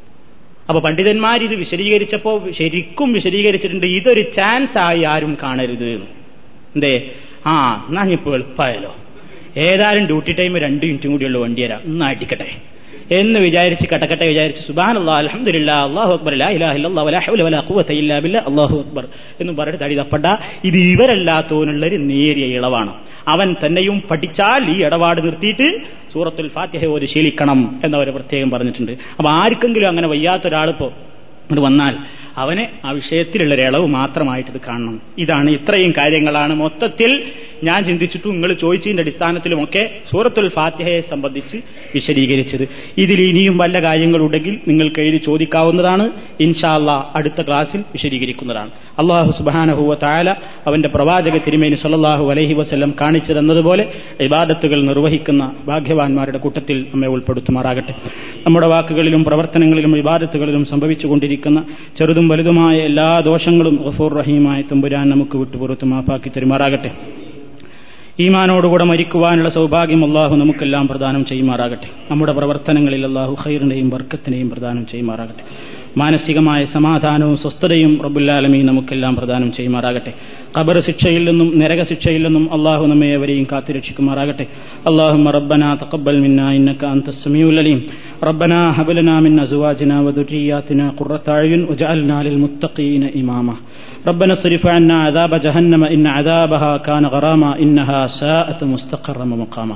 അപ്പൊ 0.70 0.82
പണ്ഡിതന്മാർ 0.82 1.44
ഇത് 1.44 1.56
വിശദീകരിച്ചപ്പോ 1.56 2.44
ശരിക്കും 2.58 3.14
വിശദീകരിച്ചിട്ടുണ്ട് 3.14 3.86
ഇതൊരു 3.86 4.22
ചാൻസ് 4.22 4.78
ആയി 4.78 5.04
ആരും 5.04 5.38
കാണരുത്. 5.44 5.90
എന്തേ? 6.76 7.12
ആ 7.46 7.86
എന്നാ 7.90 8.04
ഇപ്പൊ 8.04 8.34
എളുപ്പമായല്ലോ 8.34 8.96
ഏതായാലും 9.58 10.06
ഡ്യൂട്ടി 10.06 10.34
ടൈം 10.34 10.58
രണ്ട് 10.58 10.86
മിനിറ്റും 10.86 11.12
കൂടിയുള്ള 11.12 11.38
വണ്ടി 11.38 11.66
തരാം 11.66 12.04
അടിക്കട്ടെ. 12.04 12.56
എന്ന് 13.12 13.40
വിചാരിച്ച് 13.40 13.88
കട്ടക്കട്ടെ 13.94 14.28
വിചാരിച്ച് 14.28 14.62
സുബാനുള്ള 14.68 15.12
അലഹമില്ല 15.12 15.72
അള്ളാഹു 15.72 16.14
അക്ബർ 16.14 16.34
ഇല്ല 16.34 18.14
അള്ളാഹു 18.40 18.80
അക്ബർ 18.80 19.08
എന്ന് 19.42 19.54
പറഞ്ഞിട്ട് 19.54 19.84
തടി 19.84 19.96
തപ്പണ്ട 19.96 20.26
ഇത് 20.64 20.78
ഇവരല്ലാത്തവനുള്ള 20.78 21.86
ഒരു 21.86 21.96
നേരിയ 21.96 22.46
ഇളവാണ്. 22.46 22.94
അവൻ 23.28 23.56
തന്നെയും 23.66 24.04
പഠിച്ചാൽ 24.12 24.70
ഈ 24.70 24.84
ഇടപാട് 24.84 25.26
നിർത്തിയിട്ട് 25.26 25.82
സൂറത്തുൽ 26.14 26.48
ഫാത്തിഹ 26.48 26.86
ഒരു 26.86 27.06
ശീലിക്കണം 27.06 27.82
എന്നവർ 27.84 28.10
പ്രത്യേകം 28.10 28.52
പറഞ്ഞിട്ടുണ്ട്. 28.52 28.92
അപ്പൊ 28.92 29.30
ആർക്കെങ്കിലും 29.30 29.88
അങ്ങനെ 29.88 30.08
വയ്യാത്ത 30.08 30.48
ഒരാളിപ്പോ 30.48 30.94
അത് 31.52 31.60
വന്നാൽ 31.60 31.96
അവനെ 32.38 32.72
ആ 32.86 32.92
വിഷയത്തിലുള്ള 32.92 33.54
ഇളവ് 33.56 33.88
മാത്രമായിട്ട് 33.88 34.52
ഇത് 34.52 34.62
കാണണം. 34.68 35.02
ഇതാണ് 35.18 35.50
ഇത്രയും 35.50 35.94
കാര്യങ്ങളാണ് 35.98 36.56
മൊത്തത്തിൽ 36.56 37.32
ഞാൻ 37.64 37.84
ചിന്തിച്ചിട്ടും 37.84 38.32
നിങ്ങൾ 38.32 38.54
ചോദിച്ചതിന്റെ 38.54 39.02
അടിസ്ഥാനത്തിലുമൊക്കെ 39.02 39.90
സൂറത്തുൽ 40.12 40.50
ഫാത്തിഹയെ 40.50 41.00
സംബന്ധിച്ച് 41.00 41.58
വിശദീകരിച്ചത്. 41.96 42.68
ഇതിൽ 42.98 43.22
ഇനിയും 43.22 43.58
വല്ല 43.58 43.82
കാര്യങ്ങളുണ്ടെങ്കിൽ 43.82 44.60
നിങ്ങൾ 44.68 44.92
എഴുതി 44.98 45.18
ചോദിക്കാവുന്നതാണ്. 45.18 46.10
ഇൻഷാല്ല 46.40 47.12
അടുത്ത 47.16 47.42
ക്ലാസ്സിൽ 47.42 47.80
വിശദീകരിക്കുന്നതാണ്. 47.80 48.72
അള്ളാഹു 49.00 49.32
സുബാനഹുവ 49.32 49.94
താല 49.94 50.36
അവന്റെ 50.68 50.90
പ്രവാചക 50.90 51.38
തിരുമേനി 51.38 51.76
സല്ലാഹു 51.76 52.32
അലഹി 52.32 52.54
വസ്ല്ലം 52.54 52.94
കാണിച്ചു 53.02 53.34
തന്നതുപോലെ 53.34 53.92
ഇബാദത്തുകൾ 54.22 54.82
നിർവഹിക്കുന്ന 54.82 55.52
ഭാഗ്യവാന്മാരുടെ 55.66 56.38
കൂട്ടത്തിൽ 56.38 56.86
നമ്മെ 56.94 57.08
ഉൾപ്പെടുത്തുമാറാകട്ടെ. 57.08 57.94
നമ്മുടെ 58.46 58.68
വാക്കുകളിലും 58.68 59.24
പ്രവർത്തനങ്ങളിലും 59.24 59.92
വിവാദത്തുകളിലും 59.92 60.66
സംഭവിച്ചുകൊണ്ടിരിക്കുന്ന 60.66 61.66
ചെറുതും 61.98 62.28
വലുതുമായ 62.28 62.78
എല്ലാ 62.78 63.20
ദോഷങ്ങളും 63.20 63.76
ഗഫൂർ 63.88 64.14
റഹീമായ 64.14 64.62
തുമ്പുരാൻ 64.62 65.10
നമുക്ക് 65.10 65.38
വിട്ടുപുറത്ത് 65.38 65.86
മാപ്പാക്കി 65.86 66.30
തെരുമാറാകട്ടെ. 66.30 66.92
ഈമാനോടുകൂടെ 68.20 68.84
മരിക്കുവാനുള്ള 68.84 69.50
സൗഭാഗ്യം 69.50 70.06
അള്ളാഹു 70.06 70.36
നമുക്കെല്ലാം 70.36 70.88
പ്രദാനം 70.88 71.26
ചെയ്യുമാറാകട്ടെ. 71.26 71.88
നമ്മുടെ 72.12 72.32
പ്രവർത്തനങ്ങളിൽ 72.32 73.06
അള്ളാഹു 73.06 73.38
ഖൈറിനെയും 73.46 73.90
വർക്കത്തിനെയും 73.90 74.50
പ്രദാനം 74.50 74.86
ചെയ്യുമാറാകട്ടെ. 74.86 75.44
മാനസികമായ 75.98 76.66
സമാധാനവും 76.66 77.38
സ്വസ്ഥതയും 77.38 78.02
റബ്ബുല്ലാലമീ 78.04 78.62
നമുക്കെല്ലാം 78.62 79.16
പ്രദാനം 79.16 79.52
ചെയ്യുമാറാകട്ടെ. 79.52 80.14
ഖബർ 80.60 80.80
ശിക്ഷയിൽ 80.80 81.30
നിന്നും 81.30 81.60
നരക 81.60 81.84
ശിക്ഷയിൽ 81.84 82.24
നിന്നും 82.24 82.54
അള്ളാഹു 82.54 82.86
നമ്മെ 82.86 83.16
അവരെയും 83.16 83.48
കാത്തുരക്ഷിക്കുമാറാകട്ടെ. 83.52 84.44
അള്ളാഹു 84.88 85.32
റബ്ബന 85.32 85.78
തഖബ്ബൽ 85.84 86.20
മിന്ന 86.20 86.50
ഇന്നക 86.50 86.86
അൻത 86.86 87.10
സമീഉൽ 87.10 87.60
അലീം. 87.60 87.84
റബ്ബന 88.24 88.70
ഹബ് 88.70 88.94
മിന്ന 88.94 89.20
മിൻ 89.20 89.42
അസ്വാജിനാ 89.42 90.00
വദുരിയാതിനാ 90.00 90.88
ഖുർറത 90.88 91.30
വജഅൽനാ 91.70 92.22
ലിൽ 92.22 92.36
മുത്തഖീന 92.36 93.10
ഇമാമ. 93.16 93.56
ربنا 94.08 94.34
اصرف 94.34 94.68
عنا 94.68 95.04
عذاب 95.04 95.36
جهنم 95.36 95.84
إن 95.84 96.08
عذابها 96.08 96.78
كان 96.78 97.06
غراما 97.06 97.60
إنها 97.60 98.08
ساءت 98.08 98.64
مستقرا 98.64 99.24
ومقاما. 99.24 99.76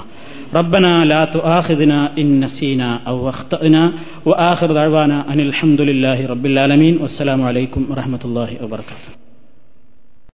ربنا 0.56 1.06
لا 1.06 1.26
تؤاخذنا 1.26 2.18
إن 2.18 2.44
نسينا 2.44 3.00
أو 3.08 3.30
أخطأنا 3.30 3.94
وآخر 4.26 4.74
دعوانا 4.74 5.34
أن 5.34 5.40
الحمد 5.40 5.82
لله 5.82 6.28
رب 6.28 6.46
العالمين 6.46 6.98
والسلام 7.02 7.42
عليكم 7.42 7.86
ورحمة 7.90 8.20
الله 8.26 8.64
وبركاته. 8.64 9.21